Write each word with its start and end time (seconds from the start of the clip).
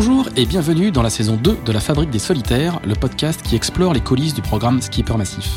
Bonjour 0.00 0.28
et 0.36 0.46
bienvenue 0.46 0.92
dans 0.92 1.02
la 1.02 1.10
saison 1.10 1.34
2 1.34 1.58
de 1.66 1.72
La 1.72 1.80
Fabrique 1.80 2.10
des 2.10 2.20
Solitaires, 2.20 2.78
le 2.86 2.94
podcast 2.94 3.42
qui 3.42 3.56
explore 3.56 3.92
les 3.92 4.00
coulisses 4.00 4.32
du 4.32 4.42
programme 4.42 4.80
Skipper 4.80 5.16
Massif. 5.16 5.50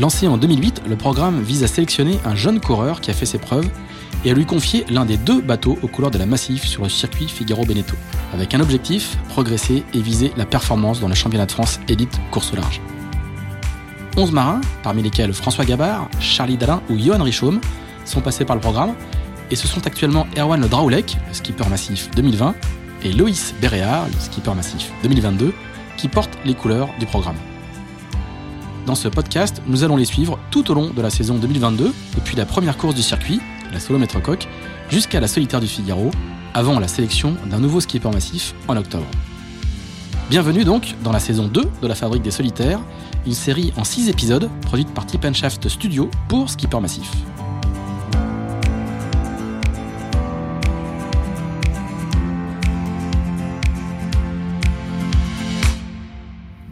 Lancé 0.00 0.26
en 0.26 0.36
2008, 0.36 0.82
le 0.88 0.96
programme 0.96 1.40
vise 1.42 1.62
à 1.62 1.68
sélectionner 1.68 2.18
un 2.24 2.34
jeune 2.34 2.58
coureur 2.58 3.00
qui 3.00 3.12
a 3.12 3.14
fait 3.14 3.24
ses 3.24 3.38
preuves 3.38 3.68
et 4.24 4.32
à 4.32 4.34
lui 4.34 4.46
confier 4.46 4.84
l'un 4.90 5.04
des 5.04 5.16
deux 5.16 5.40
bateaux 5.40 5.78
aux 5.80 5.86
couleurs 5.86 6.10
de 6.10 6.18
la 6.18 6.26
Massif 6.26 6.64
sur 6.64 6.82
le 6.82 6.88
circuit 6.88 7.28
Figaro-Beneteau, 7.28 7.94
avec 8.34 8.52
un 8.52 8.58
objectif, 8.58 9.16
progresser 9.28 9.84
et 9.94 10.00
viser 10.00 10.32
la 10.36 10.44
performance 10.44 10.98
dans 10.98 11.08
le 11.08 11.14
championnat 11.14 11.46
de 11.46 11.52
France 11.52 11.78
élite 11.86 12.18
course 12.32 12.52
au 12.52 12.56
large. 12.56 12.80
11 14.16 14.32
marins, 14.32 14.60
parmi 14.82 15.04
lesquels 15.04 15.32
François 15.34 15.64
Gabard, 15.64 16.08
Charlie 16.18 16.56
Dalin 16.56 16.82
ou 16.90 16.98
Johan 16.98 17.22
Richaume, 17.22 17.60
sont 18.04 18.22
passés 18.22 18.44
par 18.44 18.56
le 18.56 18.60
programme 18.60 18.94
et 19.50 19.56
ce 19.56 19.68
sont 19.68 19.86
actuellement 19.86 20.26
Erwan 20.36 20.60
Le 20.60 20.68
Draoulec, 20.68 21.16
le 21.28 21.34
skipper 21.34 21.68
massif 21.68 22.10
2020, 22.16 22.54
et 23.04 23.12
Loïs 23.12 23.54
Béréard, 23.60 24.06
le 24.06 24.18
skipper 24.18 24.54
massif 24.54 24.90
2022, 25.02 25.52
qui 25.96 26.08
portent 26.08 26.36
les 26.44 26.54
couleurs 26.54 26.88
du 26.98 27.06
programme. 27.06 27.36
Dans 28.86 28.94
ce 28.94 29.08
podcast, 29.08 29.62
nous 29.66 29.84
allons 29.84 29.96
les 29.96 30.04
suivre 30.04 30.38
tout 30.50 30.70
au 30.70 30.74
long 30.74 30.90
de 30.90 31.02
la 31.02 31.10
saison 31.10 31.36
2022, 31.36 31.92
depuis 32.14 32.36
la 32.36 32.46
première 32.46 32.76
course 32.76 32.94
du 32.94 33.02
circuit, 33.02 33.40
la 33.72 33.80
Solomètre 33.80 34.20
Coq, 34.22 34.46
jusqu'à 34.90 35.20
la 35.20 35.28
solitaire 35.28 35.60
du 35.60 35.66
Figaro, 35.66 36.10
avant 36.54 36.78
la 36.78 36.88
sélection 36.88 37.36
d'un 37.46 37.58
nouveau 37.58 37.80
skipper 37.80 38.10
massif 38.10 38.54
en 38.68 38.76
octobre. 38.76 39.06
Bienvenue 40.30 40.64
donc 40.64 40.94
dans 41.04 41.12
la 41.12 41.20
saison 41.20 41.46
2 41.46 41.62
de 41.82 41.86
la 41.86 41.94
Fabrique 41.94 42.22
des 42.22 42.30
Solitaires, 42.30 42.80
une 43.26 43.34
série 43.34 43.72
en 43.76 43.84
6 43.84 44.08
épisodes 44.08 44.48
produite 44.62 44.92
par 44.92 45.06
Tip 45.06 45.24
Shaft 45.32 45.68
Studio 45.68 46.10
pour 46.28 46.50
Skipper 46.50 46.80
Massif. 46.80 47.10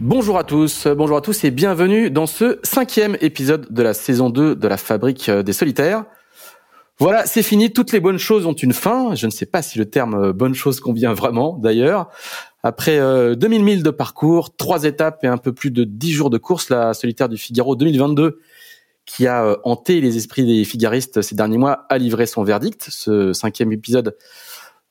Bonjour 0.05 0.37
à 0.37 0.43
tous, 0.43 0.85
bonjour 0.85 1.17
à 1.17 1.21
tous 1.21 1.45
et 1.45 1.49
bienvenue 1.49 2.11
dans 2.11 2.27
ce 2.27 2.59
cinquième 2.61 3.17
épisode 3.21 3.73
de 3.73 3.81
la 3.81 3.95
saison 3.95 4.29
2 4.29 4.55
de 4.55 4.67
la 4.67 4.77
Fabrique 4.77 5.31
des 5.31 5.51
Solitaires. 5.51 6.05
Voilà, 6.99 7.25
c'est 7.25 7.41
fini, 7.41 7.73
toutes 7.73 7.91
les 7.91 7.99
bonnes 7.99 8.19
choses 8.19 8.45
ont 8.45 8.53
une 8.53 8.73
fin. 8.73 9.15
Je 9.15 9.25
ne 9.25 9.31
sais 9.31 9.47
pas 9.47 9.63
si 9.63 9.79
le 9.79 9.89
terme 9.89 10.13
euh, 10.13 10.31
bonne 10.31 10.53
chose 10.53 10.79
convient 10.79 11.15
vraiment 11.15 11.57
d'ailleurs. 11.57 12.11
Après 12.61 12.99
2000 12.99 13.01
euh, 13.01 13.63
milles 13.63 13.81
de 13.81 13.89
parcours, 13.89 14.55
trois 14.55 14.83
étapes 14.83 15.23
et 15.23 15.27
un 15.27 15.37
peu 15.37 15.53
plus 15.53 15.71
de 15.71 15.83
10 15.83 16.11
jours 16.11 16.29
de 16.29 16.37
course, 16.37 16.69
la 16.69 16.93
solitaire 16.93 17.27
du 17.27 17.37
Figaro 17.37 17.75
2022 17.75 18.39
qui 19.07 19.25
a 19.25 19.43
euh, 19.43 19.55
hanté 19.63 20.01
les 20.01 20.17
esprits 20.17 20.45
des 20.45 20.65
figaristes 20.65 21.23
ces 21.23 21.33
derniers 21.33 21.57
mois 21.57 21.87
a 21.89 21.97
livré 21.97 22.27
son 22.27 22.43
verdict. 22.43 22.85
Ce 22.91 23.33
cinquième 23.33 23.71
épisode 23.71 24.15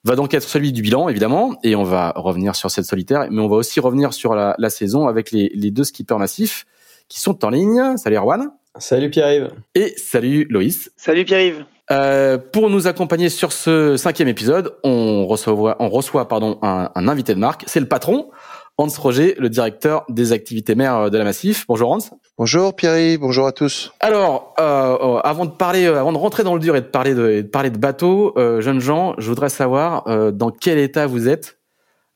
va 0.05 0.17
donc 0.17 0.35
être 0.35 0.49
celui 0.49 0.73
du 0.73 0.83
bilan, 0.83 1.09
évidemment, 1.09 1.57
et 1.63 1.75
on 1.77 1.83
va 1.83 2.13
revenir 2.17 2.55
sur 2.55 2.71
cette 2.71 2.85
solitaire, 2.85 3.27
mais 3.31 3.41
on 3.41 3.49
va 3.49 3.57
aussi 3.57 3.81
revenir 3.81 4.13
sur 4.13 4.35
la, 4.35 4.71
saison 4.71 5.09
avec 5.09 5.31
les, 5.31 5.71
deux 5.71 5.85
skippers 5.85 6.19
massifs 6.19 6.67
qui 7.09 7.21
sont 7.21 7.45
en 7.45 7.51
ligne. 7.51 7.97
Salut 7.97 8.17
Erwan. 8.17 8.51
Salut 8.79 9.11
Pierre-Yves. 9.11 9.51
Et 9.75 9.95
salut 9.97 10.47
Loïs. 10.51 10.91
Salut 10.97 11.25
Pierre-Yves. 11.25 11.65
Euh, 11.91 12.39
pour 12.39 12.71
nous 12.71 12.87
accompagner 12.87 13.29
sur 13.29 13.53
ce 13.53 13.97
cinquième 13.97 14.29
épisode, 14.29 14.75
on 14.85 15.27
reçoit, 15.27 15.77
on 15.81 15.89
reçoit 15.89 16.29
pardon, 16.29 16.59
un, 16.63 16.91
un 16.95 17.09
invité 17.09 17.35
de 17.35 17.39
marque. 17.39 17.65
C'est 17.67 17.81
le 17.81 17.87
patron, 17.87 18.31
Hans 18.77 18.89
Roger, 18.99 19.37
le 19.39 19.49
directeur 19.49 20.05
des 20.09 20.33
activités 20.33 20.75
mères 20.75 21.09
de 21.09 21.17
la 21.17 21.23
Massif. 21.23 21.65
Bonjour 21.69 21.93
Hans. 21.93 22.19
Bonjour 22.37 22.75
Pierre, 22.75 23.17
bonjour 23.21 23.47
à 23.47 23.53
tous. 23.53 23.93
Alors, 24.01 24.53
euh, 24.59 24.97
euh, 25.01 25.19
avant 25.19 25.45
de 25.45 25.53
parler, 25.53 25.85
euh, 25.85 26.01
avant 26.01 26.13
de 26.13 26.19
rentrer 26.19 26.43
dans 26.43 26.55
le 26.55 26.61
dur 26.61 26.75
et 26.75 26.81
de 26.81 26.87
parler 26.87 27.15
de, 27.15 27.43
de 27.43 27.47
parler 27.47 27.71
de 27.71 27.79
bateau, 27.79 28.37
euh, 28.37 28.61
jeunes 28.61 28.81
gens, 28.81 29.15
je 29.19 29.29
voudrais 29.29 29.49
savoir 29.49 30.09
euh, 30.09 30.33
dans 30.33 30.51
quel 30.51 30.79
état 30.79 31.07
vous 31.07 31.29
êtes 31.29 31.61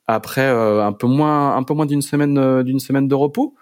après 0.05 0.45
un 0.45 0.91
peu 0.91 1.05
moins, 1.05 1.55
un 1.55 1.61
peu 1.61 1.75
moins 1.75 1.85
d'une 1.85 2.01
semaine, 2.01 2.63
d'une 2.63 2.79
semaine 2.79 3.07
de 3.07 3.13
repos. 3.13 3.53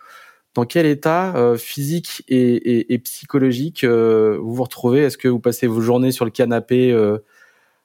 Dans 0.56 0.64
quel 0.64 0.85
état 0.85 1.34
physique 1.58 2.24
et, 2.29 2.38
et, 2.38 2.94
et 2.94 3.00
psychologique 3.00 3.84
vous 3.84 4.56
vous 4.56 4.64
retrouvez? 4.64 5.02
Est-ce 5.02 5.18
que 5.18 5.28
vous 5.28 5.41
passez 5.41 5.68
vos 5.68 5.81
journées 5.81 6.14
sur 6.14 6.24
le 6.24 6.31
canapé 6.31 6.97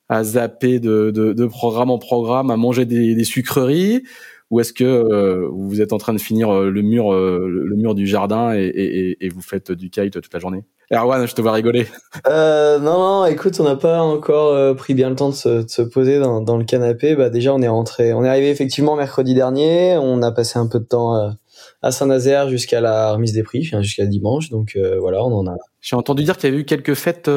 à 0.09 0.23
zapper 0.23 0.79
de, 0.79 1.11
de, 1.11 1.33
de, 1.33 1.47
programme 1.47 1.91
en 1.91 1.99
programme, 1.99 2.53
à 2.53 2.56
manger 2.56 2.84
des, 2.84 3.17
des 3.17 3.25
sucreries? 3.25 4.05
Ou 4.53 4.61
est-ce 4.61 4.75
que 4.75 4.85
euh, 4.85 5.49
vous 5.51 5.81
êtes 5.81 5.95
en 5.95 5.99
train 5.99 6.13
de 6.13 6.21
finir 6.21 6.55
euh, 6.55 6.69
le 6.69 6.83
mur, 6.83 7.11
euh, 7.11 7.49
le 7.49 7.75
mur 7.75 7.95
du 7.95 8.07
jardin 8.07 8.53
et, 8.53 9.17
vous 9.35 9.41
faites 9.41 9.73
du 9.73 9.89
kite 9.89 10.13
toute 10.13 10.33
la 10.33 10.41
journée? 10.41 10.63
Erwan, 10.93 11.27
je 11.27 11.35
te 11.35 11.41
vois 11.41 11.53
rigoler. 11.53 11.87
non, 12.29 12.81
non, 12.81 13.25
écoute, 13.25 13.59
on 13.61 13.65
n'a 13.65 13.77
pas 13.77 14.03
encore 14.03 14.77
pris 14.77 14.93
bien 14.93 15.09
le 15.09 15.17
temps 15.17 15.31
de 15.31 15.35
se, 15.35 15.83
poser 15.83 16.19
dans, 16.19 16.59
le 16.59 16.65
canapé. 16.65 17.17
Bah 17.17 17.31
déjà, 17.31 17.55
on 17.55 17.62
est 17.62 17.69
rentré, 17.69 18.12
on 18.12 18.25
est 18.25 18.29
arrivé 18.29 18.51
effectivement 18.51 18.95
mercredi 18.95 19.33
dernier. 19.33 19.97
On 19.97 20.21
a 20.21 20.31
passé 20.33 20.59
un 20.59 20.67
peu 20.67 20.81
de 20.81 20.85
temps 20.85 21.35
à 21.81 21.91
Saint-Nazaire 21.91 22.51
jusqu'à 22.51 22.83
la 22.83 23.15
remise 23.15 23.33
des 23.33 23.43
prix, 23.43 23.62
jusqu'à 23.62 24.05
dimanche. 24.05 24.51
Donc 24.51 24.79
voilà, 25.01 25.25
on 25.25 25.33
en 25.33 25.47
a. 25.47 25.57
J'ai 25.81 25.97
entendu 25.97 26.25
dire 26.25 26.37
qu'il 26.37 26.51
y 26.51 26.53
avait 26.53 26.61
eu 26.61 26.67
quelques 26.67 26.95
fêtes 26.95 27.31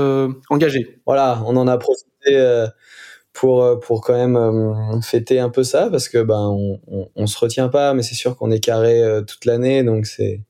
engagées. 0.50 1.00
Voilà, 1.06 1.42
on 1.46 1.56
en 1.56 1.66
a 1.70 1.78
profité 1.78 2.66
pour 3.36 3.64
euh, 3.64 3.76
pour 3.76 4.02
quand 4.02 4.14
même 4.16 4.38
euh, 4.38 5.02
fêter 5.02 5.40
un 5.40 5.50
peu 5.50 5.64
ça 5.64 5.90
parce 5.92 6.10
que 6.10 6.24
ben 6.24 6.48
on, 6.50 6.80
on, 6.88 7.10
on 7.16 7.28
se 7.28 7.38
retient 7.38 7.68
pas 7.68 7.94
mais 7.94 8.02
c'est 8.02 8.16
sûr 8.16 8.38
qu'on 8.38 8.50
est 8.50 8.62
carré 8.62 9.04
euh, 9.04 9.22
toute 9.22 9.46
l'année 9.46 9.84
donc 9.84 10.08
c'est 10.08 10.42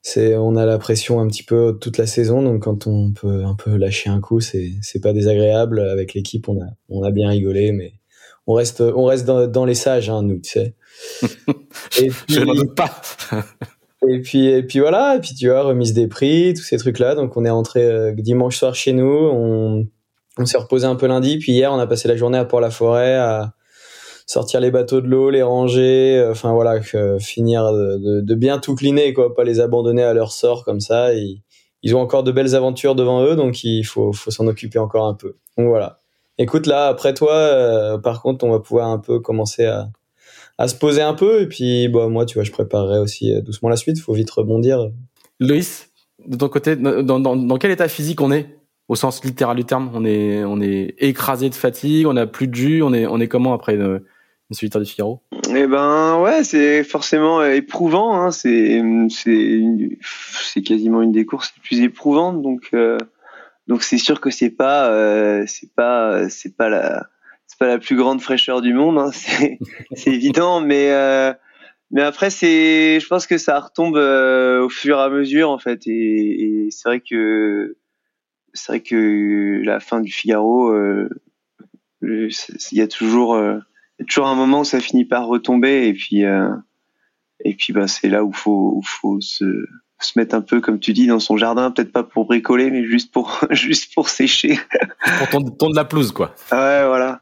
c'est 0.00 0.36
on 0.36 0.56
a 0.56 0.64
la 0.64 0.78
pression 0.78 1.20
un 1.20 1.26
petit 1.26 1.42
peu 1.42 1.76
toute 1.78 1.98
la 1.98 2.06
saison 2.06 2.40
donc 2.40 2.62
quand 2.62 2.86
on 2.86 3.12
peut 3.12 3.44
un 3.44 3.56
peu 3.56 3.76
lâcher 3.76 4.10
un 4.10 4.20
coup 4.20 4.40
c'est 4.40 4.70
c'est 4.80 5.00
pas 5.00 5.12
désagréable. 5.12 5.80
Avec 5.80 6.14
l'équipe 6.14 6.48
on 6.48 6.62
a 6.62 6.68
on 6.88 7.02
a 7.02 7.10
bien 7.10 7.28
rigolé 7.28 7.72
mais 7.72 7.94
on 8.46 8.54
reste 8.54 8.80
on 8.80 9.04
reste 9.04 9.26
dans, 9.26 9.48
dans 9.48 9.64
les 9.64 9.74
sages 9.74 10.08
hein, 10.08 10.22
nous 10.22 10.38
tu 10.38 10.50
sais. 10.50 10.74
Et 12.00 12.10
puis, 12.10 12.34
je 12.34 12.40
n'en 12.40 12.54
doute 12.54 12.76
pas. 12.76 13.02
Et 14.08 14.22
puis 14.22 14.46
et 14.46 14.62
puis 14.62 14.78
voilà 14.78 15.16
et 15.16 15.20
puis 15.20 15.34
tu 15.34 15.48
vois 15.48 15.64
remise 15.64 15.92
des 15.92 16.06
prix 16.06 16.54
tous 16.54 16.62
ces 16.62 16.76
trucs 16.76 17.00
là 17.00 17.16
donc 17.16 17.36
on 17.36 17.44
est 17.44 17.50
rentré 17.50 18.14
dimanche 18.14 18.56
soir 18.56 18.76
chez 18.76 18.92
nous 18.92 19.04
on 19.04 19.88
on 20.38 20.46
s'est 20.46 20.58
reposé 20.58 20.86
un 20.86 20.94
peu 20.94 21.06
lundi, 21.06 21.38
puis 21.38 21.52
hier 21.52 21.72
on 21.72 21.78
a 21.78 21.86
passé 21.86 22.08
la 22.08 22.16
journée 22.16 22.38
à 22.38 22.44
Port-la-Forêt 22.44 23.16
à 23.16 23.52
sortir 24.28 24.60
les 24.60 24.70
bateaux 24.70 25.00
de 25.00 25.08
l'eau, 25.08 25.30
les 25.30 25.42
ranger, 25.42 26.18
euh, 26.18 26.32
enfin 26.32 26.52
voilà, 26.52 26.80
finir 27.18 27.72
de, 27.72 28.34
bien 28.34 28.58
tout 28.58 28.74
cleaner, 28.74 29.14
quoi, 29.14 29.34
pas 29.34 29.42
les 29.42 29.58
abandonner 29.58 30.02
à 30.02 30.12
leur 30.12 30.32
sort 30.32 30.64
comme 30.64 30.80
ça. 30.80 31.12
ils 31.14 31.96
ont 31.96 32.00
encore 32.00 32.22
de 32.22 32.30
belles 32.30 32.54
aventures 32.54 32.94
devant 32.94 33.24
eux, 33.24 33.36
donc 33.36 33.64
il 33.64 33.84
faut, 33.84 34.12
s'en 34.12 34.46
occuper 34.46 34.78
encore 34.78 35.06
un 35.06 35.14
peu. 35.14 35.36
Donc 35.56 35.68
voilà. 35.68 35.98
Écoute 36.36 36.66
là, 36.66 36.86
après 36.86 37.14
toi, 37.14 37.32
euh, 37.32 37.98
par 37.98 38.22
contre, 38.22 38.44
on 38.44 38.50
va 38.50 38.60
pouvoir 38.60 38.88
un 38.88 38.98
peu 38.98 39.18
commencer 39.18 39.64
à, 39.64 39.88
se 40.68 40.74
poser 40.74 41.02
un 41.02 41.14
peu, 41.14 41.42
et 41.42 41.46
puis 41.46 41.88
bon, 41.88 42.10
moi, 42.10 42.26
tu 42.26 42.34
vois, 42.34 42.44
je 42.44 42.52
préparerai 42.52 42.98
aussi 42.98 43.32
euh, 43.32 43.40
doucement 43.40 43.70
la 43.70 43.76
suite. 43.76 43.96
Il 43.96 44.02
faut 44.02 44.12
vite 44.12 44.30
rebondir. 44.30 44.90
Loïs, 45.40 45.88
de 46.26 46.36
ton 46.36 46.48
côté, 46.48 46.76
dans 46.76 47.58
quel 47.58 47.70
état 47.70 47.88
physique 47.88 48.20
on 48.20 48.30
est? 48.30 48.57
Au 48.88 48.94
sens 48.96 49.22
littéral 49.24 49.56
du 49.56 49.64
terme. 49.64 49.90
On 49.94 50.04
est, 50.04 50.44
on 50.44 50.60
est 50.60 50.94
écrasé 50.98 51.50
de 51.50 51.54
fatigue, 51.54 52.06
on 52.06 52.14
n'a 52.14 52.26
plus 52.26 52.48
de 52.48 52.54
jus, 52.54 52.82
on 52.82 52.92
est, 52.92 53.06
on 53.06 53.20
est 53.20 53.28
comment 53.28 53.52
après 53.52 53.74
une, 53.74 54.00
une 54.50 54.54
solitaire 54.54 54.80
du 54.80 54.90
Figaro? 54.90 55.22
Eh 55.54 55.66
ben 55.66 56.20
ouais, 56.20 56.42
c'est 56.42 56.82
forcément 56.84 57.44
éprouvant. 57.44 58.20
Hein. 58.20 58.30
C'est, 58.30 58.82
c'est, 59.10 59.60
c'est 60.42 60.62
quasiment 60.62 61.02
une 61.02 61.12
des 61.12 61.26
courses 61.26 61.52
les 61.56 61.62
plus 61.62 61.80
éprouvantes. 61.84 62.42
Donc, 62.42 62.70
euh, 62.72 62.98
donc 63.66 63.82
c'est 63.82 63.98
sûr 63.98 64.20
que 64.20 64.30
c'est 64.30 64.50
pas, 64.50 64.88
euh, 64.88 65.44
c'est 65.46 65.72
pas, 65.74 66.28
c'est 66.30 66.56
pas 66.56 66.70
la, 66.70 67.06
c'est 67.46 67.58
pas 67.58 67.66
la 67.66 67.78
plus 67.78 67.96
grande 67.96 68.22
fraîcheur 68.22 68.62
du 68.62 68.72
monde. 68.72 68.98
Hein. 68.98 69.10
C'est, 69.12 69.58
c'est 69.92 70.10
évident, 70.10 70.60
mais 70.60 70.90
euh, 70.90 71.32
mais 71.90 72.02
après 72.02 72.28
c'est, 72.28 73.00
je 73.00 73.06
pense 73.06 73.26
que 73.26 73.38
ça 73.38 73.58
retombe 73.58 73.96
au 73.96 74.68
fur 74.68 74.98
et 74.98 75.02
à 75.02 75.08
mesure 75.08 75.50
en 75.50 75.58
fait. 75.58 75.86
Et, 75.86 76.66
et 76.66 76.70
c'est 76.70 76.88
vrai 76.88 77.00
que 77.00 77.76
c'est 78.58 78.72
vrai 78.72 78.80
que 78.80 79.62
la 79.64 79.80
fin 79.80 80.00
du 80.00 80.10
Figaro, 80.10 80.70
euh, 80.70 81.08
il 82.02 82.30
y 82.72 82.80
a 82.80 82.88
toujours, 82.88 83.34
euh, 83.34 83.58
toujours 84.06 84.26
un 84.26 84.34
moment 84.34 84.60
où 84.60 84.64
ça 84.64 84.80
finit 84.80 85.04
par 85.04 85.26
retomber 85.26 85.86
et 85.86 85.94
puis 85.94 86.24
euh, 86.24 86.50
et 87.44 87.54
puis 87.54 87.72
bah 87.72 87.86
c'est 87.86 88.08
là 88.08 88.24
où 88.24 88.32
faut 88.32 88.72
où 88.76 88.82
faut 88.82 89.20
se 89.20 89.44
se 90.00 90.16
mettre 90.16 90.34
un 90.36 90.40
peu 90.40 90.60
comme 90.60 90.78
tu 90.78 90.92
dis 90.92 91.08
dans 91.08 91.18
son 91.18 91.36
jardin 91.36 91.72
peut-être 91.72 91.90
pas 91.90 92.04
pour 92.04 92.26
bricoler 92.26 92.70
mais 92.70 92.84
juste 92.84 93.12
pour 93.12 93.40
juste 93.50 93.94
pour 93.94 94.08
sécher. 94.08 94.58
Pour 95.18 95.28
ton, 95.56 95.70
de 95.70 95.76
la 95.76 95.84
pelouse 95.84 96.12
quoi. 96.12 96.34
Ouais 96.52 96.84
voilà. 96.86 97.20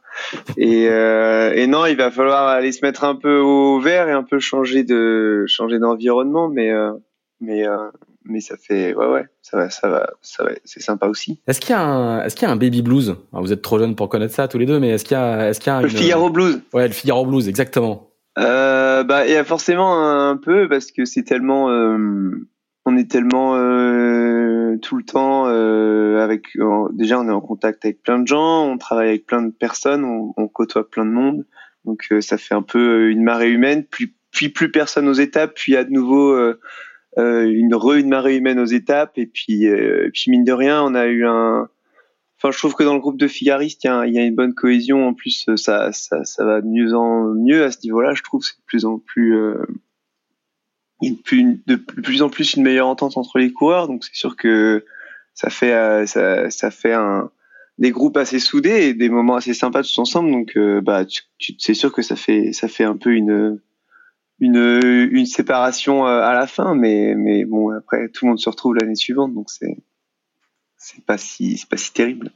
Et 0.56 0.84
et 0.84 1.66
non 1.66 1.86
il 1.86 1.96
va 1.96 2.10
falloir 2.10 2.48
aller 2.48 2.72
se 2.72 2.84
mettre 2.84 3.04
un 3.04 3.14
peu 3.14 3.38
au 3.38 3.78
vert 3.80 4.08
et 4.08 4.12
un 4.12 4.22
peu 4.22 4.38
changer 4.38 4.84
de 4.84 5.44
changer 5.46 5.78
d'environnement 5.78 6.48
mais 6.48 6.70
mais 7.40 7.64
mais 8.24 8.40
ça 8.40 8.56
fait 8.56 8.94
ouais 8.94 9.06
ouais 9.06 9.26
ça 9.42 9.56
va 9.56 9.70
ça 9.70 9.88
va 9.88 10.10
ça 10.22 10.44
va 10.44 10.50
c'est 10.64 10.82
sympa 10.82 11.06
aussi 11.06 11.40
est-ce 11.46 11.60
qu'il 11.60 11.70
y 11.70 11.74
a 11.74 11.82
un 11.82 12.22
est-ce 12.24 12.34
qu'il 12.34 12.46
y 12.46 12.50
a 12.50 12.52
un 12.52 12.56
baby 12.56 12.82
blues? 12.82 13.16
Vous 13.32 13.52
êtes 13.52 13.62
trop 13.62 13.78
jeunes 13.78 13.94
pour 13.94 14.08
connaître 14.08 14.34
ça 14.34 14.48
tous 14.48 14.58
les 14.58 14.66
deux 14.66 14.80
mais 14.80 14.90
est-ce 14.90 15.04
qu'il 15.04 15.16
y 15.16 15.20
a 15.20 15.50
est-ce 15.50 15.60
qu'il 15.60 15.72
y 15.72 15.76
a 15.76 15.82
le 15.82 15.88
Figaro 15.88 16.30
blues 16.30 16.60
ouais 16.72 16.88
le 16.88 16.94
Figaro 16.94 17.26
blues 17.26 17.48
exactement 17.48 18.10
euh, 18.38 19.02
bah 19.02 19.26
il 19.26 19.32
y 19.32 19.36
a 19.36 19.44
forcément 19.44 20.28
un, 20.28 20.36
peu 20.36 20.68
parce 20.68 20.92
que 20.92 21.04
c'est 21.04 21.22
tellement 21.22 21.70
euh, 21.70 21.98
on 22.84 22.96
est 22.96 23.00
est 23.00 23.10
tellement 23.10 23.52
tout 24.78 24.96
le 24.96 25.04
temps 25.04 25.46
avec. 25.46 26.56
déjà, 26.92 27.18
on 27.18 27.28
est 27.28 27.32
en 27.32 27.40
contact 27.40 27.84
avec 27.84 28.02
plein 28.02 28.18
de 28.18 28.26
gens, 28.26 28.66
on 28.66 28.78
travaille 28.78 29.08
avec 29.08 29.26
plein 29.26 29.42
de 29.42 29.50
personnes, 29.50 30.04
on, 30.04 30.32
on 30.36 30.48
côtoie 30.48 30.88
plein 30.88 31.04
de 31.04 31.10
monde. 31.10 31.46
Donc 31.84 32.08
ça 32.20 32.38
fait 32.38 32.54
un 32.54 32.62
peu 32.62 33.10
une 33.10 33.22
marée 33.22 33.50
humaine. 33.50 33.84
Puis, 33.90 34.14
puis 34.32 34.48
plus 34.50 34.70
personne 34.70 35.08
aux 35.08 35.14
étapes, 35.14 35.52
puis 35.54 35.76
à 35.76 35.84
de 35.84 35.90
nouveau 35.90 36.36
une 37.16 37.74
re 37.74 37.94
une 37.94 38.08
marée 38.08 38.36
humaine 38.36 38.58
aux 38.58 38.66
étapes. 38.66 39.16
Et 39.16 39.26
puis, 39.26 39.64
et 39.64 40.10
puis 40.12 40.30
mine 40.30 40.44
de 40.44 40.52
rien, 40.52 40.82
on 40.82 40.94
a 40.94 41.06
eu 41.06 41.24
un 41.26 41.68
Enfin, 42.38 42.50
je 42.50 42.58
trouve 42.58 42.74
que 42.74 42.84
dans 42.84 42.94
le 42.94 43.00
groupe 43.00 43.16
de 43.16 43.28
Figaristes, 43.28 43.84
il 43.84 43.86
y, 43.86 43.90
a, 43.90 44.06
y 44.06 44.18
a 44.18 44.22
une 44.22 44.34
bonne 44.34 44.54
cohésion. 44.54 45.08
En 45.08 45.14
plus, 45.14 45.48
euh, 45.48 45.56
ça, 45.56 45.92
ça, 45.92 46.24
ça 46.24 46.44
va 46.44 46.60
de 46.60 46.66
mieux 46.66 46.94
en 46.94 47.34
mieux 47.34 47.64
à 47.64 47.70
ce 47.70 47.78
niveau-là. 47.84 48.12
Je 48.14 48.22
trouve 48.22 48.42
c'est 48.42 48.58
de 48.58 48.64
plus 48.66 48.84
en 48.84 48.98
plus, 48.98 49.36
euh, 49.36 49.64
de 51.02 51.76
plus 51.76 52.22
en 52.22 52.28
plus 52.28 52.54
une 52.54 52.62
meilleure 52.62 52.88
entente 52.88 53.16
entre 53.16 53.38
les 53.38 53.52
coureurs. 53.52 53.88
Donc, 53.88 54.04
c'est 54.04 54.14
sûr 54.14 54.36
que 54.36 54.84
ça 55.32 55.48
fait, 55.48 55.72
euh, 55.72 56.04
ça, 56.04 56.50
ça 56.50 56.70
fait 56.70 56.92
un, 56.92 57.30
des 57.78 57.90
groupes 57.90 58.18
assez 58.18 58.38
soudés 58.38 58.88
et 58.88 58.94
des 58.94 59.08
moments 59.08 59.36
assez 59.36 59.54
sympas 59.54 59.82
tous 59.82 59.98
ensemble. 59.98 60.30
Donc, 60.30 60.58
euh, 60.58 60.82
bah, 60.82 61.06
tu 61.06 61.54
c'est 61.58 61.74
sûr 61.74 61.90
que 61.90 62.02
ça 62.02 62.16
fait, 62.16 62.52
ça 62.52 62.68
fait 62.68 62.84
un 62.84 62.98
peu 62.98 63.14
une, 63.14 63.60
une, 64.40 65.08
une 65.10 65.26
séparation 65.26 66.04
à 66.04 66.34
la 66.34 66.46
fin. 66.46 66.74
Mais, 66.74 67.14
mais 67.16 67.44
bon, 67.44 67.70
après, 67.70 68.08
tout 68.08 68.24
le 68.24 68.30
monde 68.30 68.38
se 68.38 68.48
retrouve 68.48 68.74
l'année 68.74 68.94
suivante. 68.94 69.34
Donc, 69.34 69.50
c'est, 69.50 69.76
c'est 70.76 71.04
pas 71.04 71.18
si 71.18 71.58
c'est 71.58 71.68
pas 71.68 71.76
si 71.76 71.92
terrible. 71.92 72.30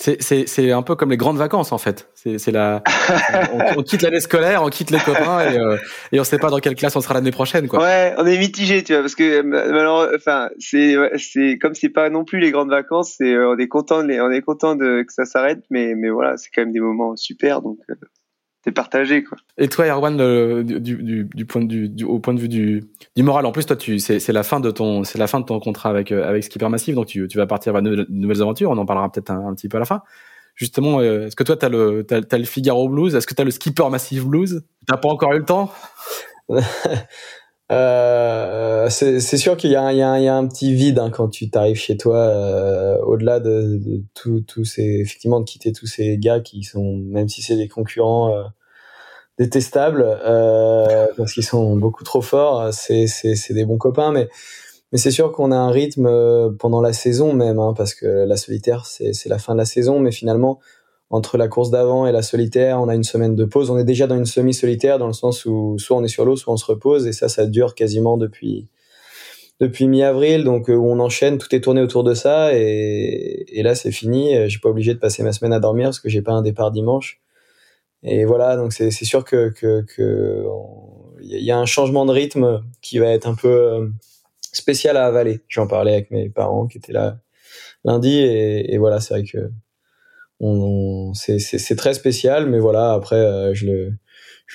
C'est 0.00 0.70
un 0.70 0.82
peu 0.82 0.94
comme 0.94 1.10
les 1.10 1.16
grandes 1.16 1.38
vacances 1.38 1.72
en 1.72 1.78
fait. 1.78 2.08
C'est 2.14 2.52
la 2.52 2.84
on, 3.76 3.82
quitte 3.82 4.02
l'année 4.02 4.20
scolaire, 4.20 4.62
on 4.62 4.68
quitte 4.68 4.90
les 4.90 5.00
copains 5.00 5.40
et, 5.40 5.58
euh, 5.58 5.76
et 6.12 6.20
on 6.20 6.24
sait 6.24 6.38
pas 6.38 6.50
dans 6.50 6.58
quelle 6.58 6.76
classe 6.76 6.94
on 6.94 7.00
sera 7.00 7.14
l'année 7.14 7.32
prochaine 7.32 7.66
quoi. 7.66 7.80
Ouais, 7.80 8.14
on 8.16 8.24
est 8.24 8.38
mitigé 8.38 8.84
tu 8.84 8.92
vois 8.92 9.02
parce 9.02 9.16
que 9.16 9.42
malheureusement 9.42 10.14
enfin 10.14 10.50
c'est 10.60 10.94
c'est 11.16 11.58
comme 11.58 11.74
c'est 11.74 11.88
pas 11.88 12.10
non 12.10 12.24
plus 12.24 12.38
les 12.38 12.52
grandes 12.52 12.70
vacances, 12.70 13.16
c'est 13.18 13.36
on 13.36 13.58
est 13.58 13.66
content 13.66 14.04
on 14.04 14.30
est 14.30 14.42
content 14.42 14.76
de 14.76 15.02
que 15.02 15.12
ça 15.12 15.24
s'arrête 15.24 15.64
mais 15.68 15.96
mais 15.96 16.10
voilà 16.10 16.36
c'est 16.36 16.50
quand 16.54 16.62
même 16.62 16.72
des 16.72 16.80
moments 16.80 17.16
super 17.16 17.60
donc 17.60 17.78
euh, 18.68 18.72
partagé 18.72 19.22
quoi. 19.22 19.38
Et 19.56 19.68
toi 19.68 19.86
Erwan 19.86 20.16
du, 20.62 21.26
du, 21.34 21.46
point 21.46 21.62
de, 21.62 21.86
du, 21.86 22.04
au 22.04 22.18
point 22.18 22.34
de 22.34 22.40
vue 22.40 22.48
du, 22.48 22.84
du 23.16 23.22
moral 23.22 23.46
en 23.46 23.52
plus 23.52 23.66
toi 23.66 23.76
tu 23.76 23.98
c'est 23.98 24.32
la 24.32 24.42
fin 24.42 24.60
de 24.60 24.70
ton 24.70 25.04
c'est 25.04 25.18
la 25.18 25.26
fin 25.26 25.40
de 25.40 25.44
ton 25.44 25.58
contrat 25.60 25.90
avec 25.90 26.12
euh, 26.12 26.28
avec 26.28 26.44
Skipper 26.44 26.68
Massif 26.68 26.94
donc 26.94 27.06
tu, 27.06 27.26
tu 27.28 27.38
vas 27.38 27.46
partir 27.46 27.72
vers 27.72 27.82
de 27.82 28.06
nouvelles 28.08 28.42
aventures 28.42 28.70
on 28.70 28.78
en 28.78 28.86
parlera 28.86 29.10
peut-être 29.10 29.30
un, 29.30 29.54
petit 29.54 29.68
peu 29.68 29.76
à 29.76 29.80
la 29.80 29.86
fin. 29.86 30.02
Justement 30.54 31.00
euh, 31.00 31.26
est-ce 31.26 31.36
que 31.36 31.44
toi 31.44 31.56
tu 31.56 31.64
as 31.64 31.68
le 31.68 32.04
t'as, 32.04 32.38
le 32.38 32.44
Figaro 32.44 32.88
Blues? 32.88 33.14
Est-ce 33.14 33.26
que 33.26 33.34
tu 33.34 33.42
as 33.42 33.44
le 33.44 33.50
Skipper 33.50 33.88
Massif 33.90 34.24
Blues? 34.24 34.62
T'as 34.86 34.96
pas 34.96 35.08
encore 35.08 35.32
eu 35.32 35.38
le 35.38 35.44
temps? 35.44 35.72
Euh, 37.70 38.88
c'est 38.88 39.36
sûr 39.36 39.56
qu'il 39.56 39.70
y, 39.70 39.74
y, 39.74 39.76
y, 39.76 40.02
a 40.02 40.34
un 40.34 40.46
petit 40.46 40.72
vide 40.74 40.98
hein, 40.98 41.10
quand 41.10 41.28
tu 41.28 41.50
t'arrives 41.50 41.76
chez 41.76 41.98
toi, 41.98 42.16
euh, 42.16 42.98
au-delà 43.02 43.40
de, 43.40 43.78
de 43.78 44.02
tout, 44.14 44.64
ces, 44.64 45.00
effectivement, 45.00 45.40
de 45.40 45.44
quitter 45.44 45.72
tous 45.72 45.86
ces 45.86 46.16
gars 46.16 46.40
qui 46.40 46.62
sont, 46.62 46.96
même 46.96 47.28
si 47.28 47.42
c'est 47.42 47.56
des 47.56 47.68
concurrents, 47.68 48.34
euh, 48.34 48.44
détestables 49.38 50.04
euh, 50.04 51.06
parce 51.16 51.32
qu'ils 51.32 51.44
sont 51.44 51.76
beaucoup 51.76 52.04
trop 52.04 52.22
forts. 52.22 52.72
C'est 52.72 53.06
c'est 53.06 53.54
des 53.54 53.64
bons 53.64 53.78
copains, 53.78 54.12
mais 54.12 54.28
mais 54.92 54.98
c'est 54.98 55.10
sûr 55.10 55.32
qu'on 55.32 55.52
a 55.52 55.56
un 55.56 55.70
rythme 55.70 56.06
euh, 56.06 56.50
pendant 56.58 56.80
la 56.80 56.92
saison 56.92 57.32
même, 57.34 57.58
hein, 57.58 57.74
parce 57.76 57.94
que 57.94 58.06
la 58.06 58.36
solitaire 58.36 58.86
c'est 58.86 59.12
c'est 59.12 59.28
la 59.28 59.38
fin 59.38 59.52
de 59.54 59.58
la 59.58 59.64
saison, 59.64 60.00
mais 60.00 60.12
finalement 60.12 60.58
entre 61.10 61.38
la 61.38 61.48
course 61.48 61.70
d'avant 61.70 62.06
et 62.06 62.12
la 62.12 62.20
solitaire, 62.20 62.80
on 62.82 62.88
a 62.88 62.94
une 62.94 63.04
semaine 63.04 63.34
de 63.34 63.44
pause. 63.46 63.70
On 63.70 63.78
est 63.78 63.84
déjà 63.84 64.06
dans 64.06 64.16
une 64.16 64.26
semi-solitaire 64.26 64.98
dans 64.98 65.06
le 65.06 65.14
sens 65.14 65.46
où 65.46 65.78
soit 65.78 65.96
on 65.96 66.04
est 66.04 66.08
sur 66.08 66.26
l'eau, 66.26 66.36
soit 66.36 66.52
on 66.52 66.58
se 66.58 66.66
repose, 66.66 67.06
et 67.06 67.12
ça, 67.12 67.28
ça 67.30 67.46
dure 67.46 67.74
quasiment 67.74 68.18
depuis 68.18 68.68
depuis 69.60 69.88
mi-avril, 69.88 70.44
donc 70.44 70.70
euh, 70.70 70.74
où 70.74 70.86
on 70.90 71.00
enchaîne, 71.00 71.38
tout 71.38 71.52
est 71.54 71.60
tourné 71.60 71.80
autour 71.80 72.04
de 72.04 72.14
ça, 72.14 72.54
et, 72.54 73.44
et 73.48 73.62
là 73.62 73.74
c'est 73.74 73.92
fini. 73.92 74.34
Suis 74.50 74.60
pas 74.60 74.68
obligé 74.70 74.94
de 74.94 74.98
passer 75.00 75.22
ma 75.22 75.32
semaine 75.32 75.52
à 75.52 75.60
dormir 75.60 75.86
parce 75.88 76.00
que 76.00 76.08
j'ai 76.08 76.22
pas 76.22 76.32
un 76.32 76.42
départ 76.42 76.70
dimanche. 76.70 77.20
Et 78.02 78.24
voilà, 78.24 78.56
donc 78.56 78.72
c'est 78.72 78.90
sûr 78.90 79.24
que 79.24 79.50
que 79.50 79.82
que 79.82 80.44
y 81.20 81.50
a 81.50 81.58
un 81.58 81.66
changement 81.66 82.06
de 82.06 82.12
rythme 82.12 82.62
qui 82.80 82.98
va 82.98 83.08
être 83.08 83.26
un 83.26 83.34
peu 83.34 83.48
euh, 83.48 83.88
spécial 84.52 84.96
à 84.96 85.06
avaler. 85.06 85.40
J'en 85.48 85.66
parlais 85.66 85.92
avec 85.92 86.10
mes 86.10 86.28
parents 86.28 86.66
qui 86.66 86.78
étaient 86.78 86.92
là 86.92 87.18
lundi 87.84 88.18
et, 88.18 88.76
voilà, 88.78 89.00
c'est 89.00 89.14
vrai 89.14 89.24
que 89.24 89.50
c'est 91.14 91.76
très 91.76 91.94
spécial, 91.94 92.46
mais 92.46 92.58
voilà, 92.58 92.92
après 92.92 93.16
euh, 93.16 93.54
je 93.54 93.66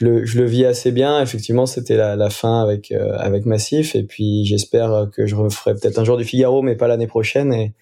le 0.06 0.46
vis 0.46 0.66
assez 0.66 0.92
bien. 0.92 1.22
Effectivement, 1.22 1.66
c'était 1.66 1.98
la, 1.98 2.30
fin 2.30 2.62
avec 2.62 2.92
euh, 2.92 3.18
avec 3.18 3.46
Massif, 3.46 3.96
et 3.96 4.04
puis 4.04 4.46
j'espère 4.46 5.10
que 5.14 5.26
je 5.26 5.36
referai 5.36 5.74
peut-être 5.74 6.00
un 6.00 6.06
jour 6.06 6.18
du 6.18 6.24
Figaro, 6.24 6.62
mais 6.62 6.76
pas 6.76 6.88
l'année 6.88 7.08
prochaine. 7.08 7.74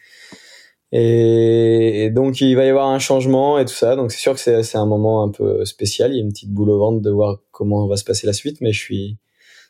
Et, 0.91 2.09
donc 2.09 2.41
il 2.41 2.55
va 2.55 2.65
y 2.65 2.69
avoir 2.69 2.87
un 2.87 2.99
changement 2.99 3.57
et 3.59 3.65
tout 3.65 3.73
ça. 3.73 3.95
Donc 3.95 4.11
c'est 4.11 4.19
sûr 4.19 4.33
que 4.33 4.39
c'est 4.39 4.77
un 4.77 4.85
moment 4.85 5.23
un 5.23 5.29
peu 5.29 5.63
spécial. 5.65 6.11
Il 6.11 6.17
y 6.17 6.19
a 6.19 6.23
une 6.23 6.31
petite 6.31 6.51
boule 6.51 6.69
au 6.69 6.79
ventre 6.79 7.01
de 7.01 7.09
voir 7.09 7.37
comment 7.51 7.87
va 7.87 7.95
se 7.95 8.03
passer 8.03 8.27
la 8.27 8.33
suite. 8.33 8.59
Mais 8.61 8.73
je 8.73 8.79
suis, 8.79 9.17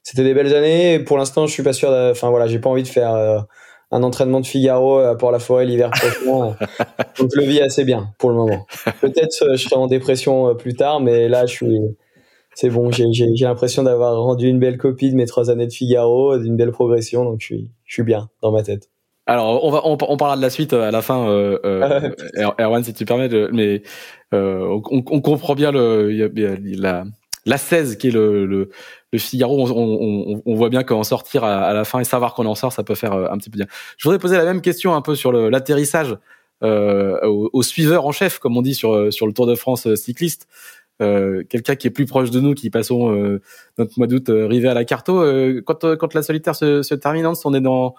c'était 0.03 0.23
des 0.23 0.33
belles 0.33 0.55
années. 0.55 0.99
pour 0.99 1.17
l'instant, 1.17 1.45
je 1.47 1.53
suis 1.53 1.63
pas 1.63 1.73
sûr. 1.73 1.89
Enfin 1.89 2.29
voilà, 2.29 2.47
j'ai 2.47 2.59
pas 2.59 2.69
envie 2.69 2.83
de 2.83 2.87
faire 2.87 3.13
euh, 3.13 3.39
un 3.91 4.03
entraînement 4.03 4.39
de 4.39 4.47
Figaro 4.47 4.97
à 4.99 5.15
Port-la-Forêt 5.17 5.65
l'hiver 5.65 5.91
prochain. 5.91 6.55
donc 7.19 7.29
je 7.33 7.39
le 7.39 7.45
vis 7.45 7.61
assez 7.61 7.83
bien 7.83 8.11
pour 8.17 8.29
le 8.29 8.35
moment. 8.35 8.65
Peut-être 9.01 9.43
euh, 9.43 9.55
je 9.55 9.63
serai 9.63 9.75
en 9.75 9.87
dépression 9.87 10.49
euh, 10.49 10.53
plus 10.55 10.73
tard, 10.73 11.01
mais 11.01 11.27
là 11.29 11.45
je 11.45 11.53
suis. 11.53 11.79
C'est 12.53 12.69
bon, 12.69 12.91
j'ai 12.91 13.05
l'impression 13.39 13.83
d'avoir 13.83 14.21
rendu 14.21 14.49
une 14.49 14.59
belle 14.59 14.77
copie 14.77 15.09
de 15.09 15.15
mes 15.15 15.25
trois 15.25 15.49
années 15.49 15.67
de 15.67 15.71
Figaro, 15.71 16.37
d'une 16.37 16.57
belle 16.57 16.71
progression, 16.71 17.23
donc 17.23 17.39
je 17.39 17.45
suis, 17.45 17.71
je 17.85 17.93
suis 17.93 18.03
bien 18.03 18.29
dans 18.41 18.51
ma 18.51 18.61
tête. 18.61 18.90
Alors, 19.27 19.63
on 19.63 19.69
va, 19.69 19.81
on, 19.85 19.97
parlera 19.97 20.35
de 20.35 20.41
la 20.41 20.49
suite 20.49 20.73
euh, 20.73 20.87
à 20.87 20.91
la 20.91 21.01
fin, 21.01 21.29
euh, 21.29 21.59
euh 21.63 22.09
Erwan, 22.59 22.83
si 22.83 22.93
tu 22.93 23.05
permets. 23.05 23.29
De, 23.29 23.49
mais 23.53 23.83
euh, 24.33 24.79
on, 24.89 25.03
on, 25.05 25.21
comprend 25.21 25.53
bien 25.53 25.71
le, 25.71 26.09
la, 26.09 27.03
la 27.45 27.57
16 27.57 27.97
qui 27.97 28.07
est 28.07 28.11
le, 28.11 28.47
le, 28.47 28.69
le 29.13 29.19
Figaro. 29.19 29.67
On, 29.69 29.71
on, 29.71 30.41
on, 30.43 30.55
voit 30.55 30.69
bien 30.69 30.83
qu'en 30.83 31.03
sortir 31.03 31.43
à, 31.43 31.71
la 31.71 31.83
fin 31.83 31.99
et 31.99 32.03
savoir 32.03 32.33
qu'on 32.33 32.47
en 32.47 32.55
sort, 32.55 32.73
ça 32.73 32.83
peut 32.83 32.95
faire 32.95 33.13
un 33.13 33.37
petit 33.37 33.51
peu 33.51 33.57
bien. 33.57 33.67
Je 33.97 34.03
voudrais 34.03 34.17
poser 34.17 34.37
la 34.37 34.43
même 34.43 34.61
question 34.61 34.95
un 34.95 35.01
peu 35.01 35.13
sur 35.13 35.31
l'atterrissage 35.31 36.17
euh, 36.63 37.19
au, 37.23 37.61
suiveur 37.61 38.07
en 38.07 38.11
chef, 38.11 38.39
comme 38.39 38.57
on 38.57 38.61
dit 38.63 38.75
sur 38.75 39.13
sur 39.13 39.27
le 39.27 39.33
Tour 39.33 39.45
de 39.45 39.55
France 39.55 39.93
cycliste. 39.95 40.47
Euh, 41.01 41.43
quelqu'un 41.49 41.75
qui 41.75 41.87
est 41.87 41.91
plus 41.91 42.05
proche 42.05 42.31
de 42.31 42.39
nous, 42.39 42.55
qui 42.55 42.71
passons 42.71 43.39
notre 43.77 43.93
mois 43.97 44.07
d'août 44.07 44.25
rivé 44.29 44.67
à 44.67 44.73
la 44.73 44.83
Carto. 44.83 45.23
quand, 45.63 45.95
quand 45.95 46.13
la 46.15 46.23
solitaire 46.23 46.55
se, 46.55 46.81
se 46.81 46.95
termine, 46.95 47.31
on 47.45 47.53
est 47.53 47.61
dans 47.61 47.95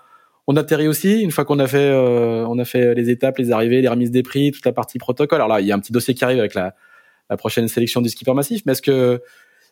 on 0.46 0.56
atterrit 0.56 0.88
aussi 0.88 1.20
une 1.20 1.30
fois 1.30 1.44
qu'on 1.44 1.58
a 1.58 1.66
fait 1.66 1.90
euh, 1.90 2.44
on 2.46 2.58
a 2.58 2.64
fait 2.64 2.94
les 2.94 3.10
étapes, 3.10 3.38
les 3.38 3.52
arrivées, 3.52 3.80
les 3.80 3.88
remises 3.88 4.10
des 4.10 4.22
prix, 4.22 4.50
toute 4.50 4.64
la 4.66 4.72
partie 4.72 4.98
protocole. 4.98 5.36
Alors 5.36 5.48
là, 5.48 5.60
il 5.60 5.66
y 5.66 5.72
a 5.72 5.74
un 5.74 5.78
petit 5.78 5.92
dossier 5.92 6.14
qui 6.14 6.24
arrive 6.24 6.38
avec 6.38 6.54
la, 6.54 6.74
la 7.30 7.36
prochaine 7.36 7.68
sélection 7.68 8.00
du 8.00 8.08
skipper 8.08 8.34
massif, 8.34 8.62
mais 8.66 8.72
est-ce 8.72 8.82
que 8.82 9.20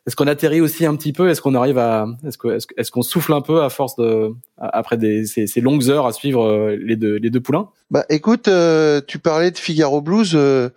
est-ce 0.06 0.16
qu'on 0.16 0.26
atterrit 0.28 0.62
aussi 0.62 0.86
un 0.86 0.96
petit 0.96 1.12
peu? 1.12 1.28
Est-ce 1.28 1.42
qu'on 1.42 1.54
arrive 1.54 1.76
à 1.76 2.06
est-ce 2.26 2.38
que 2.38 2.58
est-ce 2.76 2.90
qu'on 2.90 3.02
souffle 3.02 3.34
un 3.34 3.42
peu 3.42 3.62
à 3.62 3.68
force 3.68 3.96
de 3.96 4.30
après 4.56 4.96
des 4.96 5.26
ces, 5.26 5.60
longues 5.60 5.90
heures 5.90 6.06
à 6.06 6.12
suivre 6.12 6.42
euh, 6.42 6.76
les 6.80 6.96
deux 6.96 7.16
les 7.16 7.28
deux 7.28 7.40
poulains? 7.40 7.68
Bah 7.90 8.06
écoute, 8.08 8.48
euh, 8.48 9.02
tu 9.06 9.18
parlais 9.18 9.50
de 9.50 9.58
Figaro 9.58 10.00
Blues. 10.00 10.32
Euh, 10.34 10.70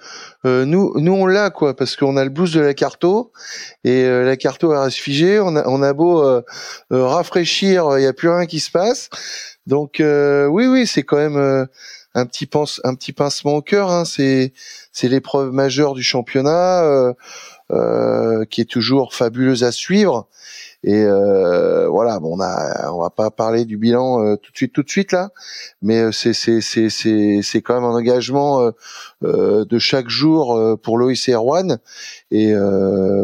nous 0.44 0.94
nous 0.98 1.14
on 1.14 1.26
l'a 1.26 1.52
quoi 1.52 1.74
parce 1.74 1.96
qu'on 1.96 2.18
a 2.18 2.24
le 2.26 2.32
blues 2.32 2.52
de 2.52 2.60
la 2.60 2.74
Carto 2.74 3.32
et 3.86 4.06
la 4.06 4.36
Carto 4.36 4.70
reste 4.70 4.98
figée. 4.98 5.40
On 5.40 5.56
a 5.56 5.66
on 5.70 5.82
a 5.82 5.94
beau 5.94 6.22
rafraîchir, 6.90 7.98
il 7.98 8.04
y 8.04 8.08
a 8.08 8.14
plus 8.14 8.30
rien 8.30 8.46
qui 8.46 8.60
se 8.60 8.72
passe. 8.72 9.10
Donc 9.68 10.00
euh, 10.00 10.46
oui, 10.48 10.68
oui, 10.68 10.86
c'est 10.88 11.04
quand 11.04 11.18
même 11.18 11.38
euh, 11.38 11.66
un 12.14 12.26
petit 12.26 12.46
pince, 12.46 12.82
un 12.84 12.96
petit 12.96 13.14
pincement 13.14 13.56
au 13.56 13.62
cœur. 13.62 13.92
Hein. 13.92 14.06
C'est 14.06 14.54
c'est 14.92 15.08
l'épreuve 15.08 15.52
majeure 15.52 15.94
du 15.94 16.04
championnat 16.04 17.14
euh, 17.72 18.46
qui 18.46 18.62
est 18.62 18.70
toujours 18.70 19.14
fabuleuse 19.14 19.64
à 19.64 19.72
suivre. 19.72 20.28
Et 20.84 21.04
euh, 21.06 21.88
voilà, 21.88 22.20
bon, 22.20 22.38
on 22.38 22.42
a, 22.42 22.92
on 22.92 23.00
va 23.00 23.10
pas 23.10 23.32
parler 23.32 23.66
du 23.66 23.78
bilan 23.78 24.24
euh, 24.24 24.36
tout 24.36 24.52
de 24.52 24.58
suite, 24.58 24.74
tout 24.74 24.84
de 24.84 24.90
suite 24.90 25.12
là, 25.12 25.30
mais 25.82 26.12
c'est 26.12 26.34
c'est 26.34 26.62
c'est 26.62 26.90
c'est 26.90 27.42
c'est 27.42 27.62
quand 27.62 27.76
même 27.76 27.86
un 27.86 27.96
engagement 27.96 28.72
de 29.22 29.80
chaque 29.80 30.10
jour 30.10 30.78
pour 30.82 31.00
et 31.12 31.32
Erwan 31.32 31.78
et 32.32 32.54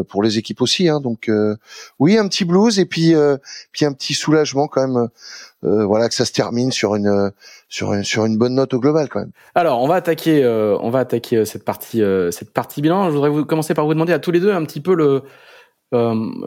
pour 0.08 0.22
les 0.22 0.38
équipes 0.38 0.62
aussi. 0.62 0.88
Hein, 0.88 1.00
donc 1.00 1.30
oui, 1.98 2.18
un 2.18 2.28
petit 2.28 2.44
blues 2.44 2.78
et 2.78 2.86
puis 2.86 3.14
puis 3.72 3.84
un 3.84 3.92
petit 3.92 4.14
soulagement 4.14 4.68
quand 4.68 4.86
même 4.86 5.08
euh, 5.62 5.84
voilà 5.84 6.08
que 6.08 6.14
ça 6.14 6.24
se 6.24 6.32
termine 6.32 6.72
sur 6.72 6.94
une 6.94 7.32
sur 7.68 7.92
une 7.92 8.02
sur 8.02 8.24
une 8.24 8.38
bonne 8.38 8.54
note 8.54 8.72
au 8.72 8.80
global 8.80 9.08
quand 9.10 9.20
même. 9.20 9.32
Alors 9.54 9.82
on 9.82 9.88
va 9.88 9.96
attaquer 9.96 10.42
euh, 10.42 10.78
on 10.80 10.88
va 10.88 11.00
attaquer 11.00 11.36
euh, 11.36 11.44
cette 11.44 11.64
partie 11.64 12.02
cette 12.30 12.52
partie 12.52 12.80
bilan. 12.80 13.10
Je 13.10 13.14
voudrais 13.14 13.28
vous 13.28 13.44
commencer 13.44 13.74
par 13.74 13.84
vous 13.84 13.92
demander 13.92 14.14
à 14.14 14.18
tous 14.18 14.30
les 14.30 14.40
deux 14.40 14.52
un 14.52 14.64
petit 14.64 14.80
peu 14.80 14.94
le 14.94 15.22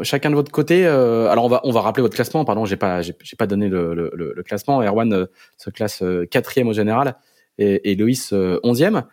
chacun 0.01 0.29
de 0.29 0.35
votre 0.35 0.51
côté. 0.51 0.85
alors 0.85 1.45
on 1.45 1.49
va 1.49 1.61
on 1.63 1.71
va 1.71 1.81
rappeler 1.81 2.01
votre 2.01 2.15
classement. 2.15 2.45
Pardon, 2.45 2.65
j'ai 2.65 2.77
pas 2.77 3.01
j'ai 3.01 3.13
pas 3.37 3.47
donné 3.47 3.67
le, 3.67 3.93
le, 3.93 4.11
le, 4.15 4.43
classement. 4.43 4.81
Erwan 4.81 5.27
se 5.57 5.69
classe 5.69 6.03
quatrième 6.31 6.67
au 6.67 6.73
général 6.73 7.17
et, 7.57 7.91
et 7.91 7.95
Loïs 7.95 8.33
onzième. 8.63 9.03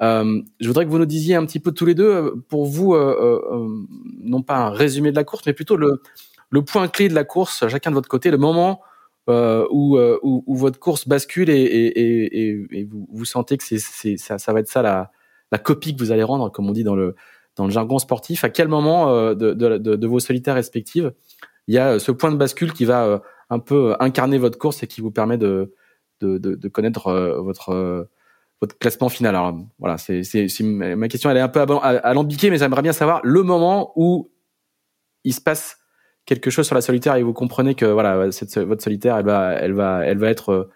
je 0.00 0.66
voudrais 0.66 0.84
que 0.84 0.90
vous 0.90 0.98
nous 0.98 1.06
disiez 1.06 1.36
un 1.36 1.46
petit 1.46 1.60
peu 1.60 1.72
tous 1.72 1.86
les 1.86 1.94
deux, 1.94 2.34
pour 2.48 2.66
vous, 2.66 2.94
non 4.22 4.42
pas 4.42 4.56
un 4.56 4.70
résumé 4.70 5.10
de 5.10 5.16
la 5.16 5.24
course, 5.24 5.44
mais 5.46 5.54
plutôt 5.54 5.76
le, 5.76 6.02
le 6.50 6.62
point 6.62 6.88
clé 6.88 7.08
de 7.08 7.14
la 7.14 7.24
course, 7.24 7.66
chacun 7.68 7.90
de 7.90 7.94
votre 7.94 8.08
côté, 8.08 8.30
le 8.30 8.38
moment 8.38 8.80
euh, 9.28 9.66
où, 9.70 9.98
euh, 9.98 10.18
où, 10.22 10.42
où, 10.46 10.56
votre 10.56 10.78
course 10.78 11.06
bascule 11.06 11.50
et, 11.50 11.60
et, 11.60 12.40
et, 12.40 12.66
et 12.70 12.84
vous, 12.84 13.06
vous, 13.12 13.24
sentez 13.26 13.58
que 13.58 13.64
c'est, 13.64 14.16
ça, 14.16 14.38
ça 14.38 14.52
va 14.54 14.60
être 14.60 14.68
ça 14.68 14.80
la, 14.80 15.10
la 15.52 15.58
copie 15.58 15.94
que 15.94 16.00
vous 16.00 16.12
allez 16.12 16.22
rendre, 16.22 16.50
comme 16.50 16.66
on 16.66 16.72
dit 16.72 16.84
dans 16.84 16.96
le, 16.96 17.14
dans 17.58 17.66
le 17.66 17.70
jargon 17.70 17.98
sportif. 17.98 18.44
À 18.44 18.48
quel 18.48 18.68
moment 18.68 19.10
euh, 19.10 19.34
de, 19.34 20.06
vos 20.06 20.20
solitaires 20.20 20.54
respectives 20.54 21.12
il 21.66 21.74
y 21.74 21.78
a 21.78 21.98
ce 21.98 22.10
point 22.12 22.32
de 22.32 22.36
bascule 22.36 22.72
qui 22.72 22.86
va 22.86 23.20
un 23.50 23.58
peu 23.58 23.94
incarner 24.00 24.38
votre 24.38 24.58
course 24.58 24.82
et 24.82 24.86
qui 24.86 25.02
vous 25.02 25.10
permet 25.10 25.36
de, 25.36 25.74
connaître 26.72 27.12
votre 27.42 28.78
classement 28.78 29.10
final? 29.10 29.36
Alors 29.36 29.54
voilà, 29.78 29.98
c'est, 29.98 30.22
ma 30.62 31.08
question, 31.08 31.28
elle 31.28 31.36
est 31.36 31.40
un 31.40 31.48
peu 31.48 31.60
alambiquée, 31.60 32.48
mais 32.48 32.56
j'aimerais 32.56 32.80
bien 32.80 32.94
savoir 32.94 33.20
le 33.22 33.42
moment 33.42 33.92
où 33.96 34.30
il 35.24 35.34
se 35.34 35.42
passe 35.42 35.78
quelque 36.28 36.50
chose 36.50 36.66
sur 36.66 36.74
la 36.74 36.82
solitaire 36.82 37.16
et 37.16 37.22
vous 37.22 37.32
comprenez 37.32 37.74
que 37.74 37.86
voilà 37.86 38.16
votre 38.16 38.82
solitaire 38.82 39.16
elle 39.16 39.72
va 39.74 40.30
être 40.30 40.50
euh, 40.50 40.70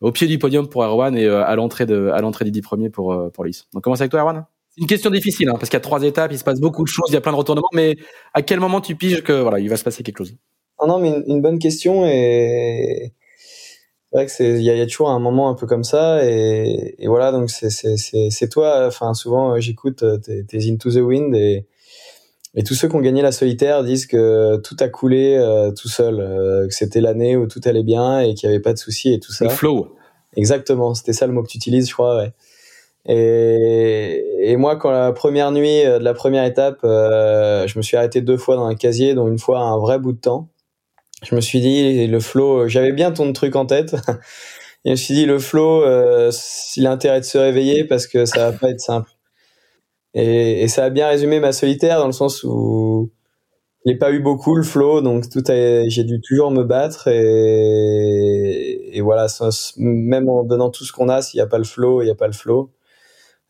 au 0.00 0.12
pied 0.12 0.26
du 0.26 0.38
podium 0.38 0.68
pour 0.68 0.84
Erwan 0.84 1.16
et 1.16 1.24
euh, 1.24 1.42
à 1.44 1.56
l'entrée 1.56 1.86
des 1.86 2.50
dix 2.50 2.60
premiers 2.60 2.90
pour 2.90 3.12
euh, 3.12 3.30
pour 3.30 3.44
Lys. 3.44 3.66
Donc 3.72 3.82
commence 3.82 4.02
avec 4.02 4.10
toi 4.10 4.20
Erwan? 4.20 4.44
Une 4.80 4.86
question 4.86 5.10
difficile 5.10 5.48
hein, 5.48 5.52
parce 5.52 5.68
qu'il 5.68 5.76
y 5.76 5.76
a 5.76 5.80
trois 5.80 6.02
étapes, 6.02 6.32
il 6.32 6.38
se 6.38 6.44
passe 6.44 6.60
beaucoup 6.60 6.82
de 6.82 6.88
choses, 6.88 7.06
il 7.08 7.14
y 7.14 7.16
a 7.16 7.20
plein 7.20 7.32
de 7.32 7.36
retournements, 7.36 7.68
mais 7.72 7.96
à 8.34 8.42
quel 8.42 8.60
moment 8.60 8.80
tu 8.80 8.96
piges 8.96 9.22
que 9.22 9.32
voilà 9.32 9.60
il 9.60 9.68
va 9.68 9.76
se 9.76 9.84
passer 9.84 10.02
quelque 10.02 10.18
chose? 10.18 10.34
Non 10.80 10.88
non 10.88 10.98
mais 10.98 11.22
une, 11.26 11.42
bonne 11.42 11.58
question 11.58 12.06
et 12.06 13.12
c'est 14.10 14.16
vrai 14.16 14.26
que 14.26 14.32
c'est 14.32 14.50
il 14.54 14.62
y, 14.62 14.64
y 14.64 14.80
a, 14.80 14.86
toujours 14.86 15.10
un 15.10 15.18
moment 15.20 15.50
un 15.50 15.54
peu 15.54 15.66
comme 15.66 15.84
ça 15.84 16.24
et, 16.24 16.96
et 16.98 17.06
voilà 17.08 17.30
donc 17.30 17.50
c'est 17.50 17.68
c'est 17.68 17.96
c'est 18.30 18.48
toi 18.48 18.86
enfin 18.86 19.12
souvent 19.12 19.60
j'écoute 19.60 20.02
tes, 20.22 20.46
tes 20.46 20.70
Into 20.70 20.90
the 20.90 21.02
Wind 21.02 21.34
et 21.34 21.66
et 22.54 22.64
tous 22.64 22.74
ceux 22.74 22.88
qui 22.88 22.96
ont 22.96 23.00
gagné 23.00 23.22
la 23.22 23.32
solitaire 23.32 23.84
disent 23.84 24.06
que 24.06 24.56
tout 24.58 24.76
a 24.80 24.88
coulé 24.88 25.36
euh, 25.36 25.70
tout 25.70 25.88
seul, 25.88 26.18
euh, 26.18 26.66
que 26.66 26.74
c'était 26.74 27.00
l'année 27.00 27.36
où 27.36 27.46
tout 27.46 27.60
allait 27.64 27.84
bien 27.84 28.20
et 28.20 28.34
qu'il 28.34 28.48
n'y 28.48 28.54
avait 28.54 28.62
pas 28.62 28.72
de 28.72 28.78
soucis 28.78 29.12
et 29.12 29.20
tout 29.20 29.32
ça. 29.32 29.44
Le 29.44 29.50
flow. 29.50 29.94
Exactement, 30.36 30.94
c'était 30.94 31.12
ça 31.12 31.26
le 31.26 31.32
mot 31.32 31.42
que 31.42 31.48
tu 31.48 31.58
utilises, 31.58 31.88
je 31.88 31.92
crois. 31.92 32.16
Ouais. 32.16 32.32
Et, 33.06 34.56
moi, 34.56 34.76
quand 34.76 34.90
la 34.90 35.12
première 35.12 35.52
nuit 35.52 35.84
euh, 35.84 35.98
de 35.98 36.04
la 36.04 36.14
première 36.14 36.44
étape, 36.44 36.78
je 36.82 37.78
me 37.78 37.82
suis 37.82 37.96
arrêté 37.96 38.20
deux 38.20 38.36
fois 38.36 38.56
dans 38.56 38.66
un 38.66 38.74
casier, 38.74 39.14
dont 39.14 39.28
une 39.28 39.38
fois 39.38 39.60
un 39.60 39.78
vrai 39.78 39.98
bout 39.98 40.12
de 40.12 40.20
temps. 40.20 40.48
Je 41.22 41.34
me 41.34 41.40
suis 41.40 41.60
dit, 41.60 42.06
le 42.06 42.20
flow, 42.20 42.68
j'avais 42.68 42.92
bien 42.92 43.12
ton 43.12 43.32
truc 43.32 43.56
en 43.56 43.66
tête. 43.66 43.94
et 44.84 44.88
je 44.88 44.90
me 44.90 44.96
suis 44.96 45.14
dit, 45.14 45.26
le 45.26 45.38
flow, 45.38 45.82
euh, 45.82 46.30
il 46.76 46.86
a 46.86 46.92
intérêt 46.92 47.20
de 47.20 47.24
se 47.24 47.38
réveiller 47.38 47.84
parce 47.84 48.06
que 48.06 48.24
ça 48.24 48.50
va 48.50 48.56
pas 48.56 48.70
être 48.70 48.80
simple. 48.80 49.10
Et, 50.14 50.66
ça 50.68 50.84
a 50.84 50.90
bien 50.90 51.08
résumé 51.08 51.40
ma 51.40 51.52
solitaire 51.52 51.98
dans 52.00 52.06
le 52.06 52.12
sens 52.12 52.42
où 52.44 53.10
j'ai 53.86 53.96
pas 53.96 54.12
eu 54.12 54.20
beaucoup 54.20 54.56
le 54.56 54.62
flow, 54.62 55.00
donc 55.00 55.28
tout 55.30 55.42
j'ai 55.46 56.04
dû 56.04 56.20
toujours 56.20 56.50
me 56.50 56.64
battre 56.64 57.08
et 57.08 59.00
voilà, 59.00 59.26
même 59.78 60.28
en 60.28 60.44
donnant 60.44 60.70
tout 60.70 60.84
ce 60.84 60.92
qu'on 60.92 61.08
a, 61.08 61.22
s'il 61.22 61.38
n'y 61.38 61.42
a 61.42 61.46
pas 61.46 61.58
le 61.58 61.64
flow, 61.64 62.02
il 62.02 62.06
n'y 62.06 62.10
a 62.10 62.14
pas 62.14 62.26
le 62.26 62.32
flow. 62.32 62.70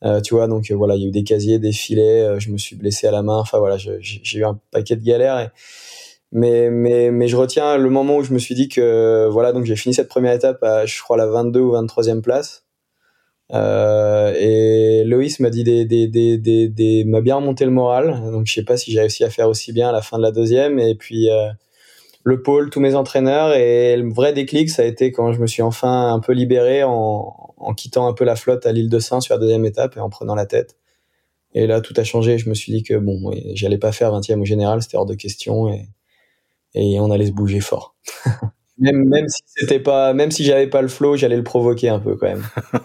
Euh, 0.04 0.20
tu 0.20 0.34
vois, 0.34 0.48
donc 0.48 0.70
voilà, 0.70 0.96
il 0.96 1.02
y 1.02 1.04
a 1.04 1.08
eu 1.08 1.10
des 1.10 1.24
casiers, 1.24 1.58
des 1.58 1.72
filets, 1.72 2.22
euh, 2.22 2.38
je 2.38 2.50
me 2.50 2.58
suis 2.58 2.74
blessé 2.76 3.06
à 3.06 3.10
la 3.10 3.22
main, 3.22 3.36
enfin 3.36 3.58
voilà, 3.58 3.76
j'ai 3.76 4.38
eu 4.38 4.44
un 4.44 4.58
paquet 4.70 4.96
de 4.96 5.04
galères. 5.04 5.38
Et, 5.40 5.48
mais, 6.32 6.70
mais, 6.70 7.10
mais 7.10 7.28
je 7.28 7.36
retiens 7.36 7.76
le 7.76 7.90
moment 7.90 8.16
où 8.16 8.22
je 8.22 8.32
me 8.32 8.38
suis 8.38 8.54
dit 8.54 8.68
que 8.68 9.28
voilà, 9.30 9.52
donc 9.52 9.64
j'ai 9.64 9.76
fini 9.76 9.94
cette 9.94 10.08
première 10.08 10.32
étape 10.32 10.62
à, 10.62 10.86
je 10.86 11.02
crois, 11.02 11.16
la 11.16 11.26
22 11.26 11.60
ou 11.60 11.72
23e 11.74 12.20
place. 12.22 12.64
Euh, 13.52 14.32
et 14.38 15.04
Loïs 15.04 15.40
m'a 15.40 15.50
dit 15.50 15.64
des, 15.64 15.84
des, 15.84 16.06
des, 16.06 16.38
des, 16.38 16.68
des 16.68 17.04
m'a 17.04 17.20
bien 17.20 17.36
remonté 17.36 17.64
le 17.64 17.70
moral. 17.70 18.20
Donc 18.32 18.46
je 18.46 18.52
sais 18.52 18.64
pas 18.64 18.76
si 18.76 18.92
j'ai 18.92 19.00
réussi 19.00 19.24
à 19.24 19.30
faire 19.30 19.48
aussi 19.48 19.72
bien 19.72 19.88
à 19.88 19.92
la 19.92 20.02
fin 20.02 20.18
de 20.18 20.22
la 20.22 20.30
deuxième. 20.30 20.78
Et 20.78 20.94
puis 20.94 21.30
euh, 21.30 21.50
le 22.24 22.42
pôle, 22.42 22.70
tous 22.70 22.80
mes 22.80 22.94
entraîneurs 22.94 23.54
et 23.54 23.96
le 23.96 24.12
vrai 24.12 24.32
déclic, 24.32 24.70
ça 24.70 24.82
a 24.82 24.84
été 24.84 25.12
quand 25.12 25.32
je 25.32 25.40
me 25.40 25.46
suis 25.46 25.62
enfin 25.62 26.12
un 26.12 26.20
peu 26.20 26.32
libéré 26.32 26.82
en, 26.84 27.54
en 27.56 27.74
quittant 27.74 28.06
un 28.06 28.12
peu 28.12 28.24
la 28.24 28.36
flotte 28.36 28.66
à 28.66 28.72
l'île 28.72 28.88
de 28.90 28.98
Saint 28.98 29.20
sur 29.20 29.34
la 29.34 29.40
deuxième 29.40 29.64
étape 29.64 29.96
et 29.96 30.00
en 30.00 30.10
prenant 30.10 30.34
la 30.34 30.46
tête. 30.46 30.76
Et 31.54 31.66
là, 31.66 31.80
tout 31.80 31.94
a 31.96 32.04
changé. 32.04 32.38
Je 32.38 32.48
me 32.48 32.54
suis 32.54 32.72
dit 32.72 32.82
que 32.82 32.94
bon, 32.94 33.32
j'allais 33.54 33.78
pas 33.78 33.92
faire 33.92 34.12
20e 34.12 34.40
au 34.40 34.44
général, 34.44 34.82
c'était 34.82 34.96
hors 34.96 35.06
de 35.06 35.14
question 35.14 35.68
et, 35.68 35.88
et 36.74 37.00
on 37.00 37.10
allait 37.10 37.26
se 37.26 37.32
bouger 37.32 37.60
fort. 37.60 37.96
même, 38.78 39.08
même 39.08 39.28
si 39.28 39.42
c'était 39.46 39.80
pas, 39.80 40.12
même 40.12 40.30
si 40.30 40.44
j'avais 40.44 40.68
pas 40.68 40.82
le 40.82 40.88
flow, 40.88 41.16
j'allais 41.16 41.36
le 41.36 41.44
provoquer 41.44 41.88
un 41.88 41.98
peu 42.00 42.16
quand 42.16 42.28
même. 42.28 42.46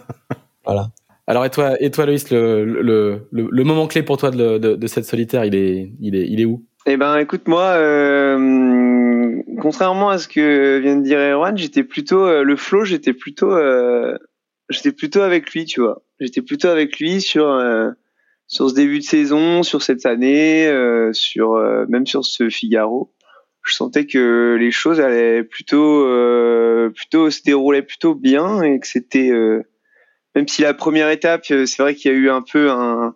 Voilà. 0.65 0.89
Alors 1.27 1.45
et 1.45 1.51
toi, 1.51 1.75
et 1.79 1.91
toi 1.91 2.07
Loïs, 2.07 2.31
le, 2.31 2.65
le, 2.65 3.27
le, 3.29 3.47
le 3.51 3.63
moment 3.63 3.85
clé 3.85 4.01
pour 4.01 4.17
toi 4.17 4.31
de, 4.31 4.57
de, 4.57 4.73
de, 4.75 4.87
cette 4.87 5.05
solitaire, 5.05 5.45
il 5.45 5.53
est, 5.53 5.93
il 5.99 6.15
est, 6.15 6.27
il 6.27 6.41
est 6.41 6.45
où? 6.45 6.65
Eh 6.85 6.97
ben, 6.97 7.17
écoute, 7.17 7.47
moi, 7.47 7.77
euh, 7.77 9.41
contrairement 9.59 10.09
à 10.09 10.19
ce 10.19 10.27
que 10.27 10.77
vient 10.79 10.97
de 10.97 11.03
dire 11.03 11.17
Erwan, 11.19 11.57
j'étais 11.57 11.83
plutôt 11.83 12.25
euh, 12.25 12.43
le 12.43 12.55
flow, 12.55 12.85
j'étais 12.85 13.13
plutôt, 13.13 13.51
euh, 13.51 14.17
j'étais 14.69 14.91
plutôt 14.91 15.21
avec 15.21 15.51
lui, 15.51 15.65
tu 15.65 15.81
vois. 15.81 16.03
J'étais 16.19 16.41
plutôt 16.41 16.67
avec 16.67 16.99
lui 16.99 17.21
sur 17.21 17.47
euh, 17.47 17.89
sur 18.47 18.69
ce 18.69 18.75
début 18.75 18.99
de 18.99 19.03
saison, 19.03 19.63
sur 19.63 19.81
cette 19.81 20.05
année, 20.05 20.67
euh, 20.67 21.11
sur 21.13 21.55
même 21.89 22.05
sur 22.05 22.23
ce 22.23 22.49
Figaro. 22.49 23.11
Je 23.63 23.73
sentais 23.73 24.05
que 24.05 24.55
les 24.59 24.69
choses 24.69 24.99
allaient 24.99 25.43
plutôt, 25.43 26.07
plutôt 26.93 27.31
se 27.31 27.41
déroulaient 27.41 27.81
plutôt 27.81 28.13
bien 28.13 28.61
et 28.61 28.79
que 28.79 28.85
c'était 28.85 29.31
même 30.35 30.47
si 30.49 30.61
la 30.61 30.73
première 30.73 31.09
étape, 31.09 31.45
euh, 31.51 31.65
c'est 31.65 31.81
vrai 31.81 31.95
qu'il 31.95 32.11
y 32.11 32.13
a 32.13 32.17
eu 32.17 32.29
un 32.29 32.41
peu 32.41 32.69
un, 32.69 33.15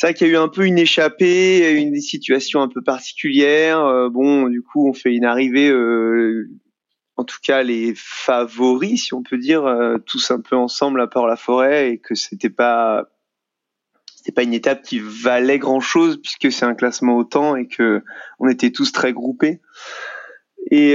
c'est 0.00 0.06
vrai 0.06 0.14
qu'il 0.14 0.28
y 0.28 0.30
a 0.30 0.32
eu 0.32 0.36
un 0.38 0.48
peu 0.48 0.64
une 0.64 0.78
échappée, 0.78 1.78
une 1.78 2.00
situation 2.00 2.62
un 2.62 2.68
peu 2.68 2.80
particulière. 2.80 3.80
Euh, 3.80 4.08
bon, 4.08 4.48
du 4.48 4.62
coup, 4.62 4.88
on 4.88 4.94
fait 4.94 5.14
une 5.14 5.26
arrivée, 5.26 5.68
euh, 5.68 6.48
en 7.16 7.24
tout 7.24 7.36
cas 7.42 7.62
les 7.62 7.92
favoris, 7.94 9.04
si 9.04 9.12
on 9.12 9.22
peut 9.22 9.36
dire, 9.36 9.70
tous 10.06 10.30
un 10.30 10.40
peu 10.40 10.56
ensemble 10.56 11.02
à 11.02 11.06
part 11.06 11.26
la 11.26 11.36
forêt, 11.36 11.90
et 11.90 11.98
que 11.98 12.14
c'était 12.14 12.48
pas, 12.48 13.10
c'était 14.16 14.32
pas 14.32 14.42
une 14.42 14.54
étape 14.54 14.80
qui 14.80 15.00
valait 15.00 15.58
grand 15.58 15.80
chose 15.80 16.18
puisque 16.18 16.50
c'est 16.50 16.64
un 16.64 16.74
classement 16.74 17.16
au 17.16 17.24
temps 17.24 17.54
et 17.54 17.66
que 17.66 18.02
on 18.38 18.48
était 18.48 18.70
tous 18.70 18.92
très 18.92 19.12
groupés. 19.12 19.60
Et 20.70 20.94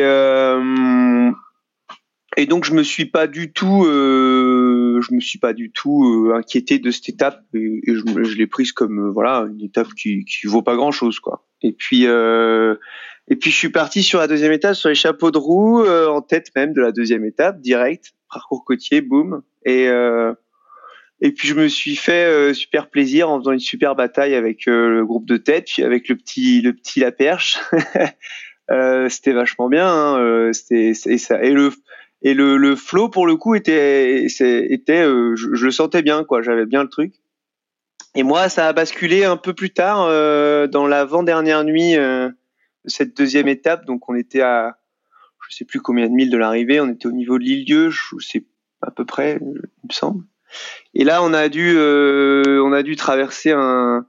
et 2.38 2.46
donc 2.46 2.66
je 2.66 2.74
me 2.74 2.84
suis 2.84 3.06
pas 3.06 3.28
du 3.28 3.52
tout, 3.52 3.86
euh, 3.86 5.00
je 5.02 5.14
me 5.14 5.20
suis 5.20 5.40
pas 5.40 5.54
du 5.54 5.72
tout 5.72 6.04
euh, 6.04 6.36
inquiété 6.36 6.80
de 6.80 6.92
cette 6.92 7.10
étape 7.10 7.42
et, 7.54 7.82
je, 7.88 8.38
l'ai 8.38 8.48
prise 8.48 8.72
comme 8.72 9.08
euh, 9.08 9.12
voilà 9.12 9.48
une 9.50 9.64
étape 9.64 9.88
qui 9.98 10.26
qui 10.26 10.48
vaut 10.48 10.62
pas 10.62 10.76
grand 10.76 10.92
chose 10.92 11.20
quoi. 11.20 11.46
Et 11.62 11.72
puis 11.72 12.08
euh, 12.08 12.76
et 13.30 13.38
puis 13.38 13.52
je 13.52 13.56
suis 13.56 13.70
parti 13.70 14.04
sur 14.04 14.20
la 14.20 14.28
deuxième 14.28 14.52
étape 14.52 14.76
sur 14.76 14.90
les 14.90 14.96
chapeaux 14.96 15.32
de 15.32 15.38
roue 15.38 15.84
euh, 15.84 16.08
en 16.08 16.22
tête 16.22 16.52
même 16.56 16.74
de 16.74 16.82
la 16.82 16.92
deuxième 16.92 17.26
étape 17.26 17.62
direct 17.62 18.14
parcours 18.30 18.66
côtier 18.66 19.02
boum 19.02 19.42
et 19.66 19.88
et 21.22 21.32
puis 21.32 21.48
je 21.48 21.54
me 21.54 21.70
suis 21.70 21.96
fait 21.96 22.54
super 22.54 22.90
plaisir 22.90 23.30
en 23.30 23.40
faisant 23.40 23.54
une 23.54 23.60
super 23.60 23.96
bataille 23.96 24.36
avec 24.36 24.66
le 24.66 25.06
groupe 25.06 25.26
de 25.26 25.38
tête 25.38 25.68
puis 25.68 25.84
avec 25.84 26.10
le 26.10 26.18
petit 26.18 26.62
le 26.62 26.74
petit 26.74 27.00
la 27.00 27.12
perche. 27.12 27.60
c'était 29.10 29.32
vachement 29.32 29.70
bien 29.70 29.88
hein, 29.88 30.52
c'était 30.52 30.92
et 31.06 31.18
ça 31.18 31.42
et 31.42 31.52
le 31.52 31.72
et 32.26 32.34
le, 32.34 32.58
le 32.58 32.76
flow 32.76 33.08
pour 33.08 33.28
le 33.28 33.36
coup 33.36 33.54
était 33.54 34.26
était 34.26 35.04
euh, 35.04 35.36
je, 35.36 35.48
le 35.48 35.72
sentais 35.72 36.02
bien 36.02 36.24
quoi. 36.24 36.42
J'avais 36.42 36.66
bien 36.66 36.82
le 36.82 36.90
truc. 36.90 37.14
Et 38.16 38.24
moi 38.24 38.50
ça 38.50 38.68
a 38.68 38.74
basculé 38.74 39.24
un 39.24 39.38
peu 39.38 39.54
plus 39.54 39.70
tard 39.70 40.02
euh, 40.02 40.66
dans 40.66 40.88
l'avant 40.88 41.22
dernière 41.22 41.64
nuit 41.64 41.96
euh, 41.96 42.28
de 42.30 42.90
cette 42.90 43.16
deuxième 43.16 43.48
étape. 43.48 43.86
Donc 43.86 44.10
on 44.10 44.16
était 44.16 44.42
à 44.42 44.80
je 45.48 45.56
sais 45.56 45.66
plus 45.66 45.80
combien 45.80 46.08
de 46.08 46.14
milles 46.14 46.32
de 46.32 46.38
l'arrivée. 46.38 46.82
On 46.82 46.90
était 46.90 47.06
au 47.06 47.12
niveau 47.12 47.38
de 47.38 47.44
l'île 47.44 47.64
Dieu 47.64 47.92
je 47.92 48.16
sais 48.20 48.44
à 48.82 48.90
peu 48.90 49.06
près 49.06 49.38
il 49.40 49.62
me 49.88 49.94
semble. 49.94 50.24
Et 50.96 51.04
là 51.04 51.22
on 51.22 51.32
a 51.32 51.48
dû 51.48 51.78
on 51.78 52.74
a 52.74 52.82
dû 52.82 52.96
traverser 52.96 53.52
un 53.52 54.08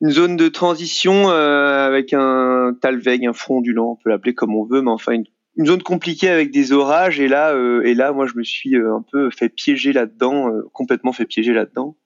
une 0.00 0.10
zone 0.10 0.36
de 0.36 0.48
transition 0.48 1.28
avec 1.28 2.12
un 2.14 2.76
talweg, 2.80 3.24
un 3.28 3.32
front 3.32 3.58
ondulant, 3.58 3.92
on 3.92 3.96
peut 3.96 4.10
l'appeler 4.10 4.34
comme 4.34 4.56
on 4.56 4.64
veut, 4.64 4.82
mais 4.82 4.90
enfin 4.90 5.12
une 5.12 5.24
une 5.56 5.66
zone 5.66 5.82
compliquée 5.82 6.28
avec 6.28 6.50
des 6.50 6.72
orages 6.72 7.20
et 7.20 7.28
là 7.28 7.54
euh, 7.54 7.82
et 7.82 7.94
là 7.94 8.12
moi 8.12 8.26
je 8.26 8.36
me 8.36 8.42
suis 8.42 8.76
euh, 8.76 8.94
un 8.94 9.04
peu 9.12 9.30
fait 9.30 9.48
piéger 9.48 9.92
là-dedans 9.92 10.48
euh, 10.48 10.62
complètement 10.72 11.12
fait 11.12 11.26
piéger 11.26 11.52
là-dedans. 11.52 11.96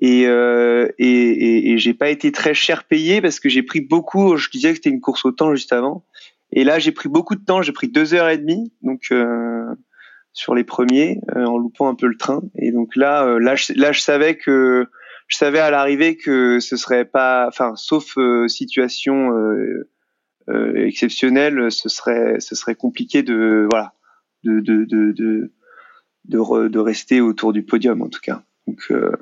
Et 0.00 0.22
et, 0.22 0.98
et, 0.98 1.70
et 1.70 1.78
j'ai 1.78 1.94
pas 1.94 2.10
été 2.10 2.32
très 2.32 2.54
cher 2.54 2.84
payé 2.84 3.20
parce 3.20 3.38
que 3.38 3.48
j'ai 3.48 3.62
pris 3.62 3.80
beaucoup 3.80 4.36
je 4.36 4.50
disais 4.50 4.70
que 4.70 4.76
c'était 4.76 4.90
une 4.90 5.00
course 5.00 5.24
au 5.24 5.30
temps 5.32 5.54
juste 5.54 5.72
avant. 5.72 6.04
Et 6.50 6.64
là 6.64 6.80
j'ai 6.80 6.90
pris 6.92 7.08
beaucoup 7.08 7.36
de 7.36 7.44
temps 7.44 7.62
j'ai 7.62 7.72
pris 7.72 7.88
deux 7.88 8.14
heures 8.14 8.28
et 8.28 8.38
demie 8.38 8.72
donc 8.82 9.12
sur 10.32 10.54
les 10.54 10.64
premiers 10.64 11.20
en 11.36 11.56
loupant 11.56 11.88
un 11.88 11.94
peu 11.94 12.08
le 12.08 12.16
train. 12.16 12.42
Et 12.58 12.72
donc 12.72 12.96
là 12.96 13.38
là 13.38 13.54
je, 13.54 13.74
là 13.74 13.92
je 13.92 14.00
savais 14.00 14.36
que 14.36 14.86
je 15.28 15.36
savais 15.36 15.60
à 15.60 15.70
l'arrivée 15.70 16.16
que 16.16 16.58
ce 16.58 16.76
serait 16.76 17.04
pas 17.04 17.46
enfin 17.46 17.74
sauf 17.76 18.16
situation 18.48 19.30
euh, 20.48 20.86
exceptionnel, 20.86 21.70
ce 21.70 21.88
serait, 21.88 22.40
ce 22.40 22.54
serait 22.54 22.74
compliqué 22.74 23.22
de, 23.22 23.66
voilà, 23.70 23.92
de, 24.44 24.60
de, 24.60 24.84
de, 24.84 25.12
de, 25.12 26.68
de, 26.68 26.78
rester 26.78 27.20
autour 27.20 27.52
du 27.52 27.62
podium 27.62 28.02
en 28.02 28.08
tout 28.08 28.20
cas. 28.20 28.42
Donc, 28.66 28.80
euh, 28.90 29.12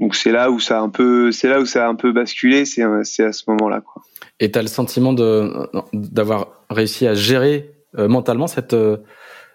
donc 0.00 0.14
c'est 0.14 0.32
là 0.32 0.50
où 0.50 0.60
ça 0.60 0.78
a 0.78 0.82
un 0.82 0.88
peu, 0.88 1.32
c'est 1.32 1.48
là 1.48 1.60
où 1.60 1.66
ça 1.66 1.86
a 1.86 1.88
un 1.88 1.94
peu 1.94 2.12
basculé, 2.12 2.64
c'est, 2.64 2.82
c'est 3.04 3.24
à 3.24 3.32
ce 3.32 3.44
moment-là, 3.48 3.80
quoi. 3.80 4.02
Et 4.38 4.50
t'as 4.50 4.62
le 4.62 4.68
sentiment 4.68 5.12
de, 5.12 5.50
d'avoir 5.94 6.64
réussi 6.68 7.06
à 7.06 7.14
gérer 7.14 7.70
euh, 7.98 8.06
mentalement 8.06 8.46
cette, 8.46 8.76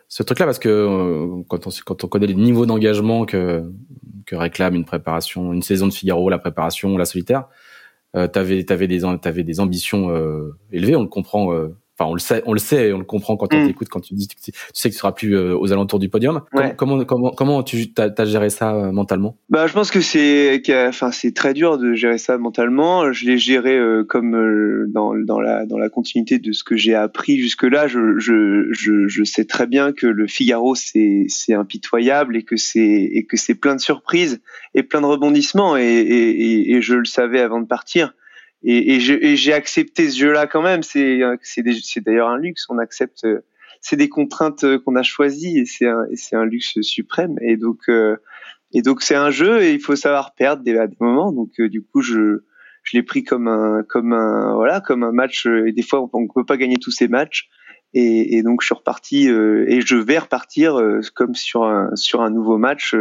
ce 0.08 0.24
truc-là? 0.24 0.46
Parce 0.46 0.60
que 0.60 1.44
quand 1.48 1.68
on 1.68 1.70
quand 1.86 2.04
on 2.04 2.08
connaît 2.08 2.28
les 2.28 2.36
niveaux 2.36 2.66
d'engagement 2.66 3.26
que 3.26 3.64
que 4.26 4.36
réclame 4.36 4.76
une 4.76 4.86
préparation, 4.86 5.54
une 5.54 5.62
saison 5.62 5.88
de 5.88 5.94
Figaro, 5.94 6.30
la 6.30 6.40
préparation, 6.40 6.98
la 6.98 7.06
solitaire, 7.06 7.46
euh, 8.16 8.28
t'avais 8.28 8.64
t'avais 8.64 8.88
des 8.88 9.02
t'avais 9.22 9.44
des 9.44 9.60
ambitions 9.60 10.10
élevées, 10.72 10.96
on 10.96 11.04
le 11.04 11.08
comprend 11.08 11.54
on 12.08 12.14
le 12.14 12.20
sait, 12.20 12.42
on 12.46 12.54
le 12.54 12.60
sait 12.60 12.90
et 12.90 12.94
on 12.94 13.00
le 13.00 13.06
comprend 13.06 13.38
quand 13.38 13.54
on 13.54 13.64
mm. 13.64 13.68
t'écoute, 13.68 13.90
quand 13.90 14.00
tu 14.00 14.14
dis, 14.14 14.28
tu 14.28 14.52
sais 14.74 14.90
que 14.90 14.94
tu 14.94 15.00
seras 15.00 15.12
plus 15.12 15.36
euh, 15.36 15.58
aux 15.58 15.72
alentours 15.72 16.00
du 16.00 16.10
podium. 16.10 16.42
Comment, 16.78 17.04
comment, 17.06 17.32
comment 17.32 17.64
tu 17.64 17.94
as, 17.98 18.26
géré 18.26 18.50
ça 18.50 18.74
euh, 18.74 18.92
mentalement? 18.92 19.38
Bah, 19.50 19.68
je 19.68 19.74
pense 19.74 19.92
que 19.92 20.02
c'est, 20.02 20.62
enfin, 20.88 21.12
c'est 21.12 21.34
très 21.34 21.54
dur 21.54 21.78
de 21.78 21.94
gérer 21.94 22.18
ça 22.18 22.38
mentalement. 22.38 23.12
Je 23.12 23.26
l'ai 23.26 23.38
géré 23.38 23.78
euh, 23.78 24.04
comme 24.04 24.88
dans, 24.92 25.16
dans 25.16 25.40
la 25.40 25.66
dans 25.66 25.78
la 25.78 25.90
continuité 25.90 26.40
de 26.40 26.52
ce 26.52 26.64
que 26.64 26.76
j'ai 26.76 26.96
appris 26.96 27.38
jusque 27.38 27.64
là. 27.64 27.88
Je, 27.88 28.20
je, 28.20 28.68
je, 28.72 29.08
je, 29.08 29.24
sais 29.24 29.46
très 29.46 29.68
bien 29.68 29.92
que 29.92 30.08
le 30.08 30.28
Figaro 30.28 30.76
c'est 30.76 31.26
c'est 31.28 31.54
impitoyable 31.54 32.36
et 32.36 32.44
que 32.44 32.58
c'est 32.58 32.82
et 32.82 33.26
que 33.26 33.38
c'est 33.38 33.56
plein 33.56 33.76
de 33.76 33.82
surprises 33.82 34.42
et 34.74 34.84
plein 34.84 35.02
de 35.02 35.06
rebondissements 35.06 35.78
et, 35.78 35.84
et, 35.84 36.74
et 36.74 36.82
je 36.82 36.96
le 36.96 37.06
savais 37.06 37.40
avant 37.40 37.62
de 37.62 37.68
partir 37.68 38.14
et, 38.64 38.96
et 38.96 39.36
j'ai 39.36 39.54
accepté 39.54 40.10
ce 40.10 40.20
jeu-là 40.20 40.48
quand 40.48 40.62
même. 40.62 40.84
C'est 40.84 41.20
d'ailleurs 41.98 42.30
un 42.30 42.38
luxe. 42.38 42.66
On 42.70 42.78
accepte. 42.78 43.26
C'est 43.82 43.96
des 43.96 44.10
contraintes 44.10 44.78
qu'on 44.80 44.96
a 44.96 45.02
choisies 45.02 45.60
et 45.60 45.66
c'est 45.66 45.88
un, 45.88 46.06
un 46.34 46.46
luxe 46.46 46.80
suprême. 46.82 47.38
Et 47.42 47.58
donc 47.58 47.80
euh, 47.90 48.18
et 48.74 48.82
donc 48.84 49.02
c'est 49.02 49.16
un 49.16 49.32
jeu 49.32 49.64
et 49.64 49.74
il 49.74 49.80
faut 49.80 49.96
savoir 49.96 50.36
perdre 50.36 50.64
des, 50.64 50.74
des 50.74 50.98
moments. 51.00 51.32
Donc 51.32 51.60
euh, 51.60 51.70
du 51.70 51.82
coup 51.82 52.02
je 52.02 52.44
je 52.84 52.98
l'ai 52.98 53.04
pris 53.04 53.24
comme 53.24 53.48
un 53.48 53.84
comme 53.84 54.14
un 54.14 54.54
voilà 54.56 54.80
comme 54.82 55.04
un 55.04 55.12
match. 55.12 55.48
Et 55.48 55.72
des 55.72 55.82
fois 55.82 56.08
on, 56.14 56.22
ne 56.22 56.28
peut 56.28 56.46
pas 56.46 56.58
gagner 56.58 56.78
tous 56.78 56.92
ces 56.92 57.08
matchs. 57.08 57.50
Et, 57.94 58.38
et 58.38 58.44
donc 58.44 58.62
je 58.62 58.68
suis 58.68 58.76
reparti 58.76 59.28
euh, 59.28 59.66
et 59.68 59.82
je 59.82 59.96
vais 59.96 60.20
repartir 60.20 60.80
comme 61.16 61.34
sur 61.34 61.64
un 61.64 61.90
sur 61.96 62.22
un 62.22 62.30
nouveau 62.30 62.60
match. 62.60 62.96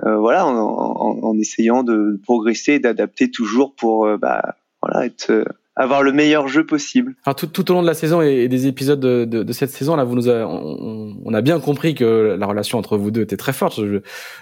voilà, 0.00 0.46
en, 0.46 0.56
en, 0.56 1.18
en, 1.24 1.38
essayant 1.38 1.82
de 1.82 2.20
progresser, 2.22 2.78
d'adapter 2.78 3.30
toujours 3.30 3.74
pour 3.74 4.16
bah, 4.18 4.56
voilà, 4.86 5.06
être 5.06 5.30
euh, 5.30 5.44
avoir 5.76 6.02
le 6.02 6.10
meilleur 6.10 6.48
jeu 6.48 6.64
possible. 6.64 7.14
Alors 7.26 7.36
tout, 7.36 7.46
tout 7.46 7.70
au 7.70 7.74
long 7.74 7.82
de 7.82 7.86
la 7.86 7.94
saison 7.94 8.22
et, 8.22 8.48
des 8.48 8.66
épisodes 8.66 8.98
de, 8.98 9.26
de, 9.26 9.42
de, 9.42 9.52
cette 9.52 9.70
saison 9.70 9.94
là, 9.94 10.04
vous 10.04 10.14
nous 10.14 10.28
on, 10.28 11.16
on, 11.22 11.34
a 11.34 11.42
bien 11.42 11.60
compris 11.60 11.94
que 11.94 12.34
la 12.38 12.46
relation 12.46 12.78
entre 12.78 12.96
vous 12.96 13.10
deux 13.10 13.20
était 13.20 13.36
très 13.36 13.52
forte. 13.52 13.84
Je, 13.84 14.00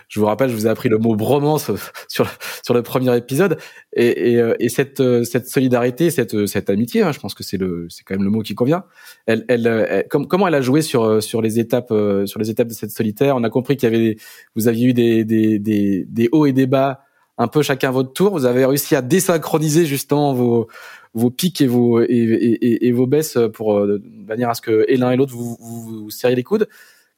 je 0.09 0.21
vous 0.21 0.27
rappelle, 0.27 0.49
je 0.49 0.55
vous 0.55 0.69
ai 0.69 0.71
appris 0.71 0.89
le 0.89 0.99
mot 0.99 1.17
bromance 1.17 1.73
sur 2.09 2.29
sur 2.63 2.73
le 2.73 2.83
premier 2.83 3.17
épisode 3.17 3.59
et, 3.97 4.33
et, 4.33 4.41
euh, 4.41 4.55
et 4.61 4.69
cette 4.69 5.01
euh, 5.01 5.25
cette 5.25 5.49
solidarité, 5.49 6.11
cette 6.11 6.47
cette 6.47 6.71
amitié, 6.71 7.03
hein, 7.03 7.11
je 7.11 7.19
pense 7.19 7.35
que 7.35 7.43
c'est 7.43 7.59
le 7.59 7.89
c'est 7.91 8.05
quand 8.05 8.15
même 8.15 8.25
le 8.25 8.31
mot 8.31 8.43
qui 8.43 8.55
convient. 8.55 8.85
Elle, 9.27 9.45
elle, 9.49 10.07
comment 10.09 10.47
elle 10.47 10.55
a 10.55 10.61
joué 10.61 10.83
sur 10.83 11.21
sur 11.21 11.43
les 11.43 11.59
étapes 11.59 11.93
sur 12.27 12.39
les 12.39 12.51
étapes 12.51 12.69
de 12.69 12.75
cette 12.75 12.93
solitaire? 12.93 13.35
On 13.35 13.43
a 13.43 13.51
compris 13.51 13.77
qu'il 13.77 13.93
y 13.93 13.95
avait 13.95 14.17
vous 14.55 14.69
aviez 14.69 14.87
eu 14.87 14.95
des, 14.95 15.25
des, 15.25 15.59
des 15.59 16.29
hauts 16.31 16.47
et 16.47 16.53
des 16.53 16.67
bas 16.67 17.01
un 17.39 17.49
peu 17.49 17.63
chacun 17.63 17.91
votre 17.91 18.13
tour. 18.13 18.33
Vous 18.33 18.45
avez 18.45 18.65
réussi 18.65 18.95
à 18.95 19.03
désynchroniser 19.03 19.87
justement 19.87 20.33
vos 20.35 20.69
vos 21.15 21.31
pics 21.31 21.61
et 21.61 21.67
vos 21.67 22.01
et, 22.03 22.93
vos 22.93 23.07
baisses 23.07 23.39
pour 23.53 23.79
euh, 23.79 23.99
de 23.99 24.27
manière 24.27 24.51
à 24.51 24.55
ce 24.55 24.61
que 24.61 24.85
l'un 24.89 25.13
et 25.13 25.17
l'autre 25.17 25.33
vous, 25.33 25.57
vous, 25.61 26.05
vous 26.05 26.11
serriez 26.11 26.37
les 26.37 26.43
coudes. 26.43 26.69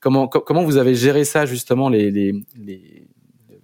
Comment 0.01 0.29
comment 0.29 0.65
vous 0.65 0.77
avez 0.77 0.95
géré 0.95 1.25
ça 1.25 1.47
justement 1.47 1.89
les 1.89 2.11
les, 2.11 2.33
les 2.57 3.09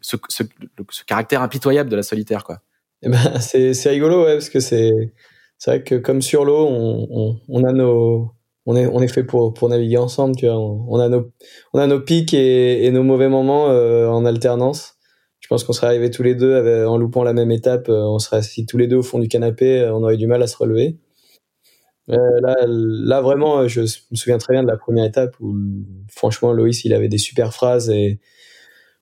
ce, 0.01 0.17
ce, 0.29 0.43
ce, 0.91 1.05
caractère 1.05 1.43
impitoyable 1.43 1.91
de 1.91 1.97
la 1.97 2.03
solitaire 2.03 2.45
quoi? 2.45 2.61
Eh 3.03 3.09
ben 3.09 3.39
c'est 3.41 3.75
c'est 3.75 3.91
rigolo 3.91 4.25
ouais 4.25 4.35
parce 4.35 4.49
que 4.49 4.61
c'est 4.61 5.13
c'est 5.59 5.71
vrai 5.71 5.83
que 5.83 5.97
comme 5.97 6.23
sur 6.23 6.45
l'eau 6.45 6.67
on, 6.67 7.07
on, 7.11 7.41
on 7.49 7.65
a 7.65 7.73
nos 7.73 8.33
on 8.65 8.75
est 8.75 8.87
on 8.87 9.01
est 9.01 9.09
fait 9.09 9.25
pour 9.25 9.53
pour 9.53 9.69
naviguer 9.69 9.99
ensemble 9.99 10.35
tu 10.37 10.47
vois 10.47 10.57
on, 10.57 10.99
a 10.99 11.09
nos 11.09 11.31
on 11.73 11.79
a 11.79 11.87
nos 11.87 12.01
pics 12.01 12.33
et, 12.33 12.87
et 12.87 12.91
nos 12.91 13.03
mauvais 13.03 13.29
moments 13.29 13.69
euh, 13.69 14.09
en 14.09 14.25
alternance 14.25 14.97
je 15.43 15.49
pense 15.49 15.65
qu'on 15.65 15.73
serait 15.73 15.89
arrivés 15.89 16.11
tous 16.11 16.23
les 16.23 16.35
deux 16.35 16.87
en 16.87 16.97
loupant 16.97 17.25
la 17.25 17.33
même 17.33 17.51
étape. 17.51 17.89
Euh, 17.89 18.05
on 18.05 18.19
serait 18.19 18.39
assis 18.39 18.65
tous 18.65 18.79
les 18.79 18.87
deux 18.87 18.97
au 18.97 19.03
fond 19.03 19.19
du 19.19 19.29
canapé. 19.29 19.81
Euh, 19.81 19.93
on 19.93 20.03
aurait 20.05 20.17
du 20.17 20.29
mal 20.29 20.43
à 20.43 20.47
se 20.47 20.57
relever. 20.57 20.97
Euh, 22.11 22.17
là, 22.41 22.57
là, 22.67 23.21
vraiment, 23.21 23.67
je 23.69 23.81
me 23.83 24.17
souviens 24.17 24.39
très 24.39 24.55
bien 24.55 24.63
de 24.63 24.69
la 24.69 24.77
première 24.77 25.05
étape 25.05 25.35
où, 25.41 25.55
franchement, 26.09 26.53
Loïs, 26.53 26.85
il 26.85 26.95
avait 26.95 27.09
des 27.09 27.19
super 27.19 27.53
phrases 27.53 27.91
et 27.91 28.21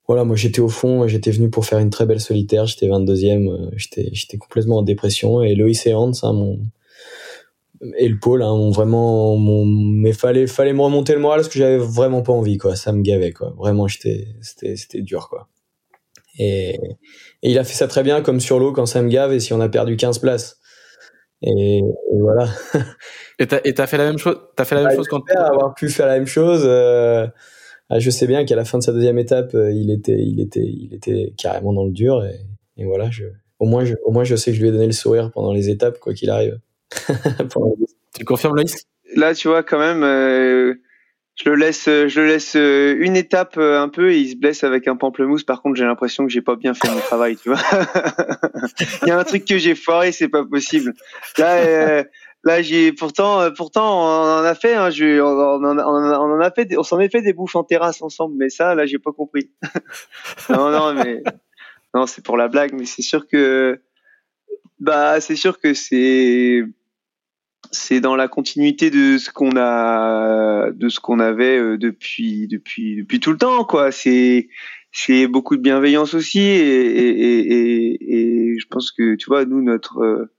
voilà, 0.08 0.24
moi, 0.24 0.34
j'étais 0.34 0.60
au 0.60 0.68
fond, 0.68 1.06
j'étais 1.06 1.30
venu 1.30 1.50
pour 1.50 1.66
faire 1.66 1.78
une 1.78 1.90
très 1.90 2.06
belle 2.06 2.20
solitaire. 2.20 2.66
J'étais 2.66 2.88
22e, 2.88 3.70
j'étais, 3.76 4.38
complètement 4.38 4.78
en 4.78 4.82
dépression 4.82 5.42
et 5.42 5.54
Loïs 5.54 5.86
et 5.86 5.94
Hans, 5.94 6.10
hein, 6.22 6.32
mon, 6.32 6.58
et 7.96 8.08
le 8.08 8.18
pôle, 8.18 8.42
hein, 8.42 8.70
vraiment, 8.70 9.36
mais 9.36 10.12
fallait, 10.12 10.46
fallait 10.46 10.72
me 10.72 10.82
remonter 10.82 11.12
le 11.12 11.20
moral 11.20 11.40
parce 11.40 11.48
que 11.48 11.58
j'avais 11.58 11.78
vraiment 11.78 12.22
pas 12.22 12.32
envie, 12.32 12.58
quoi. 12.58 12.76
Ça 12.76 12.92
me 12.92 13.02
gavait, 13.02 13.32
quoi. 13.32 13.54
Vraiment, 13.56 13.86
j'étais, 13.88 14.28
c'était, 14.40 14.76
c'était 14.76 15.02
dur, 15.02 15.28
quoi. 15.28 15.48
Et, 16.40 16.78
il 17.42 17.58
a 17.58 17.64
fait 17.64 17.74
ça 17.74 17.86
très 17.86 18.02
bien, 18.02 18.22
comme 18.22 18.40
sur 18.40 18.58
l'eau 18.58 18.72
quand 18.72 18.86
ça 18.86 19.02
me 19.02 19.08
gave 19.08 19.32
et 19.32 19.40
si 19.40 19.52
on 19.52 19.60
a 19.60 19.68
perdu 19.68 19.96
15 19.96 20.18
places. 20.18 20.58
Et, 21.42 21.82
voilà. 22.12 22.48
et 23.38 23.46
t'as 23.46 23.86
fait 23.86 23.96
la 23.96 24.04
même 24.04 24.18
chose 24.18 24.38
T'as 24.56 24.64
fait 24.64 24.74
la 24.74 24.82
même 24.82 24.90
bah, 24.90 24.96
chose 24.96 25.08
quand 25.08 25.22
avoir 25.34 25.74
pu 25.74 25.88
faire 25.88 26.06
la 26.06 26.14
même 26.14 26.26
chose. 26.26 26.62
Euh, 26.64 27.26
ah, 27.88 27.98
je 27.98 28.10
sais 28.10 28.26
bien 28.26 28.44
qu'à 28.44 28.56
la 28.56 28.64
fin 28.64 28.78
de 28.78 28.82
sa 28.82 28.92
deuxième 28.92 29.18
étape, 29.18 29.54
euh, 29.54 29.72
il 29.72 29.90
était, 29.90 30.18
il 30.18 30.40
était, 30.40 30.64
il 30.64 30.94
était 30.94 31.32
carrément 31.36 31.72
dans 31.72 31.84
le 31.84 31.92
dur. 31.92 32.24
Et, 32.76 32.84
voilà, 32.84 33.10
je, 33.10 33.24
au 33.58 33.66
moins, 33.66 33.84
je, 33.84 33.94
au 34.04 34.12
moins, 34.12 34.24
je 34.24 34.36
sais 34.36 34.52
que 34.52 34.56
je 34.56 34.62
lui 34.62 34.68
ai 34.68 34.72
donné 34.72 34.86
le 34.86 34.92
sourire 34.92 35.30
pendant 35.32 35.52
les 35.52 35.68
étapes, 35.70 35.98
quoi 35.98 36.14
qu'il 36.14 36.30
arrive. 36.30 36.58
tu 38.16 38.24
confirmes, 38.24 38.56
Loïs? 38.56 38.86
Là, 39.16 39.34
tu 39.34 39.48
vois, 39.48 39.62
quand 39.62 39.78
même. 39.78 40.02
Euh, 40.02 40.74
je 41.42 41.48
le 41.48 41.56
laisse, 41.56 41.88
euh, 41.88 42.06
je 42.06 42.20
le 42.20 42.26
laisse 42.26 42.54
euh, 42.54 42.96
une 43.00 43.16
étape 43.16 43.56
euh, 43.56 43.80
un 43.80 43.88
peu 43.88 44.12
et 44.12 44.18
il 44.18 44.30
se 44.30 44.36
blesse 44.36 44.62
avec 44.62 44.86
un 44.88 44.96
pamplemousse. 44.96 45.42
Par 45.42 45.62
contre, 45.62 45.76
j'ai 45.76 45.86
l'impression 45.86 46.26
que 46.26 46.30
j'ai 46.30 46.42
pas 46.42 46.56
bien 46.56 46.74
fait 46.74 46.90
mon 46.90 47.00
travail, 47.00 47.36
tu 47.36 47.48
vois. 47.48 47.60
il 49.02 49.08
y 49.08 49.10
a 49.10 49.18
un 49.18 49.24
truc 49.24 49.46
que 49.46 49.56
j'ai 49.56 49.74
foiré, 49.74 50.12
c'est 50.12 50.28
pas 50.28 50.44
possible. 50.44 50.92
Là, 51.38 52.04
là, 52.44 52.60
j'ai 52.60 52.92
pourtant, 52.92 53.50
pourtant, 53.56 54.02
on 54.02 54.40
en 54.40 54.44
a 54.44 54.54
fait. 54.54 54.74
Hein, 54.74 54.90
je, 54.90 55.18
on, 55.20 55.26
en, 55.26 55.78
on, 55.78 56.34
en 56.34 56.40
a 56.40 56.50
fait, 56.50 56.76
on 56.76 56.82
s'en 56.82 57.00
est 57.00 57.08
fait 57.08 57.22
des 57.22 57.32
bouffes 57.32 57.56
en 57.56 57.64
terrasse 57.64 58.02
ensemble, 58.02 58.34
mais 58.36 58.50
ça, 58.50 58.74
là, 58.74 58.84
j'ai 58.84 58.98
pas 58.98 59.12
compris. 59.12 59.50
non, 60.50 60.70
non, 60.70 60.92
mais 60.92 61.22
non, 61.94 62.06
c'est 62.06 62.22
pour 62.22 62.36
la 62.36 62.48
blague, 62.48 62.74
mais 62.74 62.84
c'est 62.84 63.02
sûr 63.02 63.26
que, 63.26 63.80
bah, 64.78 65.22
c'est 65.22 65.36
sûr 65.36 65.58
que 65.58 65.72
c'est 65.72 66.64
c'est 67.70 68.00
dans 68.00 68.16
la 68.16 68.28
continuité 68.28 68.90
de 68.90 69.18
ce 69.18 69.30
qu'on 69.30 69.56
a 69.56 70.70
de 70.72 70.88
ce 70.88 71.00
qu'on 71.00 71.20
avait 71.20 71.58
euh, 71.58 71.78
depuis 71.78 72.48
depuis 72.48 72.96
depuis 72.96 73.20
tout 73.20 73.32
le 73.32 73.38
temps 73.38 73.64
quoi. 73.64 73.92
C'est 73.92 74.48
c'est 74.92 75.28
beaucoup 75.28 75.56
de 75.56 75.62
bienveillance 75.62 76.14
aussi 76.14 76.40
et, 76.40 76.86
et, 76.86 77.52
et, 77.52 78.52
et, 78.54 78.58
je 78.58 78.66
pense 78.68 78.90
que 78.90 79.14
tu 79.14 79.26
vois 79.26 79.44
nous 79.44 79.62
notre 79.62 80.30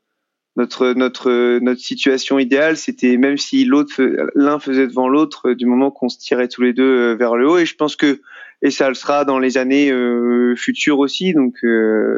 notre 0.57 0.93
notre 0.93 1.59
notre 1.59 1.79
situation 1.79 2.37
idéale 2.37 2.75
c'était 2.75 3.15
même 3.15 3.37
si 3.37 3.63
l'autre 3.63 4.01
l'un 4.35 4.59
faisait 4.59 4.87
devant 4.87 5.07
l'autre 5.07 5.53
du 5.53 5.65
moment 5.65 5.89
qu'on 5.89 6.09
se 6.09 6.19
tirait 6.19 6.49
tous 6.49 6.61
les 6.61 6.73
deux 6.73 6.83
euh, 6.83 7.15
vers 7.15 7.35
le 7.35 7.49
haut. 7.49 7.57
Et 7.57 7.65
je 7.65 7.75
pense 7.75 7.95
que 7.95 8.21
et 8.61 8.71
ça 8.71 8.89
le 8.89 8.95
sera 8.95 9.25
dans 9.25 9.39
les 9.39 9.57
années 9.57 9.91
euh, 9.91 10.55
futures 10.57 10.99
aussi. 10.99 11.33
Donc 11.33 11.55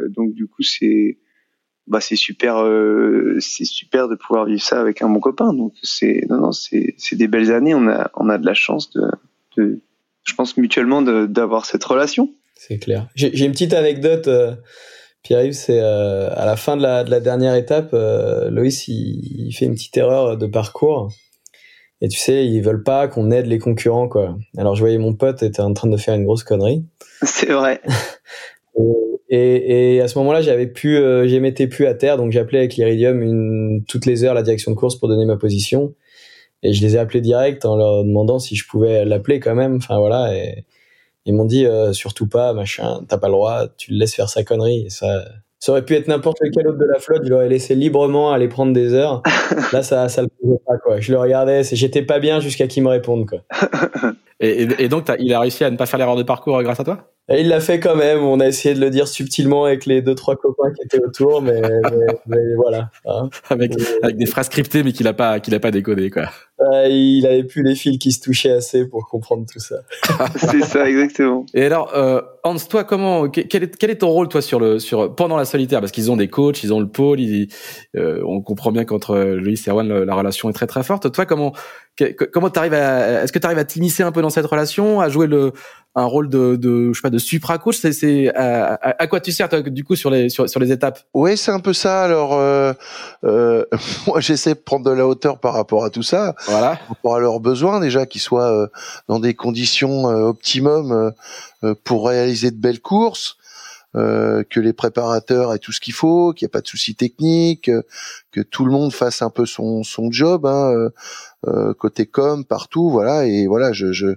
donc 0.08 0.34
du 0.34 0.48
coup 0.48 0.62
c'est 0.62 1.18
bah 1.86 2.00
c'est 2.00 2.16
super 2.16 2.62
euh, 2.62 3.36
c'est 3.40 3.64
super 3.64 4.08
de 4.08 4.14
pouvoir 4.14 4.46
vivre 4.46 4.62
ça 4.62 4.80
avec 4.80 5.02
un 5.02 5.08
bon 5.08 5.20
copain. 5.20 5.52
Donc 5.52 5.72
c'est 5.82 6.24
non 6.28 6.38
non 6.38 6.52
c'est 6.52 6.94
c'est 6.96 7.16
des 7.16 7.28
belles 7.28 7.52
années. 7.52 7.74
On 7.74 7.88
a 7.88 8.10
on 8.14 8.28
a 8.28 8.38
de 8.38 8.46
la 8.46 8.54
chance 8.54 8.90
de, 8.92 9.02
de 9.56 9.80
je 10.24 10.34
pense 10.34 10.56
mutuellement 10.56 11.02
d'avoir 11.02 11.66
cette 11.66 11.84
relation. 11.84 12.30
C'est 12.56 12.78
clair. 12.78 13.08
J'ai 13.14 13.44
une 13.44 13.52
petite 13.52 13.74
anecdote 13.74 14.28
euh, 14.28 14.54
Pierre-Yves 15.22 15.52
c'est 15.52 15.80
euh, 15.80 16.30
à 16.34 16.46
la 16.46 16.56
fin 16.56 16.76
de 16.76 16.82
la, 16.82 17.04
de 17.04 17.10
la 17.10 17.20
dernière 17.20 17.54
étape 17.54 17.92
Loïs 17.92 18.88
il, 18.88 19.48
il, 19.48 19.52
fait 19.52 19.66
une 19.66 19.74
petite 19.74 19.96
erreur 19.96 20.38
de 20.38 20.46
parcours. 20.46 21.10
Et 22.00 22.08
tu 22.08 22.18
sais 22.18 22.46
ils 22.46 22.62
veulent 22.62 22.82
pas 22.82 23.08
qu'on 23.08 23.30
aide 23.30 23.46
les 23.46 23.58
concurrents 23.58 24.08
quoi. 24.08 24.38
Alors 24.56 24.74
je 24.74 24.80
voyais 24.80 24.98
mon 24.98 25.14
pote 25.14 25.42
était 25.42 25.60
en 25.60 25.74
train 25.74 25.88
de 25.88 25.96
faire 25.98 26.14
une 26.14 26.24
grosse 26.24 26.44
connerie. 26.44 26.84
C'est 27.22 27.52
vrai 27.52 27.82
Et, 29.34 29.96
et, 29.96 30.00
à 30.00 30.06
ce 30.06 30.16
moment-là, 30.18 30.42
j'avais 30.42 30.68
plus, 30.68 30.96
euh, 30.96 31.26
j'émettais 31.26 31.66
plus 31.66 31.86
à 31.86 31.94
terre, 31.94 32.16
donc 32.16 32.30
j'appelais 32.30 32.58
avec 32.58 32.76
l'Iridium 32.76 33.20
une, 33.20 33.84
toutes 33.88 34.06
les 34.06 34.22
heures 34.22 34.34
la 34.34 34.42
direction 34.42 34.70
de 34.70 34.76
course 34.76 34.94
pour 34.96 35.08
donner 35.08 35.24
ma 35.24 35.36
position. 35.36 35.94
Et 36.62 36.72
je 36.72 36.80
les 36.82 36.94
ai 36.94 36.98
appelés 36.98 37.20
direct 37.20 37.64
en 37.64 37.76
leur 37.76 38.04
demandant 38.04 38.38
si 38.38 38.54
je 38.54 38.66
pouvais 38.66 39.04
l'appeler 39.04 39.40
quand 39.40 39.56
même. 39.56 39.76
Enfin 39.76 39.98
voilà. 39.98 40.34
Et 40.36 40.64
ils 41.26 41.34
m'ont 41.34 41.44
dit 41.46 41.66
euh, 41.66 41.92
surtout 41.92 42.28
pas, 42.28 42.52
machin, 42.52 43.00
t'as 43.08 43.18
pas 43.18 43.26
le 43.26 43.32
droit, 43.32 43.66
tu 43.76 43.92
le 43.92 43.98
laisses 43.98 44.14
faire 44.14 44.28
sa 44.28 44.44
connerie. 44.44 44.84
Et 44.86 44.90
ça, 44.90 45.24
ça 45.58 45.72
aurait 45.72 45.84
pu 45.84 45.94
être 45.94 46.06
n'importe 46.06 46.38
lequel 46.40 46.68
autre 46.68 46.78
de 46.78 46.84
la 46.84 47.00
flotte, 47.00 47.22
je 47.24 47.30
l'aurais 47.30 47.48
laissé 47.48 47.74
librement 47.74 48.32
aller 48.32 48.48
prendre 48.48 48.72
des 48.72 48.94
heures. 48.94 49.20
Là, 49.72 49.82
ça, 49.82 50.08
ça 50.08 50.22
le 50.22 50.28
faisait 50.40 50.60
pas 50.64 50.78
quoi. 50.78 51.00
Je 51.00 51.10
le 51.10 51.18
regardais, 51.18 51.64
j'étais 51.64 52.02
pas 52.02 52.20
bien 52.20 52.38
jusqu'à 52.38 52.68
qu'ils 52.68 52.84
me 52.84 52.88
répondent 52.88 53.28
quoi. 53.28 53.40
Et, 54.44 54.88
donc, 54.88 55.10
il 55.18 55.32
a 55.32 55.40
réussi 55.40 55.64
à 55.64 55.70
ne 55.70 55.76
pas 55.76 55.86
faire 55.86 55.98
l'erreur 55.98 56.16
de 56.16 56.22
parcours 56.22 56.62
grâce 56.62 56.80
à 56.80 56.84
toi? 56.84 57.14
Et 57.30 57.40
il 57.40 57.48
l'a 57.48 57.60
fait 57.60 57.80
quand 57.80 57.96
même. 57.96 58.22
On 58.22 58.38
a 58.38 58.46
essayé 58.46 58.74
de 58.74 58.80
le 58.80 58.90
dire 58.90 59.08
subtilement 59.08 59.64
avec 59.64 59.86
les 59.86 60.02
deux 60.02 60.14
trois 60.14 60.36
copains 60.36 60.70
qui 60.74 60.84
étaient 60.84 61.02
autour, 61.02 61.40
mais, 61.40 61.62
mais, 62.26 62.54
voilà. 62.56 62.90
Hein. 63.06 63.30
Avec, 63.48 63.72
avec, 64.02 64.16
des 64.16 64.26
phrases 64.26 64.46
scriptées, 64.46 64.82
mais 64.82 64.92
qu'il 64.92 65.08
a 65.08 65.14
pas 65.14 65.40
qu'il 65.40 65.54
a 65.54 65.60
pas 65.60 65.70
décodé 65.70 66.10
quoi. 66.10 66.24
il 66.86 67.26
avait 67.26 67.44
plus 67.44 67.62
les 67.62 67.74
fils 67.76 67.98
qui 67.98 68.12
se 68.12 68.20
touchaient 68.20 68.50
assez 68.50 68.86
pour 68.86 69.08
comprendre 69.08 69.46
tout 69.50 69.58
ça. 69.58 69.76
C'est 70.36 70.64
ça 70.64 70.86
exactement. 70.86 71.46
Et 71.54 71.64
alors, 71.64 71.96
euh, 71.96 72.20
Hans, 72.42 72.56
toi, 72.56 72.84
comment 72.84 73.30
quel 73.30 73.62
est, 73.62 73.74
quel 73.74 73.88
est 73.88 73.98
ton 73.98 74.10
rôle 74.10 74.28
toi 74.28 74.42
sur 74.42 74.60
le 74.60 74.78
sur 74.78 75.14
pendant 75.14 75.38
la 75.38 75.46
solitaire? 75.46 75.80
Parce 75.80 75.92
qu'ils 75.92 76.12
ont 76.12 76.16
des 76.18 76.28
coachs, 76.28 76.62
ils 76.62 76.74
ont 76.74 76.80
le 76.80 76.88
pôle. 76.88 77.20
Ils, 77.20 77.48
euh, 77.96 78.22
on 78.26 78.42
comprend 78.42 78.70
bien 78.70 78.84
qu'entre 78.84 79.16
Louis 79.16 79.58
et 79.66 79.70
Erwan, 79.70 79.88
la, 79.88 80.14
relation 80.14 80.50
est 80.50 80.52
très 80.52 80.66
très 80.66 80.82
forte. 80.82 81.10
Toi, 81.10 81.24
comment 81.24 81.54
comment 82.32 82.50
t'arrives 82.50 82.74
à 82.74 83.22
est-ce 83.22 83.32
que 83.32 83.38
tu 83.38 83.46
arrives 83.46 83.58
à 83.58 83.64
t'immiscer 83.64 84.02
un 84.02 84.12
peu 84.12 84.22
dans 84.22 84.30
cette 84.30 84.46
relation, 84.46 85.00
à 85.00 85.08
jouer 85.08 85.26
le 85.26 85.52
un 85.96 86.06
rôle 86.06 86.28
de, 86.28 86.56
de 86.56 86.88
je 86.88 86.94
sais 86.94 87.02
pas 87.02 87.10
de 87.10 87.18
supra 87.18 87.58
coach? 87.58 87.78
C'est 87.80 87.92
c'est 87.92 88.34
à, 88.34 88.74
à, 88.82 89.06
quoi 89.06 89.20
tu 89.20 89.30
sers 89.30 89.48
toi, 89.48 89.62
du 89.62 89.84
coup 89.84 89.94
sur 89.94 90.10
les 90.10 90.28
sur, 90.28 90.48
sur 90.48 90.58
les 90.58 90.72
étapes? 90.72 91.00
Oui 91.14 91.36
c'est 91.36 91.52
un 91.52 91.60
peu 91.60 91.72
ça. 91.72 92.02
Alors 92.02 92.34
euh, 92.34 92.72
euh, 93.24 93.64
moi 94.06 94.20
j'essaie 94.20 94.54
de 94.54 94.60
prendre 94.60 94.84
de 94.84 94.90
la 94.90 95.06
hauteur 95.06 95.38
par 95.38 95.54
rapport 95.54 95.84
à 95.84 95.90
tout 95.90 96.02
ça. 96.02 96.34
Voilà. 96.46 96.76
Par 96.76 96.88
rapport 96.88 97.14
à 97.14 97.20
leurs 97.20 97.40
besoins 97.40 97.78
déjà 97.80 98.06
qu'ils 98.06 98.20
soient 98.20 98.50
euh, 98.50 98.66
dans 99.08 99.20
des 99.20 99.34
conditions 99.34 100.10
euh, 100.10 100.24
optimum 100.24 101.12
euh, 101.62 101.74
pour 101.84 102.08
réaliser 102.08 102.50
de 102.50 102.60
belles 102.60 102.80
courses 102.80 103.36
que 103.94 104.60
les 104.60 104.72
préparateurs 104.72 105.54
aient 105.54 105.58
tout 105.58 105.72
ce 105.72 105.80
qu'il 105.80 105.94
faut, 105.94 106.32
qu'il 106.32 106.44
n'y 106.44 106.48
ait 106.48 106.56
pas 106.56 106.60
de 106.60 106.66
soucis 106.66 106.94
techniques, 106.96 107.70
que 108.32 108.40
tout 108.40 108.64
le 108.64 108.72
monde 108.72 108.92
fasse 108.92 109.22
un 109.22 109.30
peu 109.30 109.46
son, 109.46 109.82
son 109.84 110.10
job, 110.10 110.46
hein, 110.46 110.90
côté 111.78 112.06
com, 112.06 112.44
partout, 112.44 112.90
voilà. 112.90 113.26
Et 113.26 113.46
voilà, 113.46 113.72
je, 113.72 113.92
je, 113.92 114.16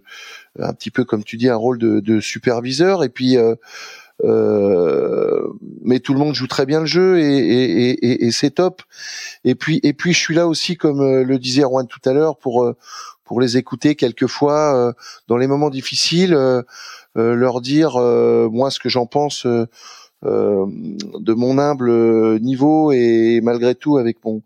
un 0.59 0.73
petit 0.73 0.91
peu 0.91 1.03
comme 1.03 1.23
tu 1.23 1.37
dis 1.37 1.49
un 1.49 1.55
rôle 1.55 1.77
de, 1.77 1.99
de 1.99 2.19
superviseur 2.19 3.03
et 3.03 3.09
puis 3.09 3.37
euh, 3.37 3.55
euh, 4.23 5.47
mais 5.83 5.99
tout 5.99 6.13
le 6.13 6.19
monde 6.19 6.33
joue 6.33 6.47
très 6.47 6.65
bien 6.65 6.79
le 6.79 6.85
jeu 6.85 7.19
et, 7.19 7.23
et, 7.23 7.89
et, 7.91 8.25
et 8.25 8.31
c'est 8.31 8.51
top. 8.51 8.81
Et 9.43 9.55
puis 9.55 9.79
et 9.83 9.93
puis 9.93 10.13
je 10.13 10.19
suis 10.19 10.35
là 10.35 10.47
aussi 10.47 10.75
comme 10.75 11.01
euh, 11.01 11.23
le 11.23 11.37
disait 11.37 11.63
Erwan 11.63 11.87
tout 11.87 12.01
à 12.05 12.13
l'heure 12.13 12.37
pour 12.37 12.63
euh, 12.63 12.75
pour 13.27 13.41
les 13.41 13.57
écouter 13.57 13.95
quelquefois 13.95 14.93
dans 15.27 15.37
les 15.37 15.47
moments 15.47 15.69
difficiles, 15.69 16.37
leur 17.15 17.61
dire 17.61 17.97
moi 18.51 18.71
ce 18.71 18.79
que 18.79 18.89
j'en 18.89 19.05
pense 19.05 19.45
de 20.23 21.33
mon 21.33 21.57
humble 21.59 22.39
niveau 22.39 22.91
et 22.91 23.39
malgré 23.43 23.75
tout 23.75 23.97
avec 23.97 24.17
mon 24.23 24.41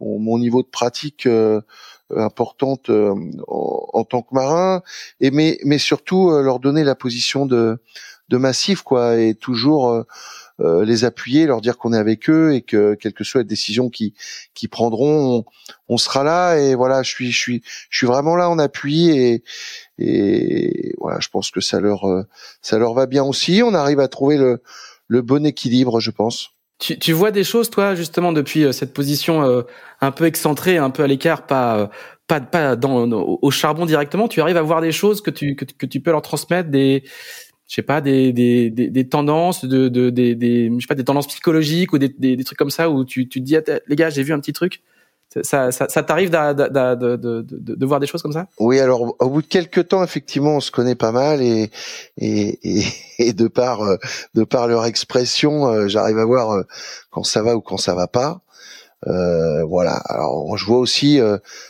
mon, 0.00 0.38
niveau 0.38 0.62
de 0.62 0.68
pratique 0.68 1.26
importante 2.16 2.90
euh, 2.90 3.14
en, 3.46 4.04
tant 4.04 4.22
que 4.22 4.34
marin, 4.34 4.82
et 5.20 5.30
mais 5.30 5.58
mais 5.64 5.78
surtout 5.78 6.30
euh, 6.30 6.42
leur 6.42 6.58
donner 6.60 6.84
la 6.84 6.94
position 6.94 7.46
de 7.46 7.78
de 8.28 8.36
massif 8.36 8.82
quoi, 8.82 9.18
et 9.18 9.34
toujours 9.34 10.04
euh, 10.60 10.84
les 10.84 11.04
appuyer, 11.04 11.46
leur 11.46 11.60
dire 11.60 11.78
qu'on 11.78 11.92
est 11.92 11.98
avec 11.98 12.28
eux 12.30 12.54
et 12.54 12.62
que 12.62 12.94
quelle 12.94 13.12
que 13.12 13.24
soit 13.24 13.40
la 13.40 13.44
décision 13.44 13.90
qu'ils 13.90 14.12
qui 14.54 14.68
prendront, 14.68 15.44
on, 15.88 15.98
sera 15.98 16.24
là 16.24 16.56
et 16.56 16.74
voilà, 16.74 17.02
je 17.02 17.10
suis 17.10 17.30
je 17.32 17.38
suis 17.38 17.62
je 17.90 17.98
suis 17.98 18.06
vraiment 18.06 18.36
là 18.36 18.50
en 18.50 18.58
appui 18.58 19.10
et 19.10 19.42
et 19.98 20.94
voilà, 20.98 21.20
je 21.20 21.28
pense 21.28 21.50
que 21.50 21.60
ça 21.60 21.80
leur 21.80 22.02
ça 22.62 22.78
leur 22.78 22.94
va 22.94 23.06
bien 23.06 23.24
aussi. 23.24 23.62
On 23.64 23.74
arrive 23.74 24.00
à 24.00 24.08
trouver 24.08 24.36
le 24.36 24.62
le 25.08 25.22
bon 25.22 25.44
équilibre, 25.44 26.00
je 26.00 26.10
pense. 26.10 26.50
Tu, 26.80 26.98
tu 26.98 27.12
vois 27.12 27.30
des 27.30 27.44
choses, 27.44 27.68
toi, 27.68 27.94
justement, 27.94 28.32
depuis 28.32 28.64
euh, 28.64 28.72
cette 28.72 28.94
position 28.94 29.42
euh, 29.44 29.62
un 30.00 30.12
peu 30.12 30.24
excentrée, 30.24 30.78
un 30.78 30.88
peu 30.88 31.02
à 31.02 31.06
l'écart, 31.06 31.46
pas 31.46 31.76
euh, 31.76 31.86
pas 32.26 32.40
pas 32.40 32.74
dans, 32.74 33.06
au 33.10 33.50
charbon 33.50 33.84
directement? 33.84 34.28
Tu 34.28 34.40
arrives 34.40 34.56
à 34.56 34.62
voir 34.62 34.80
des 34.80 34.92
choses 34.92 35.20
que 35.20 35.30
tu 35.30 35.56
que, 35.56 35.66
que 35.66 35.84
tu 35.84 36.00
peux 36.00 36.10
leur 36.10 36.22
transmettre, 36.22 36.70
des 36.70 37.04
je 37.70 37.76
sais 37.76 37.82
pas 37.82 38.00
des 38.00 38.32
des, 38.32 38.68
des, 38.68 38.88
des 38.88 39.08
tendances, 39.08 39.64
de, 39.64 39.86
de 39.86 40.10
des, 40.10 40.34
des 40.34 40.72
je 40.76 40.80
sais 40.80 40.88
pas 40.88 40.96
des 40.96 41.04
tendances 41.04 41.28
psychologiques 41.28 41.92
ou 41.92 41.98
des, 41.98 42.08
des, 42.08 42.42
trucs 42.42 42.58
comme 42.58 42.70
ça 42.70 42.90
où 42.90 43.04
tu 43.04 43.28
tu 43.28 43.40
te 43.40 43.44
dis 43.44 43.56
ah, 43.56 43.62
les 43.86 43.94
gars, 43.94 44.10
j'ai 44.10 44.24
vu 44.24 44.32
un 44.32 44.40
petit 44.40 44.52
truc. 44.52 44.82
Ça, 45.44 45.70
ça, 45.70 45.88
ça 45.88 46.02
t'arrive 46.02 46.30
de, 46.30 47.16
de, 47.16 47.44
de, 47.46 47.86
voir 47.86 48.00
des 48.00 48.08
choses 48.08 48.20
comme 48.20 48.32
ça? 48.32 48.48
Oui, 48.58 48.80
alors 48.80 49.14
au 49.20 49.30
bout 49.30 49.42
de 49.42 49.46
quelques 49.46 49.86
temps, 49.86 50.02
effectivement, 50.02 50.56
on 50.56 50.60
se 50.60 50.72
connaît 50.72 50.96
pas 50.96 51.12
mal 51.12 51.40
et 51.40 51.70
et, 52.18 52.58
et, 52.64 52.84
et 53.20 53.32
de 53.32 53.46
par 53.46 53.82
euh, 53.82 53.96
de 54.34 54.42
par 54.42 54.66
leur 54.66 54.84
expression, 54.84 55.68
euh, 55.68 55.86
j'arrive 55.86 56.18
à 56.18 56.24
voir 56.24 56.50
euh, 56.50 56.62
quand 57.10 57.22
ça 57.22 57.44
va 57.44 57.54
ou 57.54 57.60
quand 57.60 57.76
ça 57.76 57.94
va 57.94 58.08
pas. 58.08 58.40
Euh, 59.06 59.64
voilà. 59.64 59.94
Alors, 60.06 60.56
je 60.56 60.64
vois 60.64 60.78
aussi 60.78 61.18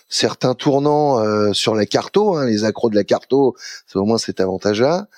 certains 0.08 0.54
tournants 0.54 1.52
sur 1.52 1.74
la 1.74 1.86
carto, 1.86 2.36
hein, 2.36 2.46
les 2.46 2.64
accros 2.64 2.90
de 2.90 2.96
la 2.96 3.04
carto, 3.04 3.54
c'est 3.86 3.98
au 3.98 4.04
moins 4.04 4.18
cet 4.18 4.40
avantage-là. 4.40 5.08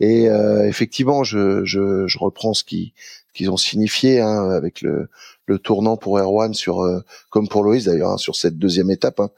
Et 0.00 0.24
effectivement, 0.64 1.24
je, 1.24 1.64
je, 1.64 2.06
je 2.06 2.18
reprends 2.18 2.54
ce 2.54 2.64
qui 2.64 2.92
qu'ils 3.34 3.50
ont 3.50 3.56
signifié 3.56 4.20
hein, 4.20 4.50
avec 4.50 4.80
le, 4.82 5.08
le 5.48 5.58
tournant 5.58 5.96
pour 5.96 6.18
Erwan 6.18 6.54
sur, 6.54 6.82
euh, 6.82 7.02
comme 7.30 7.48
pour 7.48 7.64
Loïs 7.64 7.84
d'ailleurs, 7.84 8.10
hein, 8.10 8.18
sur 8.18 8.36
cette 8.36 8.58
deuxième 8.58 8.90
étape, 8.90 9.20
hein, 9.20 9.30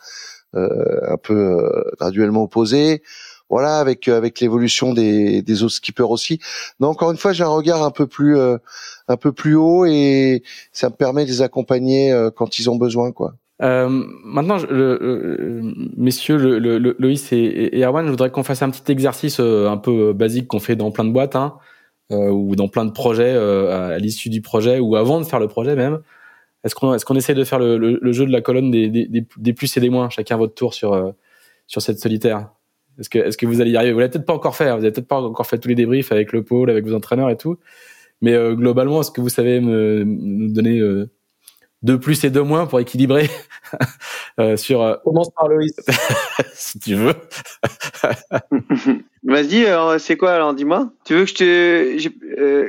euh, 0.54 1.00
un 1.08 1.16
peu 1.16 1.34
euh, 1.34 1.82
graduellement 1.98 2.42
opposé. 2.42 3.02
Voilà, 3.50 3.78
avec 3.78 4.08
avec 4.08 4.40
l'évolution 4.40 4.94
des, 4.94 5.42
des 5.42 5.62
autres 5.62 5.74
skippers 5.74 6.10
aussi. 6.10 6.38
Mais 6.78 6.86
encore 6.86 7.10
une 7.10 7.18
fois, 7.18 7.32
j'ai 7.32 7.44
un 7.44 7.48
regard 7.48 7.82
un 7.82 7.90
peu 7.90 8.06
plus 8.06 8.38
un 8.38 9.16
peu 9.16 9.32
plus 9.32 9.56
haut 9.56 9.84
et 9.84 10.42
ça 10.72 10.88
me 10.88 10.94
permet 10.94 11.24
de 11.24 11.30
les 11.30 11.42
accompagner 11.42 12.16
quand 12.36 12.58
ils 12.58 12.70
ont 12.70 12.76
besoin, 12.76 13.12
quoi. 13.12 13.34
Euh, 13.62 13.88
maintenant, 14.24 14.56
le, 14.70 15.60
messieurs, 15.96 16.38
le, 16.38 16.78
Loïs 16.98 17.32
et, 17.32 17.82
Erwan, 17.84 18.06
je 18.06 18.10
voudrais 18.10 18.30
qu'on 18.30 18.44
fasse 18.44 18.62
un 18.62 18.70
petit 18.70 18.90
exercice 18.90 19.40
un 19.40 19.76
peu 19.76 20.12
basique 20.14 20.46
qu'on 20.48 20.60
fait 20.60 20.76
dans 20.76 20.90
plein 20.92 21.04
de 21.04 21.10
boîtes. 21.10 21.36
Hein. 21.36 21.58
Euh, 22.12 22.28
ou 22.28 22.56
dans 22.56 22.66
plein 22.66 22.84
de 22.84 22.90
projets 22.90 23.32
euh, 23.32 23.94
à, 23.94 23.98
l'issue 23.98 24.30
du 24.30 24.40
projet 24.42 24.80
ou 24.80 24.96
avant 24.96 25.20
de 25.20 25.24
faire 25.24 25.38
le 25.38 25.46
projet 25.46 25.76
même. 25.76 26.00
Est-ce 26.64 26.74
qu'on 26.74 26.92
est-ce 26.92 27.04
qu'on 27.04 27.14
essaie 27.14 27.34
de 27.34 27.44
faire 27.44 27.60
le, 27.60 27.78
le, 27.78 28.12
jeu 28.12 28.26
de 28.26 28.32
la 28.32 28.40
colonne 28.40 28.72
des, 28.72 28.88
des, 28.88 29.06
des, 29.36 29.52
plus 29.52 29.76
et 29.76 29.80
des 29.80 29.90
moins, 29.90 30.10
chacun 30.10 30.36
votre 30.36 30.54
tour 30.54 30.74
sur 30.74 30.92
euh, 30.92 31.12
sur 31.68 31.80
cette 31.82 32.00
solitaire 32.00 32.50
Est-ce 33.00 33.36
que 33.36 33.46
vous 33.46 33.60
allez 33.60 33.70
y 33.70 33.76
arriver? 33.76 33.92
Vous 33.92 33.98
l'avez 33.98 34.10
peut-être 34.10 34.26
pas 34.26 34.34
encore 34.34 34.56
fait. 34.56 34.68
Hein. 34.68 34.76
Vous 34.76 34.84
avez 34.84 34.92
peut-être 34.92 35.08
pas 35.08 35.20
encore 35.20 35.46
fait 35.46 35.58
tous 35.58 35.68
les 35.68 35.74
débriefs 35.74 36.12
avec 36.12 36.32
le 36.32 36.42
pôle, 36.44 36.70
avec 36.70 36.86
vos 36.86 36.94
entraîneurs 36.94 37.30
et 37.30 37.36
tout. 37.36 37.58
Mais 38.20 38.36
globalement, 38.54 39.00
est-ce 39.00 39.10
que 39.10 39.22
vous 39.22 39.30
savez 39.30 39.60
me, 39.60 40.04
nous 40.04 40.52
donner 40.52 40.80
deux 41.82 41.98
plus 41.98 42.22
et 42.24 42.30
deux 42.30 42.42
moins 42.42 42.66
pour 42.66 42.80
équilibrer 42.80 43.28
euh, 44.40 44.56
sur. 44.56 44.82
Euh... 44.82 44.96
Commence 45.04 45.30
par 45.30 45.48
Loïs. 45.48 45.74
si 46.52 46.78
tu 46.78 46.94
veux. 46.94 47.14
Vas-y, 49.22 49.66
alors 49.66 50.00
c'est 50.00 50.16
quoi 50.16 50.32
alors 50.32 50.54
dis-moi. 50.54 50.92
Tu 51.04 51.14
veux 51.14 51.24
que 51.24 51.30
je 51.30 51.34
te 51.34 52.08
euh, 52.40 52.68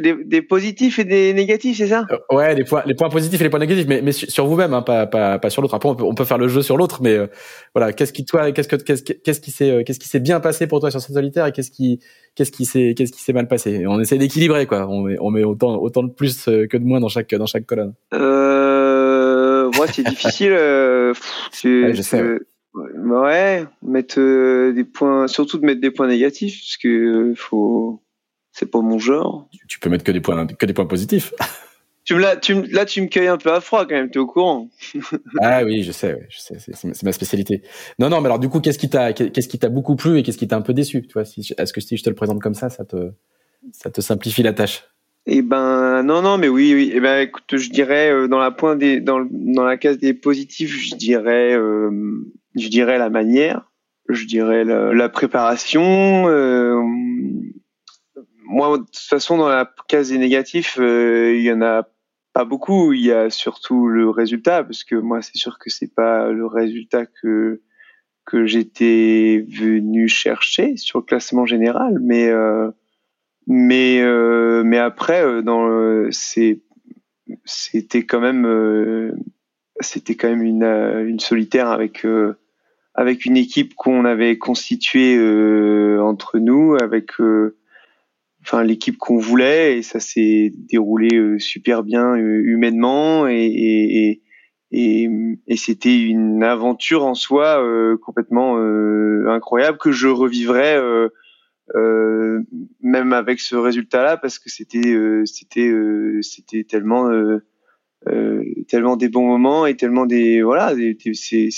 des, 0.00 0.14
des, 0.24 0.40
positifs 0.40 0.98
et 0.98 1.04
des 1.04 1.34
négatifs, 1.34 1.76
c'est 1.76 1.88
ça? 1.88 2.06
Euh, 2.10 2.16
Ouais, 2.34 2.54
les 2.54 2.64
points 2.64 2.82
les 2.86 2.94
points 2.94 3.10
positifs 3.10 3.38
et 3.38 3.44
les 3.44 3.50
points 3.50 3.58
négatifs, 3.58 3.86
mais, 3.86 4.00
mais 4.00 4.12
sur 4.12 4.46
vous-même, 4.46 4.72
hein, 4.72 4.80
pas, 4.80 5.06
pas 5.06 5.38
pas 5.38 5.50
sur 5.50 5.60
l'autre. 5.60 5.74
Après, 5.74 5.90
on 5.90 5.94
peut, 5.94 6.04
on 6.04 6.14
peut 6.14 6.24
faire 6.24 6.38
le 6.38 6.48
jeu 6.48 6.62
sur 6.62 6.78
l'autre, 6.78 7.02
mais 7.02 7.14
euh, 7.16 7.26
voilà, 7.74 7.92
qu'est-ce 7.92 8.14
qui 8.14 8.24
toi, 8.24 8.50
qu'est-ce 8.50 8.68
que 8.68 8.76
qu'est-ce 8.76 9.02
qu'est-ce 9.02 9.40
qui 9.40 9.50
s'est 9.50 9.84
qu'est-ce 9.84 10.00
qui 10.00 10.08
s'est 10.08 10.20
bien 10.20 10.40
passé 10.40 10.66
pour 10.66 10.80
toi 10.80 10.90
sur 10.90 11.02
cette 11.02 11.14
solitaire 11.14 11.44
et 11.44 11.52
qu'est-ce 11.52 11.70
qui 11.70 12.00
qu'est-ce 12.34 12.52
qui 12.52 12.64
s'est 12.64 12.94
qu'est-ce 12.96 13.12
qui 13.12 13.20
s'est 13.20 13.34
mal 13.34 13.46
passé? 13.46 13.70
Et 13.72 13.86
On 13.86 14.00
essaie 14.00 14.16
d'équilibrer 14.16 14.64
quoi. 14.64 14.88
On 14.88 15.02
met 15.02 15.16
on 15.20 15.30
met 15.30 15.44
autant 15.44 15.76
autant 15.76 16.02
de 16.02 16.10
plus 16.10 16.44
que 16.46 16.76
de 16.78 16.84
moins 16.84 17.00
dans 17.00 17.08
chaque 17.08 17.34
dans 17.34 17.46
chaque 17.46 17.66
colonne. 17.66 17.92
Euh, 18.14 18.99
moi, 19.80 19.86
c'est 19.86 20.02
difficile. 20.02 20.52
ouais, 20.52 21.94
je 21.94 22.02
sais. 22.02 22.22
Ouais, 22.74 23.64
mettre 23.82 24.20
euh, 24.20 24.72
des 24.72 24.84
points, 24.84 25.26
surtout 25.26 25.58
de 25.58 25.66
mettre 25.66 25.80
des 25.80 25.90
points 25.90 26.06
négatifs, 26.06 26.60
parce 26.60 26.76
que 26.76 26.88
euh, 26.88 27.34
faut, 27.34 28.00
c'est 28.52 28.70
pas 28.70 28.80
mon 28.80 28.98
genre. 28.98 29.48
Tu 29.68 29.80
peux 29.80 29.90
mettre 29.90 30.04
que 30.04 30.12
des 30.12 30.20
points, 30.20 30.46
que 30.46 30.66
des 30.66 30.72
points 30.72 30.86
positifs. 30.86 31.32
Tu 32.02 32.14
me 32.14 32.20
là, 32.20 32.34
tu 32.34 32.62
là, 32.72 32.86
tu 32.86 33.02
me 33.02 33.08
cueilles 33.08 33.28
un 33.28 33.36
peu 33.36 33.52
à 33.52 33.60
froid 33.60 33.82
quand 33.86 33.94
même. 33.94 34.10
T'es 34.10 34.18
au 34.18 34.26
courant 34.26 34.68
Ah 35.40 35.62
oui, 35.64 35.82
je 35.82 35.92
sais, 35.92 36.26
je 36.30 36.38
sais, 36.38 36.56
c'est 36.58 37.02
ma 37.02 37.12
spécialité. 37.12 37.62
Non, 37.98 38.08
non, 38.08 38.22
mais 38.22 38.26
alors 38.26 38.38
du 38.38 38.48
coup, 38.48 38.58
qu'est-ce 38.60 38.78
qui 38.78 38.88
t'a, 38.88 39.12
qu'est-ce 39.12 39.46
qui 39.46 39.58
t'a 39.58 39.68
beaucoup 39.68 39.96
plu 39.96 40.18
et 40.18 40.22
qu'est-ce 40.22 40.38
qui 40.38 40.48
t'a 40.48 40.56
un 40.56 40.62
peu 40.62 40.72
déçu? 40.72 41.02
Tu 41.02 41.12
vois, 41.12 41.26
si, 41.26 41.52
est-ce 41.58 41.72
que 41.74 41.80
si 41.82 41.98
je 41.98 42.02
te 42.02 42.08
le 42.08 42.16
présente 42.16 42.40
comme 42.40 42.54
ça, 42.54 42.70
ça 42.70 42.86
te, 42.86 43.12
ça 43.72 43.90
te 43.90 44.00
simplifie 44.00 44.42
la 44.42 44.54
tâche? 44.54 44.84
Eh 45.26 45.42
ben, 45.42 46.02
non, 46.02 46.22
non, 46.22 46.38
mais 46.38 46.48
oui, 46.48 46.72
oui. 46.74 46.92
Eh 46.94 47.00
ben, 47.00 47.20
écoute, 47.20 47.56
je 47.56 47.70
dirais 47.70 48.10
euh, 48.10 48.26
dans 48.26 48.38
la 48.38 48.50
point 48.50 48.76
des, 48.76 49.00
dans, 49.00 49.26
dans 49.30 49.64
la 49.64 49.76
case 49.76 49.98
des 49.98 50.14
positifs, 50.14 50.74
je 50.74 50.94
dirais 50.96 51.56
je 52.56 52.68
dirais 52.68 52.98
la 52.98 53.10
manière, 53.10 53.70
je 54.08 54.26
dirais 54.26 54.64
la, 54.64 55.08
préparation. 55.08 56.28
Euh, 56.28 56.80
moi, 58.44 58.78
de 58.78 58.84
toute 58.84 58.96
façon, 58.96 59.38
dans 59.38 59.48
la 59.48 59.70
case 59.88 60.10
des 60.10 60.18
négatifs, 60.18 60.78
euh, 60.80 61.34
il 61.36 61.42
y 61.42 61.52
en 61.52 61.62
a 61.62 61.88
pas 62.32 62.44
beaucoup. 62.44 62.92
Il 62.92 63.04
y 63.04 63.12
a 63.12 63.30
surtout 63.30 63.88
le 63.88 64.10
résultat, 64.10 64.64
parce 64.64 64.84
que 64.84 64.96
moi, 64.96 65.22
c'est 65.22 65.36
sûr 65.36 65.58
que 65.58 65.70
c'est 65.70 65.94
pas 65.94 66.30
le 66.30 66.46
résultat 66.46 67.06
que 67.06 67.62
que 68.26 68.46
j'étais 68.46 69.44
venu 69.48 70.06
chercher 70.06 70.76
sur 70.76 71.00
le 71.00 71.04
classement 71.04 71.46
général, 71.46 71.98
mais 72.00 72.28
euh, 72.28 72.70
mais 73.52 74.00
euh, 74.00 74.62
mais 74.64 74.78
après, 74.78 75.42
dans 75.42 76.08
c'est 76.12 76.60
c'était 77.44 78.04
quand 78.04 78.20
même 78.20 79.12
c'était 79.80 80.14
quand 80.14 80.28
même 80.28 80.44
une, 80.44 80.62
une 80.62 81.18
solitaire 81.18 81.68
avec 81.68 82.06
avec 82.94 83.24
une 83.24 83.36
équipe 83.36 83.74
qu'on 83.74 84.04
avait 84.04 84.38
constituée 84.38 85.18
entre 85.98 86.38
nous, 86.38 86.76
avec 86.80 87.10
enfin 88.42 88.62
l'équipe 88.62 88.98
qu'on 88.98 89.18
voulait 89.18 89.78
et 89.78 89.82
ça 89.82 89.98
s'est 89.98 90.52
déroulé 90.54 91.40
super 91.40 91.82
bien 91.82 92.14
humainement 92.14 93.26
et, 93.26 93.34
et, 93.34 94.22
et, 94.70 95.10
et 95.48 95.56
c'était 95.56 95.98
une 96.00 96.44
aventure 96.44 97.04
en 97.04 97.14
soi 97.14 97.60
complètement 98.00 98.58
incroyable 99.28 99.78
que 99.78 99.90
je 99.90 100.08
revivrais 100.08 100.76
euh, 100.76 101.08
même 101.74 103.12
avec 103.12 103.40
ce 103.40 103.56
résultat-là, 103.56 104.16
parce 104.16 104.38
que 104.38 104.50
c'était 104.50 104.94
euh, 104.94 105.24
c'était 105.26 105.68
euh, 105.68 106.20
c'était 106.22 106.64
tellement 106.64 107.08
tellement 108.68 108.96
des 108.96 109.08
bons 109.08 109.26
moments 109.26 109.66
et 109.66 109.76
tellement 109.76 110.06
des 110.06 110.42
voilà 110.42 110.74
c'était 110.74 111.50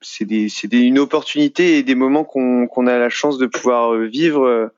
c'est 0.00 0.48
c'est 0.48 0.72
une 0.72 0.98
opportunité 0.98 1.78
et 1.78 1.82
des 1.82 1.94
moments 1.94 2.24
qu'on 2.24 2.66
qu'on 2.66 2.86
a 2.86 2.98
la 2.98 3.08
chance 3.08 3.38
de 3.38 3.46
pouvoir 3.46 3.96
vivre 3.96 4.72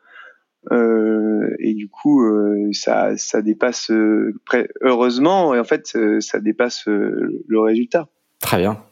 euh, 0.73 1.57
et 1.59 1.73
du 1.73 1.89
coup 1.89 2.23
ça 2.73 3.17
ça 3.17 3.41
dépasse 3.41 3.91
heureusement 4.83 5.55
et 5.55 5.59
en 5.59 5.65
fait 5.65 5.97
ça 6.21 6.41
dépasse 6.41 6.85
le 6.87 7.61
résultat. 7.61 8.09
Très 8.41 8.59
bien. 8.59 8.83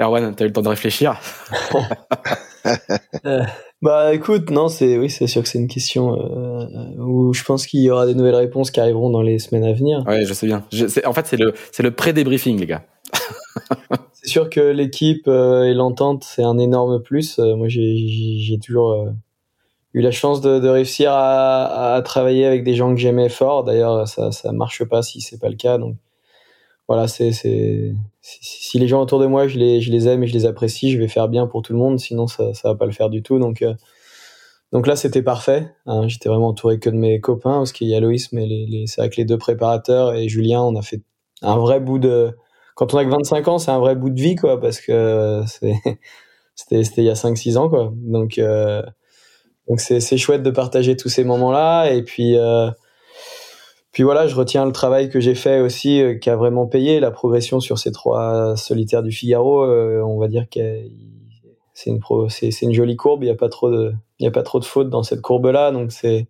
Erwan, 0.00 0.34
tu 0.34 0.42
as 0.42 0.46
eu 0.46 0.48
le 0.48 0.52
temps 0.52 0.62
de 0.62 0.68
réfléchir? 0.68 1.20
Bah 3.84 4.14
écoute, 4.14 4.48
non, 4.48 4.68
c'est 4.68 4.96
oui, 4.96 5.10
c'est 5.10 5.26
sûr 5.26 5.42
que 5.42 5.48
c'est 5.50 5.58
une 5.58 5.68
question 5.68 6.14
euh, 6.18 6.66
où 6.96 7.34
je 7.34 7.44
pense 7.44 7.66
qu'il 7.66 7.80
y 7.80 7.90
aura 7.90 8.06
des 8.06 8.14
nouvelles 8.14 8.34
réponses 8.34 8.70
qui 8.70 8.80
arriveront 8.80 9.10
dans 9.10 9.20
les 9.20 9.38
semaines 9.38 9.64
à 9.64 9.74
venir. 9.74 10.02
Ouais, 10.06 10.24
je 10.24 10.32
sais 10.32 10.46
bien. 10.46 10.64
Je, 10.72 10.86
en 11.06 11.12
fait, 11.12 11.26
c'est 11.26 11.36
le 11.36 11.52
c'est 11.70 11.82
le 11.82 11.90
pré-débriefing, 11.90 12.58
les 12.58 12.64
gars. 12.64 12.86
c'est 14.14 14.28
sûr 14.28 14.48
que 14.48 14.60
l'équipe 14.60 15.28
euh, 15.28 15.64
et 15.64 15.74
l'entente, 15.74 16.24
c'est 16.24 16.42
un 16.42 16.56
énorme 16.56 17.02
plus. 17.02 17.38
Euh, 17.38 17.56
moi, 17.56 17.68
j'ai 17.68 18.58
toujours 18.64 19.06
eu 19.92 20.00
la 20.00 20.10
chance 20.10 20.40
de, 20.40 20.60
de 20.60 20.68
réussir 20.70 21.12
à, 21.12 21.94
à, 21.94 22.00
travailler 22.00 22.46
avec 22.46 22.64
des 22.64 22.72
gens 22.72 22.94
que 22.94 22.98
j'aimais 22.98 23.28
fort. 23.28 23.64
D'ailleurs, 23.64 24.08
ça 24.08 24.32
ça 24.32 24.52
marche 24.52 24.82
pas 24.84 25.02
si 25.02 25.20
c'est 25.20 25.38
pas 25.38 25.50
le 25.50 25.56
cas. 25.56 25.76
Donc 25.76 25.96
voilà, 26.88 27.08
c'est 27.08 27.32
si 28.20 28.78
les 28.78 28.88
gens 28.88 29.02
autour 29.02 29.18
de 29.18 29.26
moi, 29.26 29.48
je 29.48 29.58
les, 29.58 29.80
je 29.80 29.90
les 29.90 30.08
aime 30.08 30.22
et 30.22 30.26
je 30.26 30.32
les 30.32 30.46
apprécie, 30.46 30.90
je 30.90 30.98
vais 30.98 31.08
faire 31.08 31.28
bien 31.28 31.46
pour 31.46 31.62
tout 31.62 31.72
le 31.72 31.78
monde, 31.78 31.98
sinon 31.98 32.26
ça, 32.26 32.54
ça 32.54 32.68
va 32.70 32.74
pas 32.74 32.86
le 32.86 32.92
faire 32.92 33.10
du 33.10 33.22
tout. 33.22 33.38
Donc, 33.38 33.62
euh, 33.62 33.74
donc 34.72 34.86
là, 34.86 34.96
c'était 34.96 35.22
parfait. 35.22 35.72
Hein. 35.86 36.08
J'étais 36.08 36.28
vraiment 36.28 36.48
entouré 36.48 36.78
que 36.78 36.90
de 36.90 36.96
mes 36.96 37.20
copains, 37.20 37.58
parce 37.58 37.72
qu'il 37.72 37.88
y 37.88 37.94
a 37.94 38.00
Loïs, 38.00 38.32
mais 38.32 38.46
les, 38.46 38.66
les, 38.66 38.86
c'est 38.86 39.00
avec 39.00 39.16
les 39.16 39.24
deux 39.24 39.38
préparateurs 39.38 40.14
et 40.14 40.28
Julien, 40.28 40.62
on 40.62 40.74
a 40.76 40.82
fait 40.82 41.02
un 41.42 41.56
vrai 41.56 41.80
bout 41.80 41.98
de. 41.98 42.36
Quand 42.74 42.92
on 42.92 42.98
a 42.98 43.04
que 43.04 43.10
25 43.10 43.48
ans, 43.48 43.58
c'est 43.58 43.70
un 43.70 43.78
vrai 43.78 43.94
bout 43.94 44.10
de 44.10 44.20
vie, 44.20 44.34
quoi, 44.36 44.60
parce 44.60 44.80
que 44.80 45.42
c'était, 46.54 46.84
il 46.98 47.04
y 47.04 47.10
a 47.10 47.14
5-6 47.14 47.56
ans, 47.56 47.68
quoi. 47.68 47.92
Donc, 47.94 48.38
euh, 48.38 48.82
donc 49.68 49.80
c'est, 49.80 50.00
c'est 50.00 50.18
chouette 50.18 50.42
de 50.42 50.50
partager 50.50 50.96
tous 50.96 51.08
ces 51.08 51.24
moments-là. 51.24 51.92
Et 51.92 52.02
puis, 52.02 52.36
euh, 52.36 52.70
puis 53.94 54.02
voilà, 54.02 54.26
je 54.26 54.34
retiens 54.34 54.66
le 54.66 54.72
travail 54.72 55.08
que 55.08 55.20
j'ai 55.20 55.36
fait 55.36 55.60
aussi, 55.60 56.02
euh, 56.02 56.16
qui 56.16 56.28
a 56.28 56.34
vraiment 56.34 56.66
payé 56.66 56.98
la 56.98 57.12
progression 57.12 57.60
sur 57.60 57.78
ces 57.78 57.92
trois 57.92 58.56
solitaires 58.56 59.04
du 59.04 59.12
Figaro. 59.12 59.62
Euh, 59.62 60.02
on 60.02 60.18
va 60.18 60.26
dire 60.26 60.46
que 60.50 60.80
c'est 61.74 61.90
une 62.62 62.72
jolie 62.72 62.96
courbe. 62.96 63.22
Il 63.22 63.26
n'y 63.26 63.30
a 63.30 63.36
pas 63.36 63.48
trop 63.48 63.70
de, 63.70 64.64
fautes 64.64 64.90
dans 64.90 65.04
cette 65.04 65.20
courbe-là. 65.20 65.70
Donc 65.70 65.92
c'est, 65.92 66.26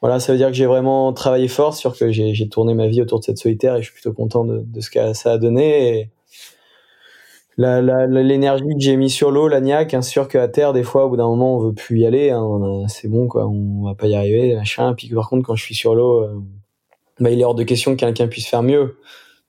voilà, 0.00 0.20
ça 0.20 0.30
veut 0.30 0.38
dire 0.38 0.46
que 0.46 0.54
j'ai 0.54 0.66
vraiment 0.66 1.12
travaillé 1.12 1.48
fort 1.48 1.74
sur 1.74 1.98
que 1.98 2.12
j'ai, 2.12 2.48
tourné 2.48 2.74
ma 2.74 2.86
vie 2.86 3.02
autour 3.02 3.18
de 3.18 3.24
cette 3.24 3.38
solitaire 3.38 3.74
et 3.74 3.80
je 3.80 3.86
suis 3.86 3.94
plutôt 3.94 4.12
content 4.12 4.44
de, 4.44 4.80
ce 4.80 4.90
que 4.90 5.12
ça 5.12 5.32
a 5.32 5.38
donné. 5.38 6.08
L'énergie 7.60 8.64
que 8.64 8.80
j'ai 8.80 8.96
mis 8.96 9.10
sur 9.10 9.30
l'eau, 9.30 9.48
l'agnac, 9.48 9.94
hein, 9.94 10.02
sûr 10.02 10.28
qu'à 10.28 10.48
terre, 10.48 10.72
des 10.72 10.82
fois, 10.82 11.06
au 11.06 11.10
bout 11.10 11.16
d'un 11.16 11.26
moment, 11.26 11.56
on 11.56 11.58
veut 11.58 11.74
plus 11.74 12.00
y 12.00 12.06
aller. 12.06 12.30
Hein, 12.30 12.84
c'est 12.88 13.08
bon, 13.08 13.28
quoi, 13.28 13.46
on 13.46 13.84
va 13.84 13.94
pas 13.94 14.06
y 14.06 14.14
arriver, 14.14 14.54
machin. 14.56 14.94
Puis 14.94 15.08
par 15.08 15.28
contre, 15.28 15.46
quand 15.46 15.56
je 15.56 15.64
suis 15.64 15.74
sur 15.74 15.94
l'eau, 15.94 16.22
euh, 16.22 16.40
bah, 17.20 17.30
il 17.30 17.40
est 17.40 17.44
hors 17.44 17.54
de 17.54 17.64
question 17.64 17.92
que 17.94 18.00
quelqu'un 18.00 18.28
puisse 18.28 18.46
faire 18.46 18.62
mieux. 18.62 18.96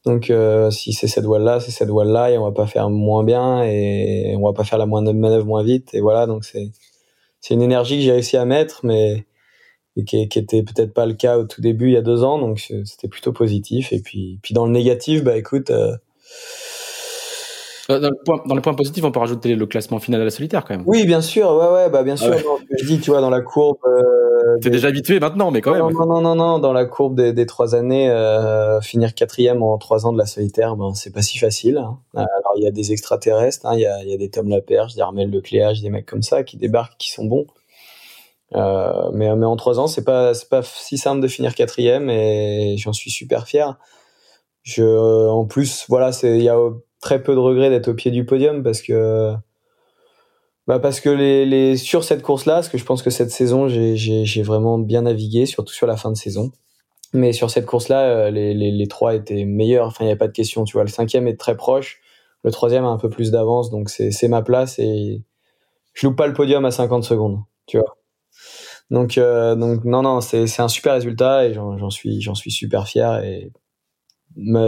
Donc 0.06 0.32
euh, 0.32 0.72
si 0.72 0.94
c'est 0.94 1.08
cette 1.08 1.26
voile 1.26 1.44
là, 1.44 1.60
c'est 1.60 1.72
cette 1.72 1.90
voile 1.90 2.10
là 2.10 2.32
et 2.32 2.38
on 2.38 2.44
va 2.44 2.52
pas 2.52 2.66
faire 2.66 2.90
moins 2.90 3.24
bien 3.24 3.64
et 3.64 4.36
on 4.36 4.44
va 4.44 4.54
pas 4.54 4.64
faire 4.64 4.80
la 4.80 4.88
moindre 4.88 5.14
manœuvre 5.14 5.46
moins 5.46 5.64
vite 5.64 5.94
et 5.94 6.02
voilà 6.02 6.26
donc 6.26 6.44
c'est 6.44 6.72
c'est 7.40 7.54
une 7.54 7.62
énergie 7.62 7.98
que 7.98 8.04
j'ai 8.04 8.12
réussi 8.12 8.36
à 8.36 8.46
mettre 8.46 8.84
mais 8.84 9.26
qui, 10.08 10.28
qui 10.28 10.40
était 10.40 10.64
peut-être 10.64 10.94
pas 10.94 11.06
le 11.06 11.14
cas 11.14 11.38
au 11.38 11.44
tout 11.44 11.62
début 11.62 11.88
il 11.88 11.94
y 11.94 11.98
a 11.98 12.02
deux 12.02 12.24
ans 12.24 12.40
donc 12.40 12.60
c'était 12.60 13.08
plutôt 13.10 13.32
positif 13.32 13.94
et 13.94 14.00
puis 14.00 14.40
puis 14.42 14.56
dans 14.56 14.66
le 14.66 14.72
négatif 14.72 15.24
bah 15.24 15.38
écoute 15.38 15.70
euh, 15.70 15.96
dans 18.00 18.10
le, 18.10 18.16
point, 18.26 18.42
dans 18.46 18.56
le 18.56 18.62
point 18.62 18.74
positif, 18.74 19.04
on 19.04 19.12
peut 19.12 19.20
rajouter 19.20 19.56
le 19.56 19.66
classement 19.66 20.00
final 20.00 20.22
à 20.22 20.24
la 20.24 20.30
solitaire 20.30 20.64
quand 20.66 20.76
même. 20.76 20.84
Oui, 20.86 21.06
bien 21.06 21.22
sûr, 21.22 21.52
ouais, 21.52 21.70
ouais, 21.70 21.90
bah 21.90 22.04
bien 22.04 22.16
sûr. 22.16 22.36
je 22.78 22.86
dis, 22.86 23.00
tu 23.00 23.12
vois, 23.12 23.22
dans 23.22 23.30
la 23.30 23.42
courbe. 23.42 23.78
Euh, 23.86 24.58
T'es 24.62 24.70
déjà 24.70 24.88
habitué 24.88 25.20
maintenant, 25.20 25.52
mais 25.52 25.62
quand 25.62 25.72
même. 25.72 25.82
Non, 25.82 26.06
non, 26.06 26.22
non, 26.22 26.36
non, 26.36 26.60
dans 26.60 26.74
la 26.74 26.86
courbe 26.86 27.16
des, 27.16 27.34
des 27.34 27.46
trois 27.46 27.76
années, 27.76 28.10
euh, 28.10 28.82
finir 28.82 29.14
quatrième 29.14 29.64
en 29.64 29.78
trois 29.78 30.06
ans 30.06 30.14
de 30.14 30.18
la 30.18 30.26
solitaire, 30.26 30.76
ben 30.76 30.94
c'est 30.94 31.14
pas 31.14 31.22
si 31.22 31.38
facile. 31.38 31.78
Hein. 31.78 32.00
Alors 32.16 32.54
il 32.58 32.64
y 32.64 32.68
a 32.68 32.72
des 32.72 32.92
extraterrestres, 32.92 33.66
hein, 33.66 33.74
il 33.76 33.82
y, 33.82 33.86
a, 33.86 34.04
y 34.04 34.14
a 34.14 34.18
des 34.18 34.30
Tom 34.30 34.50
Laperche, 34.50 34.96
des 34.96 35.02
Armel 35.02 35.32
de 35.32 35.40
Cléage, 35.40 35.82
des 35.82 35.90
mecs 35.90 36.06
comme 36.06 36.24
ça 36.24 36.44
qui 36.44 36.58
débarquent, 36.58 36.98
qui 36.98 37.12
sont 37.12 37.26
bons. 37.26 37.46
Euh, 38.54 39.12
mais, 39.14 39.34
mais 39.36 39.46
en 39.46 39.56
trois 39.56 39.80
ans, 39.80 39.88
c'est 39.88 40.04
pas 40.04 40.34
c'est 40.34 40.50
pas 40.50 40.62
si 40.64 40.98
simple 40.98 41.22
de 41.22 41.28
finir 41.28 41.56
quatrième 41.56 42.10
et 42.10 42.76
j'en 42.78 42.94
suis 42.94 43.10
super 43.10 43.48
fier. 43.48 43.78
Je, 44.64 45.28
en 45.28 45.46
plus, 45.46 45.86
voilà, 45.88 46.12
c'est 46.12 46.38
il 46.38 46.44
y 46.44 46.50
a 46.50 46.58
très 47.02 47.22
peu 47.22 47.34
de 47.34 47.40
regrets 47.40 47.70
d'être 47.70 47.90
au 47.90 47.94
pied 47.94 48.12
du 48.12 48.26
podium 48.26 48.64
parce 48.64 48.82
que 48.82 49.34
bah 50.68 50.80
parce 50.80 51.02
que 51.02 51.10
les, 51.10 51.46
les 51.46 51.76
sur 51.76 52.04
cette 52.04 52.22
course 52.22 52.46
là 52.46 52.56
parce 52.56 52.70
que 52.70 52.78
je 52.78 52.86
pense 52.86 53.02
que 53.02 53.10
cette 53.10 53.32
saison 53.32 53.68
j'ai 53.68 54.44
vraiment 54.44 54.78
bien 54.78 55.02
navigué 55.02 55.46
surtout 55.46 55.74
sur 55.74 55.88
la 55.88 55.98
fin 55.98 56.12
de 56.12 56.18
saison. 56.18 56.52
Mais 57.14 57.34
sur 57.34 57.50
cette 57.50 57.66
course 57.66 57.90
là 57.90 58.04
euh, 58.04 58.32
les, 58.32 58.54
les, 58.54 58.72
les 58.72 58.88
trois 58.88 59.16
étaient 59.16 59.44
meilleurs. 59.46 59.88
Enfin 59.88 60.06
il 60.06 60.08
n'y 60.08 60.14
a 60.14 60.18
pas 60.18 60.28
de 60.28 60.34
question 60.34 60.64
tu 60.64 60.74
vois. 60.74 60.84
Le 60.84 60.90
cinquième 60.90 61.28
est 61.28 61.38
très 61.38 61.58
proche. 61.58 62.00
Le 62.44 62.52
troisième 62.52 62.86
a 62.86 62.90
un 62.90 62.98
peu 62.98 63.10
plus 63.10 63.32
d'avance 63.32 63.72
donc 63.72 63.90
c'est 63.90 64.28
ma 64.28 64.42
place 64.44 64.80
et 64.80 65.24
je 65.94 66.08
loupe 66.08 66.16
pas 66.16 66.28
le 66.28 66.34
podium 66.34 66.64
à 66.66 66.72
50 66.72 67.04
secondes 67.04 67.40
tu 67.66 67.80
vois. 67.80 67.98
Donc 68.92 69.18
euh, 69.18 69.56
donc 69.56 69.86
non 69.86 70.04
non 70.04 70.22
c'est 70.22 70.60
un 70.60 70.68
super 70.68 70.94
résultat 70.94 71.48
et 71.48 71.54
j'en 71.54 71.90
suis 71.90 72.22
j'en 72.22 72.36
suis 72.36 72.52
super 72.52 72.88
fier 72.88 73.24
et 73.24 73.52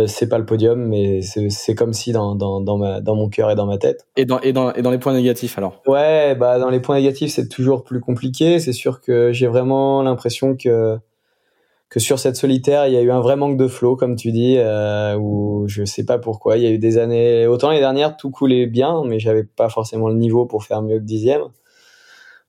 c'est 0.08 0.28
pas 0.28 0.38
le 0.38 0.45
podium, 0.45 0.88
mais 0.88 1.21
c'est 1.21 1.76
comme 1.76 1.93
si 1.93 2.12
dans, 2.12 2.36
dans, 2.36 2.62
dans, 2.62 2.78
ma, 2.78 3.02
dans 3.02 3.15
mon 3.15 3.30
cœur 3.30 3.49
et 3.49 3.56
dans 3.56 3.65
ma 3.65 3.78
tête. 3.78 4.08
Et 4.17 4.26
dans, 4.26 4.39
et, 4.41 4.54
dans, 4.54 4.73
et 4.73 4.82
dans 4.82 4.91
les 4.91 4.97
points 4.97 5.13
négatifs 5.13 5.58
alors? 5.58 5.82
Ouais, 5.88 6.36
bah 6.36 6.60
dans 6.60 6.69
les 6.69 6.80
points 6.80 6.95
négatifs 6.95 7.32
c'est 7.32 7.47
toujours 7.47 7.84
plus 7.84 7.99
compliqué. 7.99 8.60
C'est 8.60 8.73
sûr 8.73 9.02
que 9.02 9.32
j'ai 9.32 9.47
vraiment 9.47 10.02
l'impression 10.02 10.56
que 10.56 10.97
que 11.89 11.99
sur 11.99 12.17
cette 12.17 12.36
solitaire 12.36 12.88
il 12.88 12.93
y 12.93 12.97
a 12.97 13.02
eu 13.02 13.12
un 13.12 13.21
vrai 13.21 13.36
manque 13.36 13.56
de 13.56 13.67
flow 13.67 13.95
comme 13.95 14.15
tu 14.15 14.32
dis, 14.32 14.56
euh, 14.58 15.15
où 15.15 15.65
je 15.67 15.86
sais 15.86 16.06
pas 16.06 16.17
pourquoi. 16.17 16.58
Il 16.58 16.63
y 16.63 16.67
a 16.67 16.71
eu 16.71 16.80
des 16.80 16.97
années, 16.97 17.47
autant 17.47 17.69
les 17.71 17.80
dernières 17.80 18.17
tout 18.17 18.32
coulait 18.32 18.65
bien, 18.65 19.04
mais 19.06 19.19
j'avais 19.19 19.43
pas 19.43 19.69
forcément 19.69 20.10
le 20.10 20.15
niveau 20.15 20.45
pour 20.45 20.63
faire 20.63 20.82
mieux 20.82 20.97
que 20.99 21.04
dixième. 21.04 21.43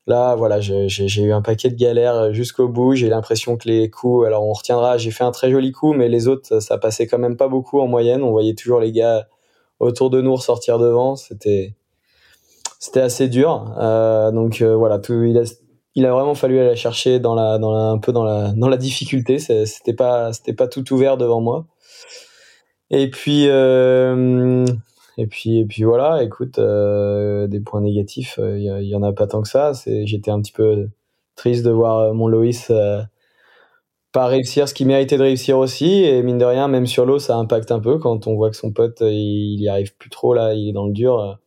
Là, 0.06 0.34
voilà, 0.34 0.60
j'ai 0.60 1.22
eu 1.22 1.32
un 1.32 1.40
paquet 1.40 1.70
de 1.70 1.76
galères 1.76 2.32
jusqu'au 2.34 2.68
bout. 2.68 2.94
J'ai 2.94 3.08
l'impression 3.08 3.56
que 3.56 3.68
les 3.68 3.88
coups, 3.88 4.26
alors 4.26 4.46
on 4.46 4.52
retiendra, 4.52 4.98
j'ai 4.98 5.10
fait 5.10 5.24
un 5.24 5.30
très 5.30 5.50
joli 5.50 5.72
coup, 5.72 5.94
mais 5.94 6.08
les 6.08 6.28
autres, 6.28 6.60
ça 6.60 6.76
passait 6.76 7.06
quand 7.06 7.18
même 7.18 7.36
pas 7.36 7.48
beaucoup 7.48 7.80
en 7.80 7.86
moyenne. 7.86 8.22
On 8.22 8.30
voyait 8.30 8.54
toujours 8.54 8.80
les 8.80 8.92
gars 8.92 9.26
autour 9.80 10.10
de 10.10 10.20
nous 10.20 10.36
sortir 10.36 10.78
devant. 10.78 11.16
C'était 11.16 11.74
assez 12.96 13.28
dur. 13.28 13.74
Euh, 13.78 14.30
donc 14.30 14.60
euh, 14.60 14.76
voilà, 14.76 15.00
il 15.94 16.06
a, 16.06 16.12
vraiment 16.12 16.34
fallu 16.34 16.58
aller 16.58 16.76
chercher 16.76 17.18
dans 17.18 17.34
la, 17.34 17.54
un 17.54 17.98
peu 17.98 18.12
dans 18.12 18.24
la, 18.24 18.76
difficulté. 18.76 19.38
C'était 19.38 19.94
pas, 19.94 20.32
pas 20.56 20.68
tout 20.68 20.92
ouvert 20.92 21.16
devant 21.16 21.40
moi. 21.40 21.66
Et 22.90 23.10
puis, 23.10 23.46
euh, 23.48 24.66
et 25.16 25.26
puis, 25.26 25.58
et 25.58 25.64
puis 25.64 25.84
voilà, 25.84 26.22
écoute, 26.24 26.58
euh, 26.58 27.46
des 27.46 27.60
points 27.60 27.80
négatifs, 27.80 28.34
il 28.38 28.68
euh, 28.68 28.82
y, 28.82 28.94
en 28.96 29.02
a 29.02 29.12
pas 29.12 29.26
tant 29.26 29.42
que 29.42 29.48
ça. 29.48 29.72
J'étais 29.86 30.30
un 30.30 30.40
petit 30.40 30.52
peu 30.52 30.88
triste 31.36 31.64
de 31.64 31.70
voir 31.70 31.98
euh, 31.98 32.12
mon 32.12 32.26
Loïs 32.26 32.72
pas 34.12 34.26
réussir 34.26 34.68
ce 34.68 34.74
qu'il 34.74 34.86
méritait 34.86 35.16
de 35.16 35.22
réussir 35.22 35.58
aussi. 35.58 36.04
Et 36.04 36.22
mine 36.22 36.38
de 36.38 36.44
rien, 36.44 36.68
même 36.68 36.86
sur 36.86 37.06
l'eau, 37.06 37.18
ça 37.18 37.36
impacte 37.36 37.70
un 37.72 37.80
peu 37.80 37.98
quand 37.98 38.26
on 38.26 38.34
voit 38.34 38.50
que 38.50 38.56
son 38.56 38.72
pote, 38.72 38.98
il, 39.00 39.60
y 39.60 39.68
arrive 39.68 39.96
plus 39.96 40.10
trop 40.10 40.34
là, 40.34 40.54
il 40.54 40.68
est 40.68 40.72
dans 40.72 40.86
le 40.86 40.92
dur. 40.92 41.38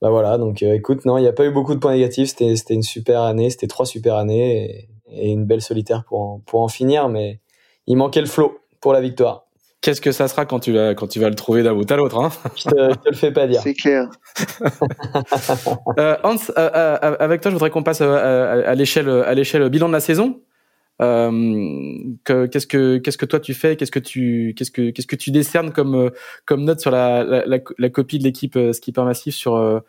Bah 0.00 0.10
voilà, 0.10 0.38
donc 0.38 0.62
écoute, 0.62 1.04
non, 1.04 1.18
il 1.18 1.22
n'y 1.22 1.28
a 1.28 1.32
pas 1.32 1.44
eu 1.44 1.50
beaucoup 1.52 1.74
de 1.74 1.80
points 1.80 1.92
négatifs. 1.92 2.30
C'était, 2.30 2.74
une 2.74 2.82
super 2.82 3.22
année, 3.22 3.50
c'était 3.50 3.66
trois 3.66 3.86
super 3.86 4.14
années 4.16 4.88
et, 5.10 5.28
et, 5.28 5.30
une 5.32 5.44
belle 5.44 5.62
solitaire 5.62 6.04
pour 6.04 6.20
en, 6.20 6.38
pour 6.46 6.60
en 6.60 6.68
finir, 6.68 7.08
mais 7.08 7.40
il 7.86 7.96
manquait 7.96 8.20
le 8.20 8.26
flot 8.26 8.58
pour 8.80 8.92
la 8.92 9.00
victoire. 9.00 9.47
Qu'est-ce 9.80 10.00
que 10.00 10.10
ça 10.10 10.26
sera 10.26 10.44
quand 10.44 10.58
tu 10.58 10.72
vas, 10.72 10.94
quand 10.94 11.06
tu 11.06 11.20
vas 11.20 11.28
le 11.28 11.36
trouver 11.36 11.62
d'un 11.62 11.72
bout 11.72 11.88
à 11.90 11.96
l'autre 11.96 12.18
hein 12.18 12.30
je, 12.56 12.64
te, 12.64 12.94
te 12.94 13.08
le 13.10 13.14
fais 13.14 13.30
pas 13.30 13.46
dire. 13.46 13.60
C'est 13.62 13.74
clair. 13.74 14.08
euh, 15.98 16.16
Hans, 16.24 16.36
euh, 16.56 16.70
euh, 16.74 17.16
avec 17.20 17.42
toi, 17.42 17.52
je 17.52 17.54
voudrais 17.54 17.70
qu'on 17.70 17.84
passe 17.84 18.00
à, 18.00 18.50
à 18.50 18.74
l'échelle, 18.74 19.08
à 19.08 19.34
l'échelle 19.34 19.68
bilan 19.68 19.86
de 19.86 19.92
la 19.92 20.00
saison. 20.00 20.40
qu'est-ce 20.98 22.66
que 22.66 22.98
qu'est-ce 22.98 23.18
que 23.18 23.26
toi 23.26 23.38
tu 23.38 23.54
fais? 23.54 23.76
Qu'est-ce 23.76 23.92
que 23.92 24.00
tu 24.00 24.52
qu'est-ce 24.56 24.72
que 24.72 24.90
qu'est-ce 24.90 25.06
que 25.06 25.14
tu 25.14 25.30
décernes 25.30 25.70
comme 25.70 26.10
comme 26.44 26.64
note 26.64 26.80
sur 26.80 26.90
la 26.90 27.22
la, 27.22 27.58
la, 27.78 27.88
copie 27.88 28.18
de 28.18 28.24
l'équipe 28.24 28.58
Skipper 28.72 29.04
Massif 29.04 29.36
sur 29.36 29.80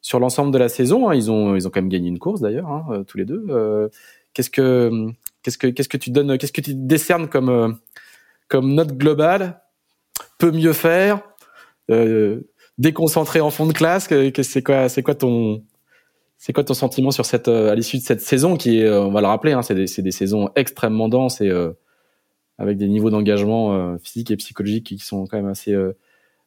sur 0.00 0.20
l'ensemble 0.20 0.52
de 0.52 0.58
la 0.58 0.68
saison 0.68 1.08
hein? 1.08 1.14
Ils 1.16 1.32
ont 1.32 1.56
ils 1.56 1.66
ont 1.66 1.70
quand 1.70 1.80
même 1.80 1.88
gagné 1.88 2.08
une 2.08 2.20
course 2.20 2.40
d'ailleurs 2.40 2.68
hein, 2.68 3.02
tous 3.08 3.18
les 3.18 3.24
deux. 3.24 3.90
qu'est-ce 4.32 4.50
que 4.50 5.08
qu'est-ce 5.42 5.58
que 5.58 5.66
qu'est-ce 5.66 5.88
que 5.88 5.96
tu 5.96 6.10
donnes 6.10 6.38
Qu'est-ce 6.38 6.52
que 6.52 6.60
tu 6.60 6.74
décernes 6.76 7.26
comme 7.28 7.80
comme 8.48 8.74
note 8.74 8.96
globale 8.96 9.62
Peut 10.38 10.52
mieux 10.52 10.72
faire 10.72 11.22
Déconcentré 12.78 13.40
en 13.40 13.50
fond 13.50 13.66
de 13.66 13.72
classe 13.72 14.08
C'est 14.42 14.62
quoi 14.62 14.88
c'est 14.88 15.02
quoi 15.02 15.14
ton 15.14 15.62
c'est 16.44 16.52
quoi 16.52 16.62
ton 16.62 16.74
sentiment 16.74 17.10
sur 17.10 17.24
cette 17.24 17.48
euh, 17.48 17.72
à 17.72 17.74
l'issue 17.74 17.96
de 17.96 18.02
cette 18.02 18.20
saison 18.20 18.56
qui 18.56 18.80
est, 18.80 18.84
euh, 18.84 19.00
on 19.00 19.10
va 19.12 19.22
le 19.22 19.26
rappeler, 19.26 19.52
hein, 19.52 19.62
c'est 19.62 19.74
des, 19.74 19.86
des, 19.86 20.10
saisons 20.10 20.50
extrêmement 20.56 21.08
denses 21.08 21.40
et 21.40 21.48
euh, 21.48 21.72
avec 22.58 22.76
des 22.76 22.86
niveaux 22.86 23.08
d'engagement 23.08 23.96
physique 23.98 24.30
et 24.30 24.36
psychologique 24.36 24.84
qui 24.84 24.98
sont 24.98 25.26
quand 25.26 25.38
même 25.38 25.48
assez 25.48 25.74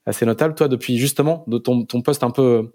assez 0.05 0.25
notables. 0.25 0.53
Toi, 0.53 0.67
depuis 0.67 0.97
justement 0.99 1.43
de 1.47 1.57
ton, 1.57 1.83
ton 1.83 2.01
poste 2.01 2.23
un 2.23 2.29
peu 2.29 2.71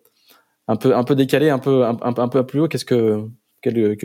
un 0.67 0.75
peu 0.75 0.97
un 0.97 1.05
peu 1.05 1.15
décalé, 1.15 1.49
un 1.49 1.61
peu 1.61 1.85
un, 1.85 1.97
un 2.03 2.29
peu 2.29 2.45
plus 2.45 2.61
haut, 2.61 2.69
qu'est-ce 2.69 2.85
que 2.85 3.25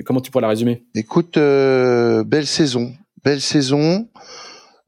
comment 0.06 0.22
tu 0.22 0.30
pourrais 0.30 0.44
la 0.44 0.50
résumer? 0.50 0.86
Écoute, 0.96 1.38
belle 1.38 2.46
saison, 2.46 2.94
belle 3.24 3.42
saison. 3.42 4.08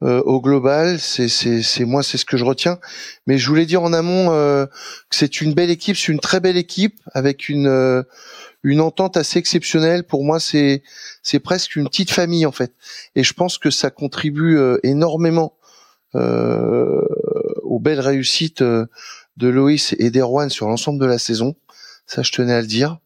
Euh, 0.01 0.21
au 0.21 0.39
global, 0.39 0.97
c'est 0.99 1.27
c'est 1.27 1.83
moi 1.83 2.03
c'est 2.03 2.17
ce 2.17 2.23
que 2.23 2.37
je 2.37 2.45
retiens. 2.45 2.79
Mais 3.27 3.37
je 3.37 3.47
voulais 3.49 3.65
dire 3.65 3.83
en 3.83 3.91
amont 3.91 4.31
euh, 4.31 4.65
que 4.65 5.15
c'est 5.15 5.41
une 5.41 5.53
belle 5.53 5.69
équipe, 5.69 5.97
c'est 5.97 6.11
une 6.13 6.21
très 6.21 6.39
belle 6.39 6.55
équipe 6.55 7.01
avec 7.13 7.49
une 7.49 7.67
euh, 7.67 8.03
une 8.63 8.79
entente 8.79 9.17
assez 9.17 9.39
exceptionnelle. 9.39 10.05
Pour 10.05 10.23
moi, 10.23 10.39
c'est 10.39 10.83
c'est 11.21 11.39
presque 11.39 11.75
une 11.75 11.89
petite 11.89 12.11
famille 12.11 12.45
en 12.45 12.53
fait. 12.53 12.73
Et 13.15 13.23
je 13.23 13.33
pense 13.33 13.57
que 13.57 13.69
ça 13.69 13.89
contribue 13.89 14.57
énormément 14.83 15.57
aux 16.13 17.79
belles 17.79 17.99
réussites 17.99 18.63
de 18.63 18.87
Loïs 19.47 19.95
et 19.99 20.11
d'Erwan 20.11 20.49
sur 20.49 20.69
l'ensemble 20.69 20.99
de 20.99 21.05
la 21.05 21.19
saison. 21.19 21.55
Ça, 22.05 22.23
je 22.23 22.31
tenais 22.31 22.53
à 22.53 22.61
le 22.61 22.67
dire. 22.67 22.99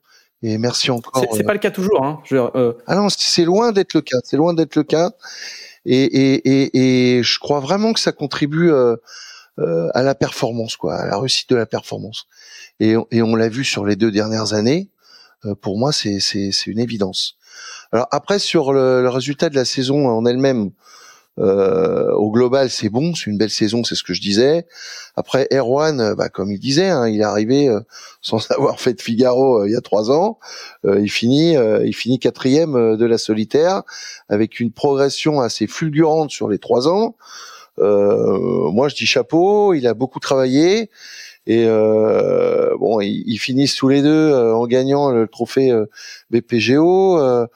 Et 0.44 0.58
merci 0.58 0.92
encore. 0.92 1.26
C'est 1.34 1.44
pas 1.44 1.54
le 1.54 1.60
cas 1.60 1.72
toujours. 1.72 2.04
Hein. 2.04 2.20
Je, 2.26 2.38
Ah 2.86 2.96
non, 2.96 3.08
c'est 3.10 3.46
loin 3.46 3.72
d'être 3.72 3.94
le 3.94 4.02
cas. 4.02 4.18
C'est 4.24 4.38
loin 4.38 4.54
d'être 4.54 4.76
le 4.76 4.84
cas 4.84 5.12
et, 5.86 6.04
et, 6.04 6.36
et, 6.48 7.18
et, 7.18 7.24
je 7.24 7.40
crois 7.40 7.60
vraiment 7.60 7.94
que 7.94 8.00
ça 8.00 8.12
contribue 8.12 8.72
euh, 8.72 8.96
euh, 9.60 9.90
à 9.94 10.02
la 10.02 10.16
performance, 10.16 10.78
quoi, 10.78 10.96
à 10.96 11.06
la 11.06 11.18
réussite 11.18 11.50
de 11.50 11.56
la 11.56 11.66
performance. 11.66 12.26
Et, 12.80 12.96
et 13.12 13.22
on 13.22 13.36
l'a 13.36 13.50
vu 13.50 13.64
sur 13.64 13.86
les 13.86 13.96
deux 13.96 14.12
dernières 14.12 14.54
années. 14.54 14.90
Euh, 15.46 15.56
pour 15.56 15.78
moi, 15.78 15.92
c'est 15.92 16.20
une 16.68 16.80
évidence. 16.80 17.36
Alors 17.92 18.08
après, 18.12 18.40
sur 18.40 18.74
le, 18.74 19.02
le, 19.02 19.10
résultat 19.10 19.50
de 19.50 19.56
la 19.56 19.66
saison 19.66 20.08
en 20.08 20.26
elle-même, 20.26 20.72
euh, 21.40 22.12
au 22.12 22.32
global, 22.32 22.70
c'est 22.70 22.90
bon, 22.90 23.16
c'est 23.16 23.30
une 23.30 23.38
belle 23.38 23.50
saison, 23.50 23.84
c'est 23.84 23.96
ce 23.96 24.04
que 24.04 24.14
je 24.14 24.22
disais. 24.22 24.68
Après, 25.16 25.48
Erwan, 25.52 26.00
euh, 26.00 26.16
bah, 26.16 26.30
comme 26.30 26.52
il 26.52 26.60
disait, 26.60 26.90
hein, 26.90 27.08
il 27.08 27.22
est 27.22 27.26
arrivé 27.26 27.68
euh, 27.68 27.80
sans 28.22 28.52
avoir 28.52 28.80
fait 28.80 28.94
de 28.94 29.02
Figaro 29.02 29.66
il 29.66 29.72
y 29.72 29.76
a 29.76 29.82
trois 29.82 30.12
ans. 30.12 30.38
il 30.86 31.10
finit, 31.10 31.56
il 31.86 31.94
finit 31.94 32.20
quatrième 32.20 32.98
de 32.98 33.06
la 33.06 33.18
solitaire 33.18 33.84
avec 34.30 34.60
une 34.60 34.72
progression 34.72 35.42
assez 35.42 35.68
fulgurante 35.68 36.32
sur 36.32 36.50
les 36.50 36.60
trois 36.60 36.88
ans. 36.88 37.16
moi, 37.78 38.88
je 38.88 38.96
dis 38.96 39.06
chapeau. 39.06 39.74
Il 39.74 39.88
a 39.88 39.94
beaucoup 39.94 40.20
travaillé. 40.20 40.90
Et 41.46 41.66
bon, 41.66 43.02
ils, 43.02 43.24
ils, 43.26 43.38
finissent 43.38 43.76
tous 43.76 43.90
les 43.90 44.02
deux 44.02 44.34
en 44.34 44.66
gagnant 44.66 45.12
le 45.12 45.28
trophée 45.28 45.74
BPGO. 46.32 47.48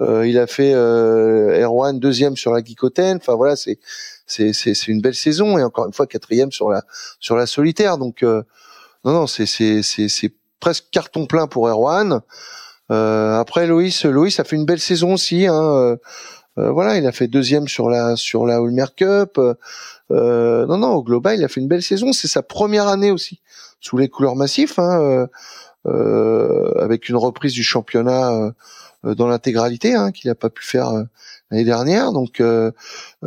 Euh, 0.00 0.26
il 0.26 0.38
a 0.38 0.46
fait 0.46 0.74
euh, 0.74 1.62
Erwan 1.62 1.98
deuxième 1.98 2.36
sur 2.36 2.52
la 2.52 2.62
Guicoten. 2.62 3.16
Enfin 3.16 3.34
voilà, 3.34 3.56
c'est 3.56 3.78
c'est 4.26 4.52
c'est 4.52 4.88
une 4.88 5.00
belle 5.00 5.14
saison 5.14 5.58
et 5.58 5.62
encore 5.62 5.86
une 5.86 5.92
fois 5.92 6.06
quatrième 6.06 6.52
sur 6.52 6.70
la 6.70 6.82
sur 7.18 7.36
la 7.36 7.46
solitaire. 7.46 7.96
Donc 7.98 8.22
euh, 8.22 8.42
non 9.04 9.12
non, 9.12 9.26
c'est 9.26 9.46
c'est 9.46 9.82
c'est 9.82 10.08
c'est 10.08 10.32
presque 10.60 10.86
carton 10.90 11.26
plein 11.26 11.46
pour 11.46 11.68
Erwan. 11.68 12.20
Euh, 12.90 13.38
après 13.38 13.66
Loïs, 13.66 14.04
Loïs 14.04 14.38
a 14.38 14.44
fait 14.44 14.56
une 14.56 14.66
belle 14.66 14.80
saison 14.80 15.14
aussi. 15.14 15.46
Hein, 15.46 15.96
euh, 16.58 16.70
voilà, 16.70 16.96
il 16.96 17.06
a 17.06 17.12
fait 17.12 17.28
deuxième 17.28 17.68
sur 17.68 17.90
la 17.90 18.16
sur 18.16 18.46
la 18.46 18.58
Ulmer 18.60 18.86
Cup. 18.96 19.38
non 20.10 20.78
non, 20.78 20.94
au 20.94 21.02
global, 21.02 21.38
il 21.38 21.44
a 21.44 21.48
fait 21.48 21.60
une 21.60 21.68
belle 21.68 21.82
saison. 21.82 22.12
C'est 22.12 22.28
sa 22.28 22.42
première 22.42 22.88
année 22.88 23.10
aussi 23.10 23.40
sous 23.80 23.96
les 23.98 24.08
couleurs 24.08 24.36
massifs, 24.36 24.78
hein, 24.78 25.28
avec 25.84 27.08
une 27.08 27.16
reprise 27.16 27.52
du 27.52 27.62
championnat 27.62 28.52
euh, 29.06 29.14
dans 29.14 29.28
l'intégralité, 29.28 29.94
hein, 29.94 30.12
qu'il 30.12 30.28
n'a 30.28 30.34
pas 30.34 30.50
pu 30.50 30.64
faire 30.64 30.88
euh, 30.88 31.02
l'année 31.50 31.64
dernière. 31.64 32.12
Donc 32.12 32.40
euh, 32.40 32.72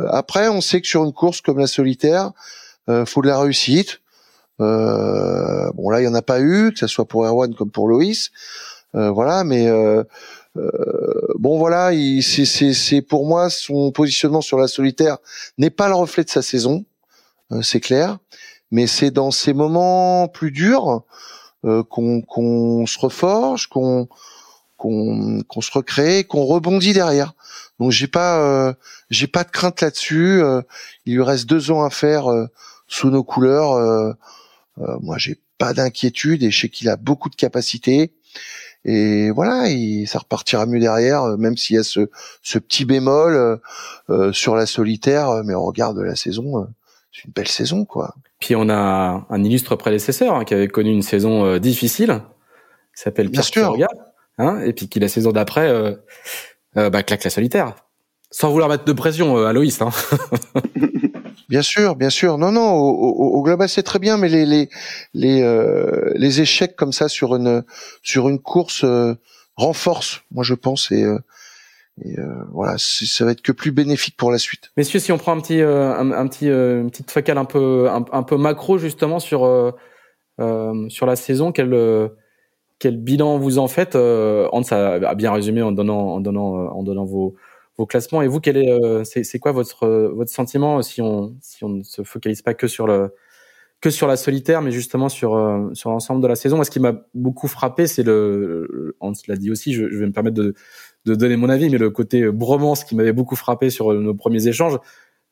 après, 0.08 0.48
on 0.48 0.60
sait 0.60 0.80
que 0.80 0.86
sur 0.86 1.04
une 1.04 1.12
course 1.12 1.40
comme 1.40 1.58
la 1.58 1.66
solitaire, 1.66 2.32
faut 3.06 3.22
de 3.22 3.28
la 3.28 3.38
réussite. 3.38 4.00
Euh, 4.60 5.70
bon 5.74 5.90
là, 5.90 6.00
il 6.00 6.04
y 6.04 6.08
en 6.08 6.14
a 6.14 6.22
pas 6.22 6.40
eu, 6.40 6.72
que 6.72 6.78
ce 6.80 6.88
soit 6.88 7.04
pour 7.04 7.24
Erwan 7.24 7.54
comme 7.54 7.70
pour 7.70 7.86
Loïs. 7.86 8.32
Euh, 8.96 9.10
voilà, 9.10 9.44
mais 9.44 9.68
euh, 9.68 10.02
bon 11.38 11.58
voilà, 11.58 11.90
c'est 12.22 13.02
pour 13.02 13.26
moi 13.26 13.50
son 13.50 13.92
positionnement 13.92 14.40
sur 14.40 14.58
la 14.58 14.68
solitaire 14.68 15.18
n'est 15.58 15.70
pas 15.70 15.88
le 15.88 15.94
reflet 15.94 16.24
de 16.24 16.30
sa 16.30 16.42
saison, 16.42 16.84
c'est 17.62 17.80
clair. 17.80 18.18
Mais 18.70 18.86
c'est 18.86 19.10
dans 19.10 19.30
ces 19.30 19.52
moments 19.52 20.28
plus 20.28 20.52
durs 20.52 21.02
qu'on 21.62 22.86
se 22.86 22.98
reforge, 22.98 23.66
qu'on 23.68 24.08
qu'on 24.80 25.60
se 25.60 25.70
recrée, 25.70 26.24
qu'on 26.24 26.44
rebondit 26.44 26.92
derrière. 26.92 27.34
Donc 27.78 27.90
j'ai 27.90 28.06
pas 28.06 28.40
euh, 28.40 28.72
j'ai 29.10 29.26
pas 29.26 29.44
de 29.44 29.50
crainte 29.50 29.80
là-dessus. 29.82 30.42
Euh, 30.42 30.62
il 31.04 31.16
lui 31.16 31.22
reste 31.22 31.46
deux 31.46 31.70
ans 31.70 31.84
à 31.84 31.90
faire 31.90 32.30
euh, 32.30 32.46
sous 32.88 33.10
nos 33.10 33.22
couleurs. 33.22 34.16
moi 34.76 35.18
j'ai 35.18 35.38
pas 35.58 35.74
d'inquiétude 35.74 36.42
et 36.42 36.50
je 36.50 36.62
sais 36.62 36.68
qu'il 36.68 36.88
a 36.88 36.96
beaucoup 36.96 37.28
de 37.28 37.36
capacités. 37.36 38.14
Et 38.84 39.30
voilà, 39.30 39.66
ça 40.06 40.20
repartira 40.20 40.66
mieux 40.66 40.80
derrière, 40.80 41.36
même 41.36 41.56
s'il 41.56 41.76
y 41.76 41.78
a 41.78 41.82
ce, 41.82 42.08
ce 42.42 42.58
petit 42.58 42.84
bémol 42.84 43.60
sur 44.32 44.56
la 44.56 44.66
solitaire. 44.66 45.42
Mais 45.44 45.54
on 45.54 45.64
regarde 45.64 45.98
la 45.98 46.16
saison, 46.16 46.66
c'est 47.12 47.24
une 47.24 47.32
belle 47.32 47.48
saison, 47.48 47.84
quoi. 47.84 48.14
Puis 48.38 48.56
on 48.56 48.70
a 48.70 49.26
un 49.28 49.44
illustre 49.44 49.76
prédécesseur 49.76 50.34
hein, 50.34 50.44
qui 50.44 50.54
avait 50.54 50.68
connu 50.68 50.90
une 50.90 51.02
saison 51.02 51.58
difficile, 51.58 52.22
qui 52.96 53.02
s'appelle 53.02 53.30
Pierre 53.30 53.44
sûr. 53.44 53.76
Hein, 54.40 54.62
et 54.64 54.72
puis 54.72 54.88
qui 54.88 54.98
la 55.00 55.08
saison 55.08 55.32
d'après 55.32 55.68
euh, 55.68 55.92
euh, 56.78 56.88
bah, 56.88 57.02
claque 57.02 57.24
la 57.24 57.30
solitaire. 57.30 57.74
Sans 58.30 58.50
vouloir 58.50 58.70
mettre 58.70 58.84
de 58.84 58.92
pression 58.92 59.36
euh, 59.36 59.46
à 59.46 59.52
Loïs. 59.52 59.82
Hein. 59.82 59.90
Bien 61.50 61.62
sûr, 61.62 61.96
bien 61.96 62.08
sûr. 62.08 62.38
Non, 62.38 62.50
non. 62.52 62.72
Au, 62.72 63.36
au, 63.36 63.42
global, 63.42 63.68
c'est 63.68 63.82
très 63.82 63.98
bien, 63.98 64.16
mais 64.16 64.28
les 64.28 64.46
les 64.46 64.70
les, 65.12 65.42
euh, 65.42 66.10
les 66.14 66.40
échecs 66.40 66.76
comme 66.76 66.92
ça 66.92 67.08
sur 67.08 67.34
une 67.36 67.62
sur 68.02 68.28
une 68.28 68.38
course 68.38 68.84
euh, 68.84 69.14
renforcent, 69.56 70.22
moi 70.30 70.42
je 70.42 70.54
pense, 70.54 70.90
et, 70.90 71.04
et 72.02 72.16
voilà, 72.52 72.76
ça 72.78 73.24
va 73.26 73.32
être 73.32 73.42
que 73.42 73.52
plus 73.52 73.72
bénéfique 73.72 74.16
pour 74.16 74.30
la 74.30 74.38
suite. 74.38 74.70
Messieurs, 74.78 75.00
si 75.00 75.12
on 75.12 75.18
prend 75.18 75.32
un 75.32 75.40
petit 75.40 75.60
un, 75.60 76.12
un, 76.12 76.26
petit 76.28 76.46
une 76.46 76.90
petite 76.90 77.10
focale 77.10 77.36
un 77.36 77.44
peu 77.44 77.90
un, 77.90 78.22
peu 78.22 78.36
macro 78.38 78.78
justement 78.78 79.18
sur 79.18 79.40
sur 80.38 81.06
la 81.06 81.16
saison, 81.16 81.52
quelle 81.52 81.74
quel 82.80 82.96
bilan 82.96 83.38
vous 83.38 83.58
en 83.58 83.68
faites 83.68 83.94
euh, 83.94 84.48
Hans 84.52 84.62
a, 84.72 85.14
bien 85.14 85.32
résumé 85.32 85.62
en 85.62 85.70
donnant, 85.70 86.14
en 86.14 86.20
donnant, 86.20 86.56
euh, 86.56 86.68
en 86.68 86.82
donnant 86.82 87.04
vos, 87.04 87.36
vos 87.80 87.86
classements. 87.86 88.22
Et 88.22 88.28
vous, 88.28 88.40
quel 88.40 88.56
est, 88.56 88.70
euh, 88.70 89.04
c'est, 89.04 89.38
quoi 89.38 89.52
votre, 89.52 89.86
votre 90.14 90.30
sentiment 90.30 90.82
si 90.82 91.02
on, 91.02 91.34
si 91.40 91.64
on 91.64 91.68
ne 91.68 91.82
se 91.82 92.02
focalise 92.02 92.42
pas 92.42 92.54
que 92.54 92.68
sur 92.68 92.86
le, 92.86 93.14
que 93.80 93.90
sur 93.90 94.06
la 94.06 94.16
solitaire, 94.16 94.62
mais 94.62 94.70
justement 94.70 95.08
sur, 95.08 95.30
sur 95.72 95.90
l'ensemble 95.90 96.22
de 96.22 96.26
la 96.26 96.36
saison? 96.36 96.56
Moi, 96.56 96.64
ce 96.64 96.70
qui 96.70 96.80
m'a 96.80 96.94
beaucoup 97.14 97.48
frappé, 97.48 97.86
c'est 97.86 98.02
le, 98.02 98.96
Hans 99.00 99.12
l'a 99.26 99.36
dit 99.36 99.50
aussi, 99.50 99.72
je, 99.72 99.88
je, 99.90 99.96
vais 99.96 100.06
me 100.06 100.12
permettre 100.12 100.36
de, 100.36 100.54
de 101.06 101.14
donner 101.14 101.36
mon 101.36 101.48
avis, 101.48 101.70
mais 101.70 101.78
le 101.78 101.90
côté 101.90 102.30
bromance 102.30 102.84
qui 102.84 102.94
m'avait 102.94 103.12
beaucoup 103.12 103.36
frappé 103.36 103.70
sur 103.70 103.92
nos 103.94 104.14
premiers 104.14 104.46
échanges, 104.46 104.78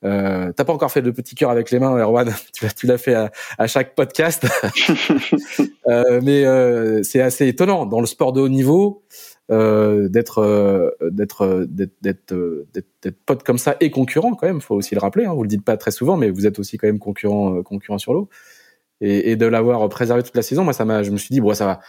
euh, 0.05 0.53
T'as 0.53 0.65
pas 0.65 0.73
encore 0.73 0.93
fait 0.93 1.03
de 1.03 1.11
petit 1.11 1.35
cœur 1.35 1.51
avec 1.51 1.71
les 1.71 1.79
mains, 1.79 1.97
Erwan. 1.99 2.33
tu 2.77 2.87
l'as 2.87 2.99
fait 2.99 3.15
à, 3.15 3.31
à, 3.59 3.67
chaque 3.67 3.95
podcast. 3.95 4.47
euh, 5.89 6.21
mais 6.23 6.45
euh, 6.45 7.03
c'est 7.03 7.21
assez 7.21 7.49
étonnant 7.49 7.87
dans 7.87 8.01
le 8.01 8.07
sport 8.07 8.33
de 8.33 8.41
haut 8.41 8.49
niveau 8.49 9.03
euh, 9.51 10.09
d'être 10.09 10.39
euh, 10.39 10.91
d'être 11.01 11.67
d'être 11.69 12.35
d'être 13.03 13.25
pote 13.25 13.43
comme 13.43 13.59
ça 13.59 13.77
et 13.81 13.91
concurrent 13.91 14.35
quand 14.35 14.47
même. 14.47 14.61
Faut 14.61 14.75
aussi 14.75 14.95
le 14.95 15.01
rappeler. 15.01 15.25
Hein, 15.25 15.35
vous 15.35 15.43
le 15.43 15.49
dites 15.49 15.65
pas 15.65 15.77
très 15.77 15.91
souvent, 15.91 16.17
mais 16.17 16.31
vous 16.31 16.47
êtes 16.47 16.59
aussi 16.59 16.77
quand 16.79 16.87
même 16.87 16.99
concurrent 16.99 17.57
euh, 17.57 17.63
concurrent 17.63 17.99
sur 17.99 18.13
l'eau. 18.13 18.29
Et, 19.01 19.37
de 19.37 19.47
l'avoir 19.47 19.89
préservé 19.89 20.25
toute 20.25 20.35
la 20.35 20.43
saison, 20.43 20.65
moi 20.65 20.73
ça 20.73 20.85
m'a. 20.85 21.05
Je 21.05 21.11
me 21.13 21.17
suis 21.19 21.33
dit 21.33 21.41
bon 21.41 21.55
ça 21.55 21.67
va 21.67 21.81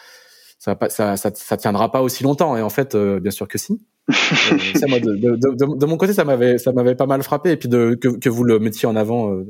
ça, 0.59 0.77
ça, 0.89 1.15
ça, 1.17 1.57
tiendra 1.57 1.91
pas 1.91 2.01
aussi 2.01 2.21
longtemps. 2.23 2.55
Et 2.57 2.61
en 2.61 2.69
fait, 2.69 2.95
bien 2.95 3.31
sûr 3.31 3.47
que 3.47 3.57
si. 3.57 3.81
Euh, 4.09 5.37
de, 5.37 5.85
mon 5.85 5.97
côté, 5.97 6.13
ça 6.13 6.25
m'avait, 6.25 6.57
ça 6.57 6.71
m'avait 6.71 6.95
pas 6.95 7.05
mal 7.05 7.23
frappé. 7.23 7.51
Et 7.51 7.57
puis 7.57 7.69
que, 7.69 7.95
que 7.95 8.29
vous 8.29 8.43
le 8.43 8.59
mettiez 8.59 8.87
en 8.87 8.95
avant 8.95 9.31
euh, 9.31 9.45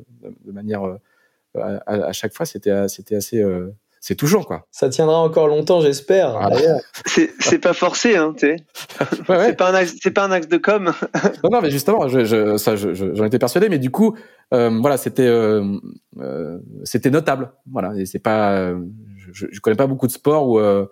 de 0.46 0.52
manière 0.52 0.84
euh, 0.84 0.98
à, 1.56 1.94
à, 1.94 2.12
chaque 2.12 2.34
fois, 2.34 2.46
c'était, 2.46 2.88
c'était 2.88 3.16
assez, 3.16 3.44
c'est 4.02 4.16
toujours 4.16 4.46
quoi. 4.48 4.68
Ça 4.72 4.90
tiendra 4.90 5.18
encore 5.20 5.48
longtemps, 5.48 5.82
j'espère. 5.82 6.36
Ah. 6.40 6.50
C'est 7.06 7.60
pas 7.60 7.74
forcé, 7.74 8.16
hein, 8.16 8.34
tu 8.38 8.48
sais. 8.48 8.56
Ouais, 9.28 9.38
ouais. 9.38 9.46
C'est 9.48 9.56
pas 9.58 9.70
un 9.72 9.74
axe, 9.76 9.96
c'est 10.02 10.12
pas 10.12 10.26
un 10.26 10.32
axe 10.32 10.48
de 10.48 10.58
com. 10.58 10.94
Non, 11.44 11.50
non, 11.52 11.62
mais 11.62 11.70
justement, 11.70 12.08
je, 12.08 12.24
je, 12.26 12.58
ça, 12.58 12.76
je, 12.76 12.94
je- 12.94 13.14
j'en 13.14 13.26
étais 13.26 13.40
persuadé, 13.40 13.70
mais 13.70 13.80
du 13.80 13.92
coup, 13.92 14.16
euh, 14.54 14.70
voilà, 14.82 14.98
c'était, 14.98 15.26
euh, 15.28 15.64
euh, 16.20 16.60
c'était 16.84 17.10
notable, 17.10 17.52
voilà. 17.72 17.94
Et 17.98 18.06
c'est 18.06 18.20
pas, 18.20 18.54
euh, 18.54 18.80
je, 19.32 19.48
je 19.52 19.60
connais 19.62 19.76
pas 19.78 19.88
beaucoup 19.88 20.08
de 20.08 20.12
sports 20.12 20.48
où, 20.48 20.60
euh, 20.60 20.86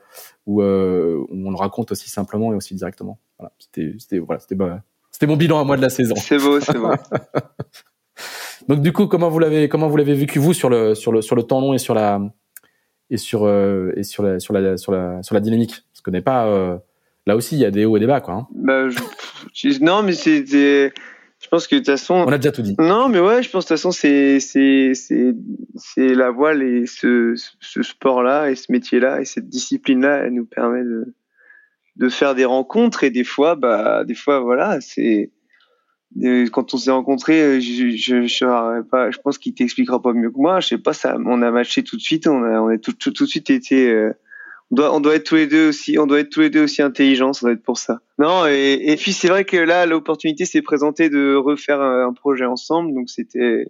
où, 0.46 0.62
euh, 0.62 1.18
où 1.30 1.48
on 1.48 1.52
le 1.52 1.58
raconte 1.58 1.92
aussi 1.92 2.10
simplement 2.10 2.52
et 2.54 2.56
aussi 2.56 2.76
directement. 2.76 3.20
Voilà, 3.40 3.52
c'était, 3.60 3.94
c'était, 4.00 4.20
voilà, 4.20 4.40
c'était, 4.40 4.56
bah, 4.56 4.82
c'était 5.12 5.28
mon 5.28 5.36
bilan 5.38 5.60
à 5.60 5.64
moi 5.64 5.78
de 5.78 5.82
la 5.82 5.90
saison. 5.90 6.16
C'est 6.16 6.38
beau, 6.38 6.60
c'est 6.60 6.78
beau. 6.78 6.92
Donc 8.68 8.82
du 8.82 8.92
coup, 8.92 9.08
comment 9.08 9.30
vous 9.30 9.40
l'avez, 9.40 9.70
comment 9.70 9.88
vous 9.88 9.98
l'avez 9.98 10.14
vécu 10.14 10.40
vous 10.40 10.54
sur 10.54 10.70
le, 10.70 10.94
sur 10.96 11.12
le, 11.12 11.22
sur 11.22 11.36
le 11.36 11.44
temps 11.44 11.62
long 11.62 11.74
et 11.74 11.78
sur 11.78 11.94
la, 11.94 12.20
et 13.10 13.18
sur, 13.18 13.46
euh, 13.46 13.92
et 13.96 14.04
sur 14.04 14.24
la, 14.24 14.40
sur 14.40 14.54
la, 14.54 14.78
sur 14.78 14.92
la, 14.92 15.22
sur 15.24 15.34
la 15.36 15.42
dynamique. 15.42 15.84
Parce 15.94 16.02
qu'on 16.02 16.12
n'est 16.12 16.22
pas, 16.22 16.48
euh, 16.48 16.78
là 17.26 17.36
aussi, 17.36 17.56
il 17.56 17.60
y 17.62 17.66
a 17.66 17.72
des 17.72 17.86
hauts 17.86 17.98
et 17.98 18.00
des 18.00 18.08
bas, 18.08 18.22
quoi. 18.22 18.34
hein. 18.34 18.48
Bah, 18.54 18.90
je- 18.90 19.00
je- 19.54 19.80
non, 19.84 20.04
mais 20.04 20.14
c'est, 20.14 20.46
je 20.46 21.48
pense 21.50 21.68
que 21.68 21.76
de 21.76 21.80
toute 21.80 21.88
façon, 21.88 22.16
On 22.28 22.32
a 22.32 22.38
déjà 22.38 22.52
tout 22.52 22.62
dit. 22.64 22.76
Non, 22.80 23.10
mais 23.10 23.20
ouais, 23.20 23.44
je 23.44 23.50
pense 23.50 23.64
de 23.66 23.68
toute 23.68 23.78
façon, 23.78 23.92
c'est 23.92 24.40
c'est 24.40 24.94
c'est 24.96 25.34
c'est 25.76 26.14
la 26.16 26.32
voile 26.32 26.64
et 26.64 26.86
ce 26.88 27.36
ce 27.60 27.84
sport-là 27.84 28.50
et 28.50 28.56
ce 28.56 28.72
métier-là 28.72 29.22
et 29.22 29.26
cette 29.26 29.48
discipline-là, 29.48 30.24
elle 30.26 30.34
nous 30.34 30.46
permet 30.46 30.84
de 30.84 31.14
de 31.96 32.10
faire 32.10 32.36
des 32.36 32.46
rencontres 32.46 33.04
et 33.04 33.10
des 33.12 33.24
fois, 33.24 33.56
bah 33.56 34.04
des 34.04 34.16
fois, 34.16 34.40
voilà, 34.40 34.82
c'est 34.82 35.32
quand 36.52 36.74
on 36.74 36.78
s'est 36.78 36.92
rencontrés, 36.92 37.62
je 37.62 37.96
je 37.96 38.26
je 38.26 38.28
saurais 38.28 38.84
pas, 38.84 39.12
je 39.12 39.18
pense 39.20 39.38
qu'il 39.38 39.54
t'expliquera 39.54 40.02
pas 40.02 40.14
mieux 40.14 40.32
que 40.32 40.38
moi. 40.38 40.60
Je 40.60 40.70
sais 40.70 40.78
pas, 40.78 40.94
ça, 40.94 41.18
on 41.26 41.42
a 41.42 41.52
matché 41.52 41.84
tout 41.84 41.98
de 41.98 42.02
suite, 42.02 42.28
on 42.28 42.44
a 42.44 42.60
on 42.62 42.70
a 42.70 42.78
tout 42.78 42.92
de 42.94 43.26
suite 43.26 43.50
été 43.50 43.90
euh, 43.90 44.14
on 44.72 44.76
doit, 44.76 44.96
on 44.96 45.00
doit 45.00 45.16
être 45.16 45.26
tous 45.26 45.36
les 45.36 45.48
deux 45.48 45.70
aussi, 45.70 45.98
on 45.98 46.08
doit 46.08 46.20
être 46.20 46.30
tous 46.30 46.42
les 46.42 46.50
deux 46.50 46.64
aussi 46.64 46.82
intelligents, 46.82 47.34
ça 47.34 47.46
doit 47.46 47.54
être 47.54 47.64
pour 47.64 47.78
ça. 47.78 48.00
Non, 48.20 48.46
et, 48.48 48.96
puis 49.00 49.14
c'est 49.14 49.28
vrai 49.30 49.46
que 49.46 49.58
là, 49.58 49.86
l'opportunité 49.86 50.46
s'est 50.46 50.62
présentée 50.62 51.10
de 51.10 51.36
refaire 51.36 51.82
un, 51.82 52.08
un 52.08 52.14
projet 52.14 52.46
ensemble, 52.46 52.94
donc 52.94 53.10
c'était, 53.10 53.66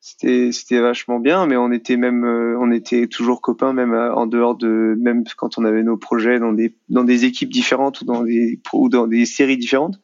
c'était, 0.00 0.50
c'était 0.52 0.80
vachement 0.80 1.20
bien, 1.20 1.46
mais 1.46 1.56
on 1.56 1.70
était 1.70 1.96
même, 1.96 2.24
euh, 2.24 2.56
on 2.58 2.70
était 2.72 3.08
toujours 3.08 3.42
copains, 3.42 3.72
même 3.72 3.92
euh, 3.92 4.14
en 4.14 4.26
dehors 4.26 4.56
de, 4.56 4.96
même 4.98 5.24
quand 5.36 5.58
on 5.58 5.64
avait 5.64 5.82
nos 5.82 5.98
projets 5.98 6.38
dans 6.40 6.52
des, 6.52 6.74
dans 6.88 7.04
des 7.04 7.26
équipes 7.26 7.50
différentes 7.50 8.00
ou 8.00 8.04
dans 8.06 8.22
des, 8.22 8.58
ou 8.72 8.88
dans 8.88 9.06
des 9.06 9.26
séries 9.26 9.58
différentes. 9.58 10.00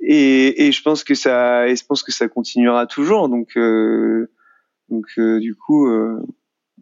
Et, 0.00 0.66
et 0.66 0.72
je 0.72 0.82
pense 0.82 1.04
que 1.04 1.14
ça, 1.14 1.68
et 1.68 1.76
je 1.76 1.84
pense 1.84 2.02
que 2.02 2.12
ça 2.12 2.28
continuera 2.28 2.86
toujours, 2.86 3.28
donc, 3.28 3.56
euh, 3.56 4.30
donc 4.88 5.06
euh, 5.18 5.40
du 5.40 5.54
coup, 5.54 5.88
euh, 5.88 6.22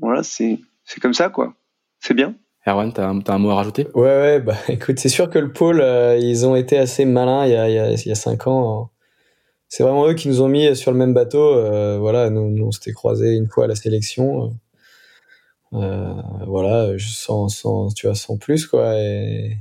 voilà, 0.01 0.23
c'est, 0.23 0.59
c'est 0.85 1.01
comme 1.01 1.15
ça 1.15 1.29
quoi. 1.31 1.55
C'est 2.01 2.15
bien. 2.15 2.35
Erwan, 2.67 2.93
t'as, 2.93 3.09
un- 3.09 3.21
t'as 3.21 3.35
un 3.35 3.39
mot 3.39 3.51
à 3.51 3.57
rajouter? 3.57 3.87
Ouais, 3.95 4.03
ouais, 4.03 4.41
bah 4.41 4.57
écoute, 4.69 4.99
c'est 4.99 5.09
sûr 5.09 5.31
que 5.31 5.39
le 5.39 5.53
pôle, 5.53 5.81
euh, 5.81 6.17
ils 6.19 6.47
ont 6.47 6.57
été 6.57 6.77
assez 6.79 7.05
malins 7.05 7.45
il 7.47 7.53
y 7.53 7.57
a, 7.57 7.69
il 7.69 7.75
y 7.75 7.79
a, 7.79 7.91
il 7.93 8.07
y 8.07 8.11
a 8.11 8.15
cinq 8.15 8.47
ans. 8.47 8.83
hein. 8.85 8.91
C'est 9.69 9.83
vraiment 9.83 10.07
eux 10.09 10.15
qui 10.15 10.29
nous 10.29 10.41
ont 10.43 10.49
mis 10.49 10.75
sur 10.77 10.91
le 10.93 10.97
même 10.99 11.15
bateau. 11.15 11.41
euh, 11.55 11.99
voilà, 11.99 12.31
nous, 12.31 12.51
nous 12.51 12.67
on 12.67 12.71
s'était 12.71 12.93
croisés 12.93 13.35
une 13.37 13.49
fois 13.49 13.65
à 13.65 13.67
la 13.69 13.75
sélection. 13.75 14.53
voilà, 15.73 16.93
sans, 16.99 17.49
sans, 17.49 17.89
tu 17.93 18.07
vois, 18.07 18.15
sans 18.15 18.37
plus, 18.39 18.67
quoi. 18.67 18.95
Et, 18.99 19.57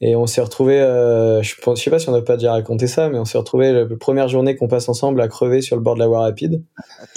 et 0.00 0.16
on 0.16 0.26
s'est 0.26 0.40
retrouvés, 0.40 0.80
euh, 0.80 1.42
je 1.42 1.54
pense, 1.60 1.78
je 1.78 1.84
sais 1.84 1.90
pas 1.90 1.98
si 1.98 2.08
on 2.08 2.12
n'a 2.12 2.22
pas 2.22 2.36
déjà 2.36 2.52
raconté 2.52 2.86
ça, 2.86 3.08
mais 3.10 3.18
on 3.18 3.24
s'est 3.24 3.38
retrouvés 3.38 3.72
la 3.72 3.86
première 3.96 4.28
journée 4.28 4.56
qu'on 4.56 4.68
passe 4.68 4.88
ensemble 4.88 5.20
à 5.20 5.28
crever 5.28 5.60
sur 5.60 5.76
le 5.76 5.82
bord 5.82 5.94
de 5.94 6.00
la 6.00 6.06
voie 6.08 6.20
rapide. 6.20 6.62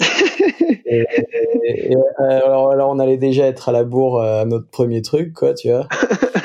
et, 0.86 1.04
et- 1.66 1.92
et, 1.92 1.96
euh, 1.96 2.00
alors, 2.20 2.70
alors, 2.70 2.90
on 2.90 2.98
allait 2.98 3.16
déjà 3.16 3.46
être 3.46 3.68
à 3.68 3.72
la 3.72 3.84
bourre 3.84 4.20
euh, 4.20 4.42
à 4.42 4.44
notre 4.44 4.68
premier 4.68 5.00
truc, 5.02 5.32
quoi, 5.32 5.54
tu 5.54 5.70
vois. 5.70 5.88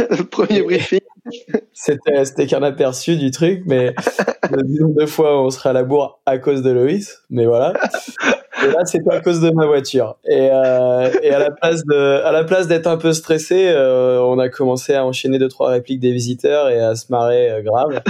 Le 0.10 0.24
premier 0.30 0.62
briefing. 0.62 1.00
C'était, 1.74 2.26
c'était 2.26 2.48
qu'un 2.48 2.64
aperçu 2.64 3.18
du 3.18 3.30
truc, 3.32 3.64
mais 3.66 3.94
le 4.50 4.64
nombre 4.82 5.00
de 5.00 5.06
fois 5.06 5.40
on 5.44 5.50
serait 5.52 5.70
à 5.70 5.74
la 5.74 5.84
bourre 5.84 6.22
à 6.26 6.38
cause 6.40 6.62
de 6.64 6.72
Loïs, 6.72 7.20
mais 7.30 7.46
voilà. 7.46 7.74
Et 8.64 8.72
là, 8.72 8.86
c'était 8.86 9.12
à 9.12 9.22
cause 9.22 9.40
de 9.42 9.52
ma 9.52 9.66
voiture. 9.66 10.18
Et, 10.26 10.50
euh, 10.52 11.10
à 11.10 11.40
la 11.40 11.52
place 11.52 11.84
à 11.90 12.32
la 12.32 12.44
place 12.44 12.68
d'être 12.68 12.88
un 12.88 12.98
peu 12.98 13.14
stressé, 13.14 13.70
euh, 13.70 14.22
on 14.22 14.40
a 14.40 14.50
commencé 14.50 14.94
à 14.94 15.06
enchaîner 15.06 15.40
deux 15.40 15.48
trois 15.48 15.70
répliques 15.70 16.00
des 16.00 16.12
visiteurs 16.12 16.70
et 16.70 16.80
à 16.80 16.96
se 16.96 17.12
marrer 17.12 17.52
euh, 17.52 17.62
grave. 17.62 18.02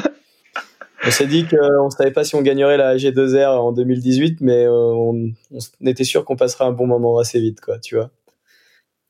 On 1.05 1.11
s'est 1.11 1.27
dit 1.27 1.45
qu'on 1.45 1.89
savait 1.89 2.11
pas 2.11 2.25
si 2.25 2.35
on 2.35 2.41
gagnerait 2.41 2.77
la 2.77 2.97
G2R 2.97 3.57
en 3.57 3.71
2018, 3.71 4.41
mais 4.41 4.65
euh, 4.65 4.71
on, 4.71 5.29
on 5.51 5.85
était 5.85 6.03
sûr 6.03 6.25
qu'on 6.25 6.35
passerait 6.35 6.65
un 6.65 6.73
bon 6.73 6.87
moment 6.87 7.17
assez 7.19 7.39
vite, 7.39 7.61
quoi, 7.61 7.79
tu 7.79 7.95
vois. 7.95 8.09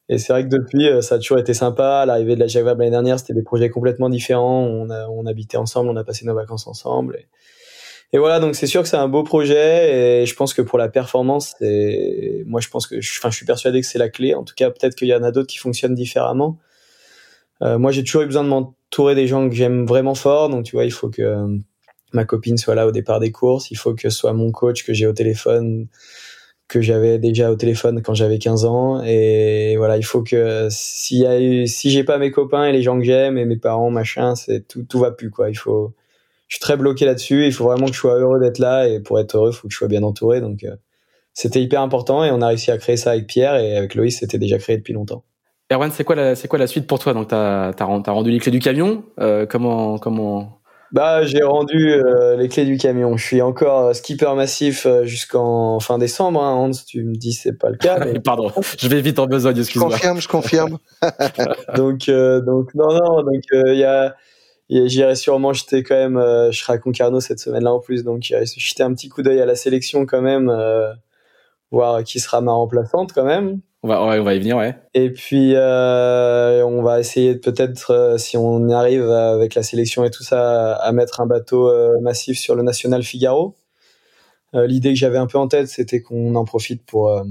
Et 0.08 0.18
c'est 0.18 0.34
vrai 0.34 0.44
que 0.44 0.50
depuis, 0.50 0.88
ça 1.02 1.16
a 1.16 1.18
toujours 1.20 1.40
été 1.40 1.54
sympa. 1.54 2.04
L'arrivée 2.06 2.36
de 2.36 2.40
la 2.40 2.48
Jacques 2.48 2.66
l'année 2.66 2.90
dernière, 2.90 3.20
c'était 3.20 3.34
des 3.34 3.44
projets 3.44 3.70
complètement 3.70 4.10
différents. 4.10 4.66
On, 4.66 4.90
a, 4.90 5.08
on 5.08 5.26
habitait 5.28 5.58
ensemble, 5.58 5.90
on 5.90 5.96
a 5.96 6.04
passé 6.04 6.26
nos 6.26 6.34
vacances 6.34 6.68
ensemble. 6.68 7.20
Et 8.12 8.18
voilà, 8.18 8.40
donc 8.40 8.56
c'est 8.56 8.66
sûr 8.66 8.82
que 8.82 8.88
c'est 8.88 8.98
un 8.98 9.08
beau 9.08 9.24
projet. 9.24 10.22
Et 10.22 10.26
je 10.26 10.36
pense 10.36 10.54
que 10.54 10.62
pour 10.62 10.80
la 10.80 10.90
performance, 10.90 11.56
moi, 12.46 12.60
je 12.60 12.68
pense 12.70 12.88
que, 12.88 13.00
je, 13.00 13.20
enfin, 13.20 13.30
je 13.30 13.36
suis 13.36 13.46
persuadé 13.46 13.82
que 13.82 13.88
c'est 13.88 14.00
la 14.00 14.10
clé. 14.10 14.34
En 14.34 14.44
tout 14.44 14.56
cas, 14.56 14.72
peut-être 14.72 14.96
qu'il 14.96 15.08
y 15.08 15.14
en 15.14 15.24
a 15.24 15.32
d'autres 15.32 15.48
qui 15.48 15.60
fonctionnent 15.60 15.94
différemment. 15.94 16.58
Euh, 17.62 17.78
moi, 17.78 17.92
j'ai 17.92 18.04
toujours 18.04 18.24
eu 18.24 18.26
besoin 18.26 18.44
de 18.44 18.50
m'entourer 18.50 19.14
des 19.14 19.28
gens 19.28 19.48
que 19.48 19.56
j'aime 19.56 19.86
vraiment 19.86 20.16
fort. 20.16 20.50
Donc, 20.50 20.66
tu 20.66 20.76
vois, 20.76 20.86
il 20.86 20.92
faut 20.92 21.10
que 21.10 21.22
euh, 21.22 21.58
ma 22.14 22.26
copine 22.26 22.58
soit 22.58 22.74
là 22.74 22.88
au 22.88 22.92
départ 22.92 23.20
des 23.20 23.32
courses. 23.32 23.70
Il 23.70 23.76
faut 23.76 23.94
que 23.94 24.02
ce 24.02 24.10
soit 24.10 24.34
mon 24.34 24.52
coach 24.52 24.84
que 24.84 24.94
j'ai 24.94 25.06
au 25.06 25.14
téléphone 25.14 25.88
que 26.68 26.82
j'avais 26.82 27.18
déjà 27.18 27.52
au 27.52 27.56
téléphone 27.56 28.04
quand 28.04 28.14
j'avais 28.14 28.38
15 28.38 28.66
ans 28.66 29.02
et 29.04 29.76
voilà 29.78 29.98
il 29.98 30.06
faut 30.06 30.22
que 30.22 30.68
s'il 30.70 31.18
y 31.18 31.26
a 31.26 31.40
eu 31.42 31.66
si 31.66 31.90
j'ai 31.90 32.04
pas 32.04 32.20
mes 32.20 32.30
copains 32.30 32.66
et 32.66 32.72
les 32.72 32.84
gens 32.84 33.00
que 33.00 33.04
j'aime 33.04 33.40
et 33.40 33.46
mes 33.46 33.58
parents 33.58 33.90
machin 33.90 34.36
c'est 34.36 34.68
tout 34.68 34.84
tout 34.84 35.00
va 35.00 35.10
plus 35.10 35.32
quoi 35.32 35.50
il 35.50 35.56
faut 35.56 35.96
je 36.50 36.56
suis 36.56 36.60
très 36.62 36.76
bloqué 36.76 37.06
là-dessus 37.06 37.46
il 37.46 37.54
faut 37.54 37.64
vraiment 37.64 37.86
que 37.86 37.94
je 37.94 38.00
sois 38.00 38.16
heureux 38.20 38.40
d'être 38.42 38.60
là 38.60 38.88
et 38.90 39.00
pour 39.00 39.18
être 39.20 39.36
heureux 39.38 39.52
il 39.52 39.56
faut 39.56 39.68
que 39.70 39.72
je 39.74 39.78
sois 39.78 39.88
bien 39.88 40.04
entouré 40.04 40.42
donc 40.42 40.66
euh, 40.66 40.76
c'était 41.34 41.62
hyper 41.62 41.82
important 41.82 42.26
et 42.26 42.32
on 42.32 42.42
a 42.42 42.48
réussi 42.48 42.70
à 42.72 42.78
créer 42.78 42.98
ça 42.98 43.12
avec 43.12 43.28
Pierre 43.28 43.56
et 43.56 43.78
avec 43.78 43.96
Loïs 43.96 44.20
c'était 44.20 44.38
déjà 44.40 44.58
créé 44.58 44.76
depuis 44.78 44.94
longtemps 44.94 45.24
Erwan, 45.72 45.92
c'est 45.92 46.04
quoi 46.04 46.16
la, 46.16 46.34
c'est 46.36 46.48
quoi 46.48 46.58
la 46.58 46.66
suite 46.66 46.88
pour 46.88 46.98
toi? 46.98 47.14
Donc, 47.14 47.28
t'as, 47.28 47.74
t'as 47.74 47.86
rendu 47.86 48.32
les 48.32 48.40
clés 48.40 48.52
du 48.52 48.58
camion. 48.58 49.04
Euh, 49.20 49.46
comment, 49.46 50.00
comment? 50.00 50.60
Bah, 50.92 51.24
j'ai 51.24 51.44
rendu 51.44 51.92
euh, 51.94 52.36
les 52.38 52.50
clés 52.50 52.66
du 52.66 52.78
camion. 52.78 53.16
Je 53.18 53.24
suis 53.24 53.42
encore 53.44 53.96
skipper 53.96 54.34
massif 54.36 54.88
jusqu'en 55.04 55.80
fin 55.80 56.00
décembre. 56.00 56.42
Hein. 56.42 56.56
Hans, 56.56 56.72
tu 56.72 57.04
me 57.04 57.14
dis 57.14 57.34
c'est 57.34 57.54
pas 57.56 57.70
le 57.70 57.78
cas. 57.78 58.00
mais- 58.04 58.20
Pardon, 58.26 58.52
je 58.80 58.88
vais 58.88 59.00
vite 59.02 59.20
en 59.20 59.28
besogne, 59.28 59.58
Je 59.58 59.62
excuse-moi. 59.62 59.92
confirme, 59.92 60.20
je 60.20 60.28
confirme. 60.28 60.78
donc, 61.76 62.10
euh, 62.10 62.42
donc 62.42 62.74
non, 62.74 62.88
non. 62.92 63.22
Donc, 63.22 63.44
il 63.54 63.78
y 63.78 63.84
a- 63.84 64.16
j'irai 64.70 65.16
sûrement 65.16 65.54
jeter 65.54 65.84
quand 65.84 65.96
même. 65.96 66.18
euh, 66.18 66.52
je 66.52 66.60
serai 66.60 66.74
à 66.74 66.78
Concarneau 66.78 67.20
cette 67.20 67.40
semaine-là 67.40 67.74
en 67.74 67.80
plus, 67.80 68.04
donc 68.04 68.22
j'irai 68.22 68.46
jeter 68.46 68.84
un 68.84 68.94
petit 68.94 69.10
coup 69.10 69.22
d'œil 69.22 69.42
à 69.42 69.46
la 69.46 69.56
sélection 69.56 70.06
quand 70.06 70.22
même, 70.22 70.50
euh, 70.50 70.94
voir 71.72 72.04
qui 72.04 72.20
sera 72.20 72.42
ma 72.42 72.52
remplaçante 72.52 73.14
quand 73.14 73.26
même. 73.26 73.62
On 73.82 73.88
va, 73.88 74.02
on 74.02 74.24
va 74.24 74.36
y 74.36 74.40
venir, 74.40 74.58
ouais. 74.58 74.76
Et 74.94 75.10
puis, 75.10 75.54
euh, 75.56 76.66
on 76.66 76.82
va 76.82 77.00
essayer 77.00 77.36
peut-être, 77.36 77.92
euh, 77.92 78.18
si 78.18 78.36
on 78.36 78.68
y 78.68 78.74
arrive 78.74 79.04
euh, 79.04 79.34
avec 79.34 79.56
la 79.56 79.64
sélection 79.64 80.04
et 80.04 80.10
tout 80.10 80.24
ça, 80.24 80.76
à 80.76 80.92
mettre 80.92 81.22
un 81.22 81.26
bateau 81.26 81.70
euh, 81.70 81.98
massif 82.02 82.38
sur 82.38 82.56
le 82.56 82.64
National 82.64 83.04
Figaro. 83.04 83.56
Euh, 84.54 84.68
L'idée 84.68 84.90
que 84.90 85.00
j'avais 85.00 85.18
un 85.18 85.28
peu 85.28 85.38
en 85.38 85.48
tête, 85.48 85.70
c'était 85.70 86.02
qu'on 86.02 86.36
en 86.36 86.44
profite 86.44 86.86
pour 86.86 87.10
euh, 87.10 87.24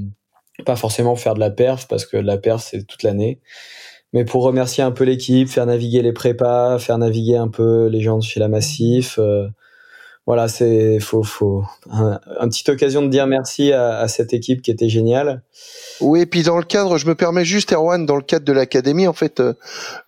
pas 0.64 0.76
forcément 0.76 1.16
faire 1.16 1.34
de 1.34 1.40
la 1.40 1.50
perf, 1.50 1.86
parce 1.86 2.06
que 2.06 2.16
la 2.16 2.38
perf, 2.38 2.62
c'est 2.62 2.82
toute 2.84 3.02
l'année, 3.02 3.40
mais 4.12 4.24
pour 4.24 4.42
remercier 4.42 4.82
un 4.82 4.90
peu 4.90 5.04
l'équipe, 5.04 5.48
faire 5.48 5.66
naviguer 5.66 6.02
les 6.02 6.12
prépas, 6.12 6.78
faire 6.78 6.98
naviguer 6.98 7.36
un 7.36 7.48
peu 7.48 7.86
les 7.86 8.00
gens 8.00 8.18
de 8.18 8.22
chez 8.22 8.40
la 8.40 8.48
Massif. 8.48 9.18
euh, 9.18 9.48
voilà, 10.26 10.46
c'est 10.46 11.00
faut, 11.00 11.22
faut 11.22 11.64
un, 11.90 12.20
un 12.38 12.48
petite 12.48 12.68
occasion 12.68 13.00
de 13.00 13.08
dire 13.08 13.26
merci 13.26 13.72
à, 13.72 13.96
à 13.96 14.08
cette 14.08 14.34
équipe 14.34 14.60
qui 14.60 14.70
était 14.70 14.90
géniale. 14.90 15.42
Oui, 16.02 16.20
et 16.20 16.26
puis 16.26 16.42
dans 16.42 16.58
le 16.58 16.64
cadre, 16.64 16.98
je 16.98 17.06
me 17.06 17.14
permets 17.14 17.46
juste, 17.46 17.72
Erwan, 17.72 18.04
dans 18.04 18.14
le 18.14 18.22
cadre 18.22 18.44
de 18.44 18.52
l'académie, 18.52 19.06
en 19.06 19.14
fait, 19.14 19.40
euh, 19.40 19.54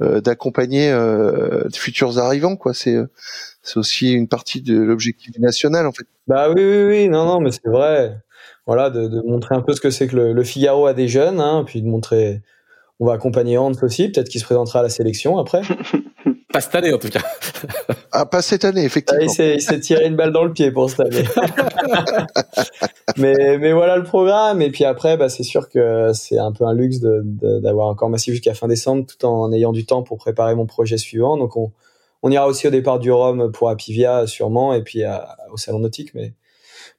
euh, 0.03 0.21
d'accompagner 0.21 0.91
euh, 0.91 1.65
de 1.69 1.75
futurs 1.75 2.19
arrivants, 2.19 2.57
quoi. 2.57 2.75
C'est 2.75 2.99
c'est 3.63 3.79
aussi 3.79 4.13
une 4.13 4.29
partie 4.29 4.61
de 4.61 4.79
l'objectif 4.79 5.39
national, 5.39 5.87
en 5.87 5.93
fait. 5.93 6.05
Bah 6.27 6.51
oui, 6.51 6.63
oui, 6.63 6.83
oui, 6.85 7.09
non, 7.09 7.25
non, 7.25 7.41
mais 7.41 7.51
c'est 7.51 7.69
vrai. 7.69 8.19
Voilà, 8.67 8.91
de, 8.91 9.09
de 9.09 9.23
montrer 9.23 9.55
un 9.55 9.63
peu 9.63 9.73
ce 9.73 9.81
que 9.81 9.89
c'est 9.89 10.07
que 10.07 10.17
le, 10.17 10.33
le 10.35 10.45
Figaro 10.45 10.87
à 10.87 10.93
des 10.93 11.09
jeunes, 11.09 11.41
hein, 11.41 11.65
puis 11.67 11.81
de 11.81 11.87
montrer. 11.87 12.43
On 13.01 13.07
va 13.07 13.15
accompagner 13.15 13.57
Hans 13.59 13.73
aussi, 13.83 14.09
peut-être 14.11 14.29
qu'il 14.29 14.41
se 14.41 14.45
présentera 14.45 14.81
à 14.81 14.83
la 14.83 14.89
sélection 14.91 15.39
après. 15.39 15.63
Pas 16.53 16.61
cette 16.61 16.75
année, 16.75 16.93
en 16.93 16.99
tout 16.99 17.09
cas. 17.11 17.21
Ah, 18.11 18.27
pas 18.27 18.43
cette 18.43 18.65
année, 18.65 18.81
Ah, 18.83 18.87
effectivement. 18.87 19.23
il 19.23 19.31
s'est 19.31 19.55
il 19.55 19.61
s'est 19.63 19.79
tiré 19.79 20.05
une 20.07 20.17
balle 20.17 20.33
dans 20.33 20.43
le 20.43 20.53
pied 20.53 20.73
pour 20.73 20.91
cette 20.91 20.99
année. 21.01 21.23
mais, 23.17 23.57
mais 23.59 23.73
voilà 23.73 23.97
le 23.97 24.03
programme. 24.03 24.61
Et 24.63 24.71
puis 24.71 24.85
après, 24.85 25.17
bah, 25.17 25.29
c'est 25.29 25.43
sûr 25.45 25.69
que 25.69 26.11
c'est 26.13 26.39
un 26.39 26.53
peu 26.53 26.65
un 26.65 26.75
luxe 26.75 26.99
de- 27.01 27.23
de- 27.25 27.61
d'avoir 27.61 27.87
encore 27.89 28.11
massif 28.11 28.33
jusqu'à 28.35 28.55
fin 28.55 28.67
décembre, 28.69 29.07
tout 29.07 29.25
en 29.27 29.53
ayant 29.53 29.73
du 29.73 29.87
temps 29.87 30.03
pour 30.03 30.19
préparer 30.19 30.55
mon 30.55 30.67
projet 30.67 30.97
suivant. 30.99 31.37
Donc 31.37 31.57
on, 31.57 31.71
on 32.23 32.31
ira 32.33 32.47
aussi 32.49 32.67
au 32.67 32.71
départ 32.71 32.99
du 32.99 33.13
Rhum 33.13 33.53
pour 33.53 33.71
Apivia 33.71 34.27
sûrement, 34.27 34.75
et 34.75 34.83
puis 34.83 35.05
à- 35.05 35.37
au 35.53 35.57
salon 35.57 35.79
nautique. 35.79 36.11
Mais, 36.15 36.35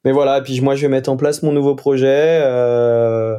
mais 0.05 0.11
voilà. 0.13 0.37
Et 0.39 0.43
puis 0.43 0.61
moi, 0.61 0.75
je 0.75 0.81
vais 0.83 0.87
mettre 0.87 1.09
en 1.09 1.17
place 1.17 1.43
mon 1.43 1.51
nouveau 1.51 1.75
projet. 1.75 2.39
Euh, 2.43 3.37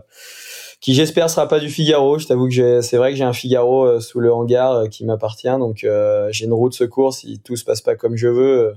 qui 0.83 0.93
j'espère 0.93 1.31
sera 1.31 1.49
pas 1.49 1.61
du 1.61 1.71
Figaro. 1.71 2.19
Je 2.19 2.27
t'avoue 2.27 2.49
que 2.49 2.83
c'est 2.83 2.99
vrai 2.99 3.13
que 3.13 3.17
j'ai 3.17 3.25
un 3.25 3.33
Figaro 3.33 4.01
sous 4.01 4.21
le 4.21 4.31
hangar 4.31 4.91
qui 4.91 5.07
m'appartient, 5.07 5.49
donc 5.59 5.87
j'ai 6.31 6.45
une 6.45 6.53
roue 6.53 6.69
de 6.69 6.75
secours 6.75 7.15
si 7.15 7.41
tout 7.41 7.57
se 7.57 7.65
passe 7.65 7.81
pas 7.81 7.95
comme 7.97 8.17
je 8.17 8.29
veux. 8.29 8.75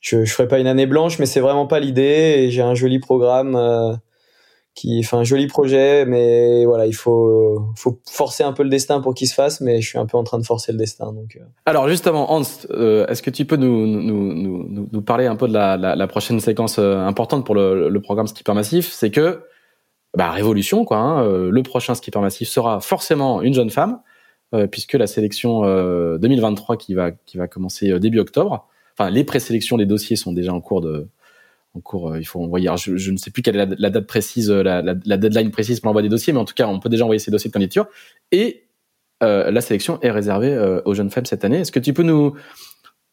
je, 0.00 0.24
je 0.24 0.32
ferai 0.32 0.46
pas 0.46 0.60
une 0.60 0.68
année 0.68 0.86
blanche, 0.86 1.18
mais 1.18 1.26
c'est 1.26 1.40
vraiment 1.40 1.66
pas 1.66 1.80
l'idée. 1.80 2.48
J'ai 2.50 2.62
un 2.62 2.74
joli 2.74 3.00
programme 3.00 3.98
qui 4.76 5.02
fait 5.02 5.16
un 5.16 5.24
joli 5.24 5.46
projet, 5.46 6.04
mais 6.04 6.66
voilà, 6.66 6.86
il 6.86 6.94
faut, 6.94 7.72
forcer 8.04 8.44
un 8.44 8.52
peu 8.52 8.62
le 8.62 8.68
destin 8.68 9.00
pour 9.00 9.14
qu'il 9.14 9.26
se 9.26 9.34
fasse, 9.34 9.62
mais 9.62 9.80
je 9.80 9.88
suis 9.88 9.98
un 9.98 10.04
peu 10.04 10.18
en 10.18 10.22
train 10.22 10.38
de 10.38 10.44
forcer 10.44 10.70
le 10.70 10.78
destin. 10.78 11.12
Donc. 11.12 11.36
Euh. 11.36 11.44
Alors 11.64 11.88
justement, 11.88 12.30
Hans, 12.30 12.42
euh, 12.70 13.06
est-ce 13.06 13.22
que 13.22 13.30
tu 13.30 13.46
peux 13.46 13.56
nous, 13.56 15.00
parler 15.00 15.26
un 15.26 15.34
peu 15.34 15.48
de 15.48 15.54
la, 15.54 16.06
prochaine 16.06 16.38
séquence 16.40 16.78
euh, 16.78 16.98
importante 16.98 17.44
pour 17.46 17.54
le, 17.54 17.88
le 17.88 18.00
programme 18.02 18.26
Skipper 18.26 18.52
Massif? 18.52 18.92
C'est 18.92 19.10
que, 19.10 19.40
bah, 20.16 20.30
révolution, 20.30 20.84
quoi. 20.84 20.98
Hein, 20.98 21.48
le 21.50 21.62
prochain 21.62 21.94
Skipper 21.94 22.20
Massif 22.20 22.48
sera 22.48 22.80
forcément 22.80 23.42
une 23.42 23.54
jeune 23.54 23.70
femme, 23.70 24.00
puisque 24.70 24.94
la 24.94 25.06
sélection 25.06 25.62
2023 26.18 26.76
qui 26.76 26.94
va, 26.94 27.12
qui 27.12 27.36
va 27.36 27.46
commencer 27.46 27.98
début 28.00 28.18
octobre, 28.18 28.66
enfin 28.98 29.10
les 29.10 29.24
présélections 29.24 29.76
des 29.76 29.86
dossiers 29.86 30.16
sont 30.16 30.32
déjà 30.32 30.52
en 30.52 30.60
cours 30.60 30.80
de, 30.80 31.08
en 31.76 31.80
cours. 31.80 32.10
Euh, 32.10 32.18
il 32.18 32.24
faut 32.24 32.42
envoyer. 32.42 32.70
Je, 32.76 32.96
je, 32.96 33.10
ne 33.10 33.16
sais 33.16 33.30
plus 33.30 33.42
quelle 33.42 33.56
est 33.56 33.66
la, 33.78 33.90
date 33.90 34.06
précise, 34.06 34.50
euh, 34.50 34.62
la, 34.62 34.82
la, 34.82 35.16
deadline 35.16 35.50
précise 35.50 35.80
pour 35.80 35.88
l'envoi 35.88 36.02
des 36.02 36.08
dossiers, 36.08 36.32
mais 36.32 36.40
en 36.40 36.44
tout 36.44 36.54
cas, 36.54 36.66
on 36.66 36.80
peut 36.80 36.88
déjà 36.88 37.04
envoyer 37.04 37.18
ces 37.18 37.30
dossiers 37.30 37.50
de 37.50 37.52
candidature. 37.52 37.86
Et 38.32 38.64
euh, 39.22 39.50
la 39.50 39.60
sélection 39.60 39.98
est 40.02 40.10
réservée 40.10 40.52
euh, 40.52 40.80
aux 40.84 40.94
jeunes 40.94 41.10
femmes 41.10 41.26
cette 41.26 41.44
année. 41.44 41.60
Est-ce 41.60 41.72
que 41.72 41.80
tu 41.80 41.92
peux 41.92 42.02
nous 42.02 42.34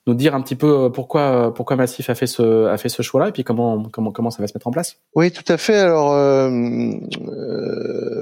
nous 0.08 0.14
dire 0.14 0.36
un 0.36 0.42
petit 0.42 0.56
peu 0.56 0.92
pourquoi 0.92 1.54
pourquoi 1.54 1.76
Massif 1.76 2.10
a 2.10 2.16
fait 2.16 2.28
ce 2.28 2.66
a 2.66 2.78
fait 2.78 2.90
ce 2.90 3.02
choix-là 3.02 3.30
et 3.30 3.32
puis 3.32 3.44
comment 3.44 3.84
comment 3.90 4.12
comment 4.12 4.32
ça 4.32 4.42
va 4.42 4.48
se 4.48 4.54
mettre 4.54 4.68
en 4.68 4.72
place 4.72 4.98
Oui, 5.16 5.32
tout 5.32 5.50
à 5.52 5.58
fait. 5.58 5.78
Alors 5.78 6.14
euh, 6.14 6.50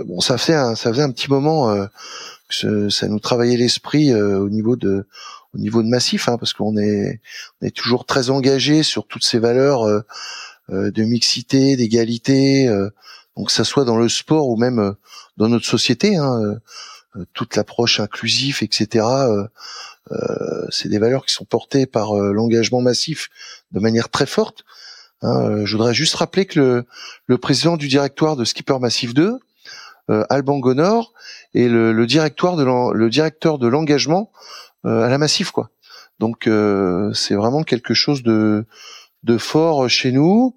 bon, 0.05 0.19
ça 0.19 0.38
fait 0.38 0.53
un, 0.53 0.75
ça 0.75 0.91
faisait 0.91 1.03
un 1.03 1.11
petit 1.11 1.29
moment 1.29 1.75
que 2.49 2.89
ça 2.89 3.07
nous 3.07 3.19
travaillait 3.19 3.57
l'esprit 3.57 4.13
au 4.13 4.49
niveau 4.49 4.75
de 4.75 5.05
au 5.53 5.57
niveau 5.57 5.84
de 5.84 5.88
Massif, 5.88 6.29
hein, 6.29 6.38
parce 6.38 6.53
qu'on 6.53 6.77
est, 6.77 7.19
on 7.61 7.65
est 7.65 7.75
toujours 7.75 8.05
très 8.05 8.29
engagé 8.29 8.84
sur 8.84 9.05
toutes 9.07 9.25
ces 9.25 9.39
valeurs 9.39 9.84
euh, 9.84 10.01
euh, 10.69 10.91
de 10.91 11.03
mixité, 11.03 11.75
d'égalité, 11.75 12.67
euh, 12.67 12.89
donc 13.36 13.47
que 13.47 13.53
ça 13.53 13.63
soit 13.63 13.86
dans 13.86 13.97
le 13.97 14.09
sport 14.09 14.47
ou 14.47 14.57
même 14.57 14.95
dans 15.38 15.49
notre 15.49 15.65
société, 15.65 16.17
hein, 16.17 16.55
toute 17.34 17.55
l'approche 17.55 17.99
inclusive, 17.99 18.59
etc. 18.61 19.05
c'est 20.69 20.89
des 20.89 20.99
valeurs 20.99 21.25
qui 21.25 21.33
sont 21.33 21.45
portées 21.45 21.85
par 21.85 22.13
l'engagement 22.15 22.81
massif 22.81 23.29
de 23.71 23.79
manière 23.79 24.09
très 24.09 24.25
forte. 24.25 24.63
Hein. 25.21 25.65
je 25.65 25.77
voudrais 25.77 25.93
juste 25.93 26.15
rappeler 26.15 26.45
que 26.45 26.85
le, 27.27 27.37
président 27.37 27.77
du 27.77 27.87
directoire 27.87 28.35
de 28.35 28.43
Skipper 28.43 28.79
Massif 28.79 29.13
2, 29.13 29.39
Alban 30.29 30.59
Gonor, 30.59 31.13
est 31.53 31.67
le, 31.67 32.05
directoire 32.05 32.55
de 32.55 32.63
le 32.63 33.09
directeur 33.09 33.57
de 33.57 33.67
l'engagement 33.67 34.31
euh, 34.85 35.03
à 35.03 35.09
la 35.09 35.17
massif 35.17 35.51
quoi. 35.51 35.69
Donc 36.19 36.47
euh, 36.47 37.13
c'est 37.13 37.35
vraiment 37.35 37.63
quelque 37.63 37.93
chose 37.93 38.23
de 38.23 38.65
de 39.23 39.37
fort 39.37 39.89
chez 39.89 40.11
nous. 40.11 40.55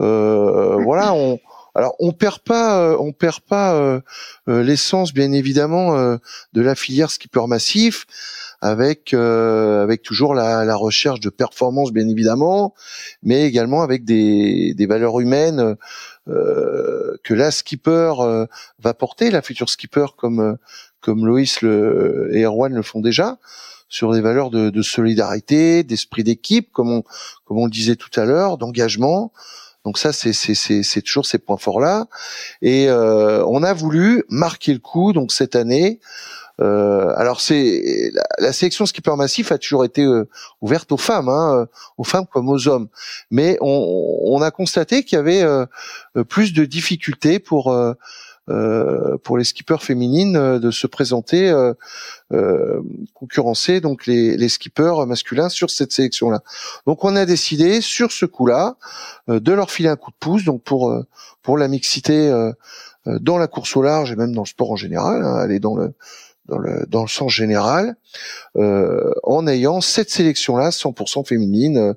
Euh, 0.00 0.76
voilà, 0.82 1.14
on 1.14 1.38
alors 1.74 1.94
on 2.00 2.12
perd 2.12 2.40
pas, 2.40 2.98
on 2.98 3.12
perd 3.12 3.40
pas 3.40 4.00
l'essence 4.46 5.14
bien 5.14 5.32
évidemment 5.32 5.96
de 5.96 6.60
la 6.60 6.74
filière 6.74 7.10
skipper 7.10 7.46
massif, 7.46 8.06
avec 8.62 9.12
avec 9.12 10.02
toujours 10.02 10.34
la, 10.34 10.64
la, 10.64 10.76
recherche 10.76 11.20
de 11.20 11.28
performance 11.28 11.92
bien 11.92 12.08
évidemment, 12.08 12.74
mais 13.22 13.42
également 13.42 13.82
avec 13.82 14.04
des, 14.04 14.72
des 14.74 14.86
valeurs 14.86 15.20
humaines 15.20 15.76
que 16.26 17.34
la 17.34 17.50
skipper 17.50 18.14
va 18.78 18.94
porter, 18.94 19.30
la 19.30 19.42
future 19.42 19.68
skipper 19.68 20.06
comme 20.16 20.56
comme 21.02 21.26
Loïs 21.26 21.60
le, 21.60 22.30
et 22.32 22.42
Erwan 22.42 22.72
le 22.72 22.82
font 22.82 23.00
déjà, 23.00 23.38
sur 23.88 24.12
des 24.12 24.22
valeurs 24.22 24.48
de, 24.48 24.70
de 24.70 24.82
solidarité, 24.82 25.82
d'esprit 25.84 26.24
d'équipe, 26.24 26.72
comme 26.72 26.90
on, 26.90 27.02
comme 27.44 27.58
on 27.58 27.66
le 27.66 27.70
disait 27.70 27.96
tout 27.96 28.18
à 28.18 28.24
l'heure, 28.24 28.56
d'engagement. 28.56 29.32
Donc 29.84 29.98
ça, 29.98 30.12
c'est, 30.12 30.32
c'est, 30.32 31.02
toujours 31.02 31.26
ces 31.26 31.38
points 31.38 31.56
forts-là. 31.56 32.06
Et 32.62 32.88
euh, 32.88 33.44
on 33.46 33.64
a 33.64 33.74
voulu 33.74 34.24
marquer 34.28 34.72
le 34.72 34.78
coup, 34.78 35.12
donc 35.12 35.32
cette 35.32 35.56
année. 35.56 36.00
Euh, 36.60 37.12
alors 37.16 37.40
c'est 37.40 38.12
la, 38.38 38.52
sélection 38.52 38.84
skipper 38.86 39.16
massif 39.16 39.52
a 39.52 39.58
toujours 39.58 39.84
été 39.84 40.02
euh, 40.02 40.28
ouverte 40.60 40.92
aux 40.92 40.96
femmes, 40.96 41.28
hein, 41.28 41.66
aux 41.96 42.04
femmes 42.04 42.26
comme 42.26 42.48
aux 42.48 42.68
hommes. 42.68 42.88
Mais 43.30 43.56
on, 43.60 44.20
on 44.24 44.42
a 44.42 44.50
constaté 44.50 45.04
qu'il 45.04 45.16
y 45.16 45.18
avait 45.18 45.42
euh, 45.42 45.66
plus 46.28 46.52
de 46.52 46.64
difficultés 46.64 47.38
pour 47.38 47.72
euh, 48.50 49.18
pour 49.18 49.38
les 49.38 49.44
skippers 49.44 49.82
féminines 49.82 50.36
euh, 50.36 50.58
de 50.58 50.72
se 50.72 50.88
présenter 50.88 51.48
euh, 51.48 51.74
euh, 52.32 52.82
concurrencer 53.14 53.80
donc 53.80 54.06
les, 54.06 54.36
les, 54.36 54.48
skippers 54.48 55.06
masculins 55.06 55.48
sur 55.48 55.70
cette 55.70 55.92
sélection 55.92 56.28
là. 56.28 56.42
Donc 56.84 57.04
on 57.04 57.14
a 57.14 57.24
décidé 57.24 57.80
sur 57.80 58.10
ce 58.10 58.26
coup-là 58.26 58.76
de 59.28 59.52
leur 59.52 59.70
filer 59.70 59.88
un 59.88 59.96
coup 59.96 60.10
de 60.10 60.16
pouce 60.18 60.44
donc 60.44 60.62
pour 60.64 60.92
pour 61.42 61.56
la 61.56 61.68
mixité 61.68 62.32
dans 63.06 63.38
la 63.38 63.46
course 63.46 63.76
au 63.76 63.82
large 63.82 64.10
et 64.10 64.16
même 64.16 64.34
dans 64.34 64.42
le 64.42 64.46
sport 64.46 64.72
en 64.72 64.76
général, 64.76 65.22
hein, 65.22 65.36
aller 65.36 65.60
dans 65.60 65.76
le 65.76 65.92
dans 66.46 66.58
le, 66.58 66.84
dans 66.88 67.02
le 67.02 67.08
sens 67.08 67.32
général, 67.32 67.96
euh, 68.56 69.12
en 69.22 69.46
ayant 69.46 69.80
cette 69.80 70.10
sélection-là 70.10 70.70
100% 70.70 71.26
féminine, 71.26 71.94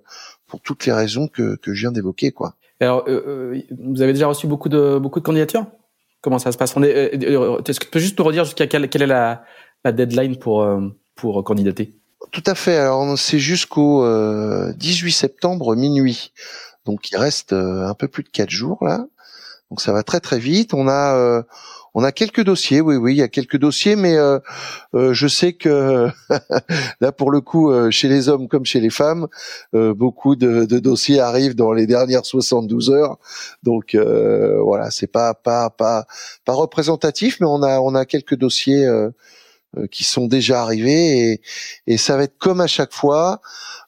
pour 0.47 0.61
toutes 0.61 0.85
les 0.85 0.93
raisons 0.93 1.27
que, 1.27 1.55
que 1.55 1.73
je 1.73 1.81
viens 1.81 1.91
d'évoquer. 1.91 2.31
quoi. 2.31 2.55
Alors, 2.79 3.05
euh, 3.07 3.61
vous 3.79 4.01
avez 4.01 4.13
déjà 4.13 4.27
reçu 4.27 4.47
beaucoup 4.47 4.69
de, 4.69 4.97
beaucoup 4.99 5.19
de 5.19 5.25
candidatures? 5.25 5.65
Comment 6.21 6.39
ça 6.39 6.51
se 6.51 6.57
passe? 6.57 6.75
On 6.75 6.83
est, 6.83 7.15
euh, 7.23 7.55
euh, 7.57 7.61
Est-ce 7.65 7.79
que 7.79 7.85
tu 7.85 7.91
peux 7.91 7.99
juste 7.99 8.17
nous 8.17 8.25
redire 8.25 8.45
jusqu'à 8.45 8.67
quelle, 8.67 8.89
quelle 8.89 9.03
est 9.03 9.07
la, 9.07 9.43
la 9.83 9.91
deadline 9.91 10.37
pour, 10.37 10.63
euh, 10.63 10.81
pour 11.15 11.43
candidater? 11.43 11.93
Tout 12.31 12.43
à 12.45 12.55
fait. 12.55 12.77
Alors, 12.77 13.17
c'est 13.17 13.39
jusqu'au 13.39 14.03
18 14.73 15.11
septembre 15.11 15.75
minuit. 15.75 16.31
Donc, 16.85 17.11
il 17.11 17.17
reste 17.17 17.53
un 17.53 17.93
peu 17.93 18.07
plus 18.07 18.23
de 18.23 18.29
quatre 18.29 18.49
jours 18.49 18.79
là. 18.81 19.05
Donc, 19.69 19.81
ça 19.81 19.93
va 19.93 20.03
très 20.03 20.19
très 20.19 20.39
vite. 20.39 20.73
On 20.73 20.87
a 20.87 21.43
on 21.95 22.03
a 22.03 22.11
quelques 22.11 22.43
dossiers, 22.43 22.81
oui, 22.81 22.97
oui, 22.97 23.13
il 23.13 23.17
y 23.17 23.21
a 23.21 23.29
quelques 23.29 23.55
dossiers, 23.55 23.95
mais 23.95 24.17
euh, 24.17 24.37
euh, 24.95 25.13
je 25.13 25.29
sais 25.29 25.53
que 25.53 26.09
là, 27.01 27.13
pour 27.13 27.31
le 27.31 27.39
coup, 27.39 27.71
euh, 27.71 27.89
chez 27.89 28.09
les 28.09 28.27
hommes 28.27 28.49
comme 28.49 28.65
chez 28.65 28.81
les 28.81 28.89
femmes, 28.89 29.27
beaucoup 29.71 30.35
de, 30.35 30.65
dossiers 30.65 31.21
arrivent 31.21 31.55
dans 31.55 31.71
les 31.71 31.87
dernières 31.87 32.25
72 32.25 32.91
heures. 32.91 33.17
Donc 33.63 33.95
voilà, 33.95 34.91
c'est 34.91 35.07
pas 35.07 35.33
pas 35.33 35.69
pas 35.69 36.05
pas 36.43 36.53
représentatif, 36.53 37.39
mais 37.39 37.47
on 37.47 37.63
a 37.63 37.79
on 37.79 37.95
a 37.95 38.05
quelques 38.05 38.35
dossiers 38.35 38.85
qui 39.89 40.03
sont 40.03 40.27
déjà 40.27 40.61
arrivés 40.61 41.31
et, 41.31 41.41
et, 41.87 41.97
ça 41.97 42.17
va 42.17 42.23
être 42.23 42.37
comme 42.37 42.61
à 42.61 42.67
chaque 42.67 42.93
fois 42.93 43.41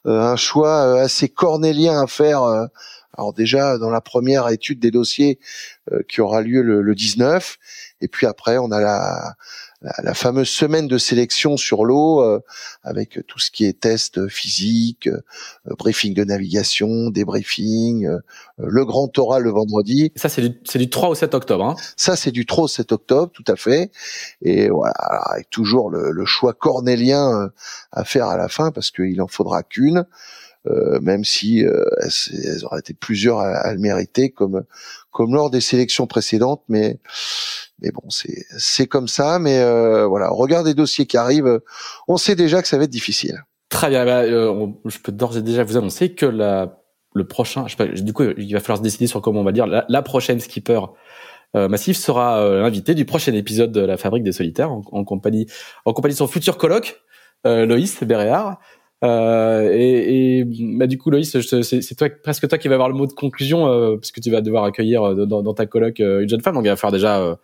un 0.04 0.36
choix 0.36 1.00
assez 1.00 1.28
cornélien 1.28 2.02
à 2.02 2.06
faire. 2.06 2.68
Alors 3.18 3.34
déjà 3.34 3.76
dans 3.76 3.90
la 3.90 4.00
première 4.00 4.48
étude 4.48 4.80
des 4.80 4.90
dossiers 4.90 5.38
qui 6.08 6.20
aura 6.20 6.40
lieu 6.40 6.62
le, 6.62 6.80
le 6.80 6.94
19 6.94 7.58
et 8.00 8.08
puis 8.08 8.26
après, 8.26 8.58
on 8.58 8.70
a 8.70 8.80
la, 8.80 9.34
la, 9.82 10.14
fameuse 10.14 10.48
semaine 10.48 10.86
de 10.86 10.98
sélection 10.98 11.56
sur 11.56 11.84
l'eau 11.84 12.22
euh, 12.22 12.40
avec 12.84 13.18
tout 13.26 13.40
ce 13.40 13.50
qui 13.50 13.64
est 13.64 13.80
test 13.80 14.28
physique, 14.28 15.08
euh, 15.08 15.20
briefing 15.78 16.14
de 16.14 16.22
navigation, 16.22 17.10
débriefing, 17.10 18.06
euh, 18.06 18.18
le 18.58 18.84
grand 18.84 19.16
oral 19.18 19.42
le 19.42 19.50
vendredi. 19.50 20.12
Ça, 20.14 20.28
c'est 20.28 20.42
du, 20.42 20.60
c'est 20.64 20.78
du 20.78 20.88
3 20.88 21.08
au 21.08 21.14
7 21.14 21.34
octobre. 21.34 21.64
Hein 21.64 21.76
Ça, 21.96 22.14
c'est 22.14 22.30
du 22.30 22.46
3 22.46 22.64
au 22.64 22.68
7 22.68 22.92
octobre, 22.92 23.32
tout 23.32 23.44
à 23.48 23.56
fait. 23.56 23.90
Et 24.42 24.68
voilà, 24.68 24.94
avec 25.32 25.50
toujours 25.50 25.90
le, 25.90 26.12
le 26.12 26.24
choix 26.24 26.52
cornélien 26.52 27.50
à 27.90 28.04
faire 28.04 28.26
à 28.26 28.36
la 28.36 28.48
fin 28.48 28.70
parce 28.70 28.92
qu'il 28.92 29.20
en 29.20 29.28
faudra 29.28 29.64
qu'une. 29.64 30.06
Euh, 30.68 30.98
même 31.00 31.24
si 31.24 31.64
euh, 31.64 31.84
elles, 32.02 32.64
auraient 32.64 32.80
été 32.80 32.94
plusieurs 32.94 33.38
à, 33.38 33.48
à, 33.48 33.72
le 33.72 33.78
mériter, 33.78 34.30
comme 34.30 34.64
comme 35.10 35.34
lors 35.34 35.50
des 35.50 35.60
sélections 35.60 36.06
précédentes, 36.06 36.62
mais 36.68 36.98
mais 37.80 37.90
bon, 37.90 38.08
c'est 38.10 38.44
c'est 38.58 38.86
comme 38.86 39.08
ça. 39.08 39.38
Mais 39.38 39.58
euh, 39.60 40.06
voilà, 40.06 40.28
regarde 40.28 40.66
les 40.66 40.74
dossiers 40.74 41.06
qui 41.06 41.16
arrivent, 41.16 41.60
on 42.06 42.16
sait 42.16 42.34
déjà 42.34 42.60
que 42.62 42.68
ça 42.68 42.76
va 42.76 42.84
être 42.84 42.90
difficile. 42.90 43.44
Très 43.68 43.88
bien. 43.90 44.04
Bah, 44.04 44.22
euh, 44.22 44.66
je 44.86 44.98
peux 44.98 45.12
d'ores 45.12 45.36
et 45.36 45.42
déjà 45.42 45.64
vous 45.64 45.76
annoncer 45.76 46.14
que 46.14 46.26
la, 46.26 46.80
le 47.14 47.26
prochain, 47.26 47.66
je 47.66 47.76
sais 47.76 47.76
pas, 47.76 47.86
du 47.86 48.12
coup, 48.12 48.24
il 48.36 48.52
va 48.52 48.60
falloir 48.60 48.78
se 48.78 48.82
décider 48.82 49.06
sur 49.06 49.20
comment 49.20 49.40
on 49.40 49.44
va 49.44 49.52
dire 49.52 49.66
la, 49.66 49.84
la 49.88 50.02
prochaine 50.02 50.40
skipper 50.40 50.80
euh, 51.56 51.68
Massif 51.68 51.96
sera 51.96 52.40
euh, 52.40 52.60
l'invité 52.60 52.94
du 52.94 53.06
prochain 53.06 53.32
épisode 53.32 53.72
de 53.72 53.80
la 53.80 53.96
Fabrique 53.96 54.22
des 54.22 54.32
Solitaires 54.32 54.70
en, 54.70 54.82
en 54.92 55.04
compagnie 55.04 55.46
en 55.86 55.94
compagnie 55.94 56.14
de 56.14 56.18
son 56.18 56.26
futur 56.26 56.58
colloque 56.58 57.00
Loïs 57.44 58.02
Béréard. 58.02 58.58
Euh, 59.04 59.70
et, 59.72 60.40
et 60.40 60.44
bah, 60.44 60.86
du 60.86 60.98
coup, 60.98 61.10
Loïs, 61.10 61.40
c'est 61.40 61.94
toi, 61.96 62.08
presque 62.22 62.48
toi 62.48 62.58
qui 62.58 62.68
va 62.68 62.74
avoir 62.74 62.88
le 62.88 62.94
mot 62.94 63.06
de 63.06 63.12
conclusion, 63.12 63.68
euh, 63.68 63.96
parce 63.96 64.12
que 64.12 64.20
tu 64.20 64.30
vas 64.30 64.40
devoir 64.40 64.64
accueillir 64.64 65.14
dans, 65.14 65.42
dans 65.42 65.54
ta 65.54 65.66
coloc 65.66 65.98
une 65.98 66.28
jeune 66.28 66.40
femme. 66.40 66.54
Donc, 66.54 66.64
il 66.64 66.68
va 66.68 66.76
falloir 66.76 66.92
déjà 66.92 67.38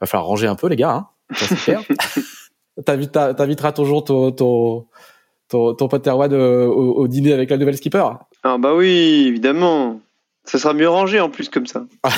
va 0.00 0.06
falloir 0.06 0.26
ranger 0.26 0.46
un 0.46 0.56
peu, 0.56 0.68
les 0.68 0.76
gars. 0.76 0.92
Hein 0.92 1.08
T'inviteras 2.84 3.72
toujours 3.72 4.04
ton, 4.04 4.32
ton, 4.32 4.86
ton, 5.48 5.74
ton 5.74 5.88
pote 5.88 6.06
euh, 6.06 6.66
au, 6.66 6.94
au, 6.94 7.08
dîner 7.08 7.32
avec 7.32 7.50
la 7.50 7.56
nouvelle 7.56 7.76
skipper 7.76 8.04
Ah 8.42 8.58
bah 8.58 8.74
oui, 8.74 9.24
évidemment. 9.28 10.00
Ça 10.44 10.58
sera 10.58 10.74
mieux 10.74 10.88
rangé 10.88 11.20
en 11.20 11.30
plus 11.30 11.48
comme 11.48 11.66
ça. 11.66 11.86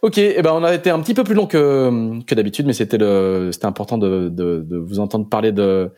Ok, 0.00 0.18
eh 0.18 0.42
ben 0.42 0.52
on 0.52 0.64
a 0.64 0.74
été 0.74 0.90
un 0.90 0.98
petit 0.98 1.14
peu 1.14 1.22
plus 1.22 1.36
long 1.36 1.46
que, 1.46 2.20
que 2.24 2.34
d'habitude, 2.34 2.66
mais 2.66 2.72
c'était 2.72 2.98
le 2.98 3.50
c'était 3.52 3.66
important 3.66 3.98
de, 3.98 4.28
de, 4.28 4.60
de, 4.66 4.76
vous 4.76 4.98
entendre 4.98 5.28
parler 5.28 5.52
de, 5.52 5.92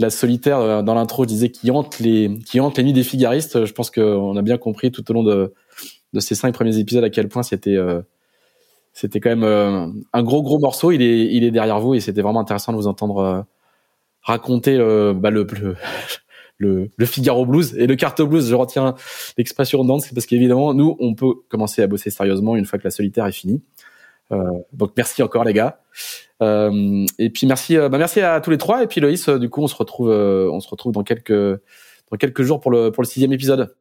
la 0.00 0.10
solitaire 0.10 0.58
euh, 0.58 0.82
dans 0.82 0.94
l'intro. 0.94 1.24
Je 1.24 1.28
disais 1.28 1.50
qui 1.50 1.70
hante 1.70 1.98
les 1.98 2.38
qui 2.46 2.60
hante 2.60 2.78
les 2.78 2.84
nuits 2.84 2.92
des 2.92 3.02
figaristes. 3.02 3.64
Je 3.64 3.72
pense 3.72 3.90
qu'on 3.90 4.36
a 4.36 4.42
bien 4.42 4.58
compris 4.58 4.90
tout 4.90 5.08
au 5.10 5.14
long 5.14 5.22
de, 5.22 5.52
ces 6.18 6.34
cinq 6.34 6.54
premiers 6.54 6.78
épisodes 6.78 7.04
à 7.04 7.10
quel 7.10 7.28
point 7.28 7.42
c'était 7.42 7.76
euh, 7.76 8.02
c'était 8.92 9.20
quand 9.20 9.30
même 9.30 9.44
euh, 9.44 9.86
un 10.12 10.22
gros 10.22 10.42
gros 10.42 10.58
morceau. 10.58 10.90
Il 10.92 11.02
est 11.02 11.26
il 11.26 11.44
est 11.44 11.50
derrière 11.50 11.78
vous 11.80 11.94
et 11.94 12.00
c'était 12.00 12.22
vraiment 12.22 12.40
intéressant 12.40 12.72
de 12.72 12.78
vous 12.78 12.86
entendre 12.86 13.46
raconter 14.22 14.78
bah, 15.14 15.30
le, 15.30 15.46
le 16.58 16.90
le, 16.96 17.06
Figaro 17.06 17.46
Blues 17.46 17.74
et 17.76 17.86
le 17.86 17.96
Carte 17.96 18.22
Blues. 18.22 18.48
Je 18.48 18.54
retiens 18.54 18.94
l'expression 19.38 19.84
danse 19.84 20.10
parce 20.12 20.26
qu'évidemment, 20.26 20.74
nous, 20.74 20.96
on 21.00 21.14
peut 21.14 21.34
commencer 21.48 21.82
à 21.82 21.86
bosser 21.86 22.10
sérieusement 22.10 22.54
une 22.54 22.66
fois 22.66 22.78
que 22.78 22.84
la 22.84 22.90
solitaire 22.90 23.26
est 23.26 23.32
finie. 23.32 23.62
Euh, 24.32 24.44
donc 24.72 24.92
merci 24.96 25.22
encore 25.22 25.44
les 25.44 25.52
gars. 25.52 25.80
Euh, 26.42 27.04
et 27.18 27.30
puis 27.30 27.46
merci, 27.46 27.76
euh, 27.76 27.88
bah 27.88 27.98
merci 27.98 28.20
à 28.20 28.40
tous 28.40 28.50
les 28.50 28.58
trois. 28.58 28.82
Et 28.82 28.86
puis 28.86 29.00
Loïs, 29.00 29.28
euh, 29.28 29.38
du 29.38 29.50
coup, 29.50 29.62
on 29.62 29.66
se 29.66 29.76
retrouve, 29.76 30.10
euh, 30.10 30.48
on 30.50 30.60
se 30.60 30.68
retrouve 30.68 30.92
dans 30.92 31.02
quelques 31.02 31.32
dans 31.32 32.16
quelques 32.18 32.42
jours 32.42 32.60
pour 32.60 32.70
le 32.70 32.90
pour 32.90 33.02
le 33.02 33.08
sixième 33.08 33.32
épisode. 33.32 33.74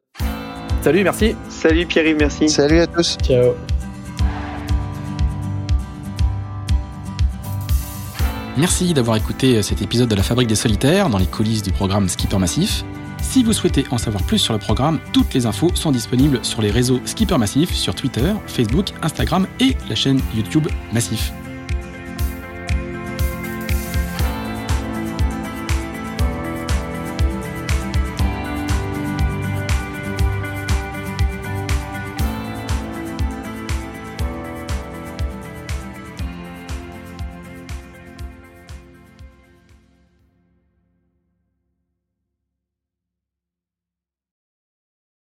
Salut, 0.81 1.03
merci. 1.03 1.35
Salut 1.49 1.85
Pierre, 1.85 2.15
merci. 2.17 2.49
Salut 2.49 2.79
à 2.79 2.87
tous. 2.87 3.17
Ciao. 3.21 3.53
Merci 8.57 8.93
d'avoir 8.93 9.15
écouté 9.15 9.61
cet 9.61 9.81
épisode 9.81 10.09
de 10.09 10.15
la 10.15 10.23
Fabrique 10.23 10.49
des 10.49 10.55
Solitaires 10.55 11.09
dans 11.09 11.17
les 11.17 11.27
coulisses 11.27 11.63
du 11.63 11.71
programme 11.71 12.09
Skipper 12.09 12.39
Massif. 12.39 12.83
Si 13.21 13.43
vous 13.43 13.53
souhaitez 13.53 13.85
en 13.91 13.97
savoir 13.97 14.23
plus 14.23 14.39
sur 14.39 14.53
le 14.53 14.59
programme, 14.59 14.99
toutes 15.13 15.33
les 15.33 15.45
infos 15.45 15.71
sont 15.75 15.91
disponibles 15.91 16.43
sur 16.43 16.61
les 16.61 16.71
réseaux 16.71 16.99
Skipper 17.05 17.37
Massif, 17.37 17.73
sur 17.73 17.95
Twitter, 17.95 18.33
Facebook, 18.47 18.87
Instagram 19.01 19.47
et 19.59 19.75
la 19.87 19.95
chaîne 19.95 20.21
YouTube 20.35 20.67
Massif. 20.93 21.31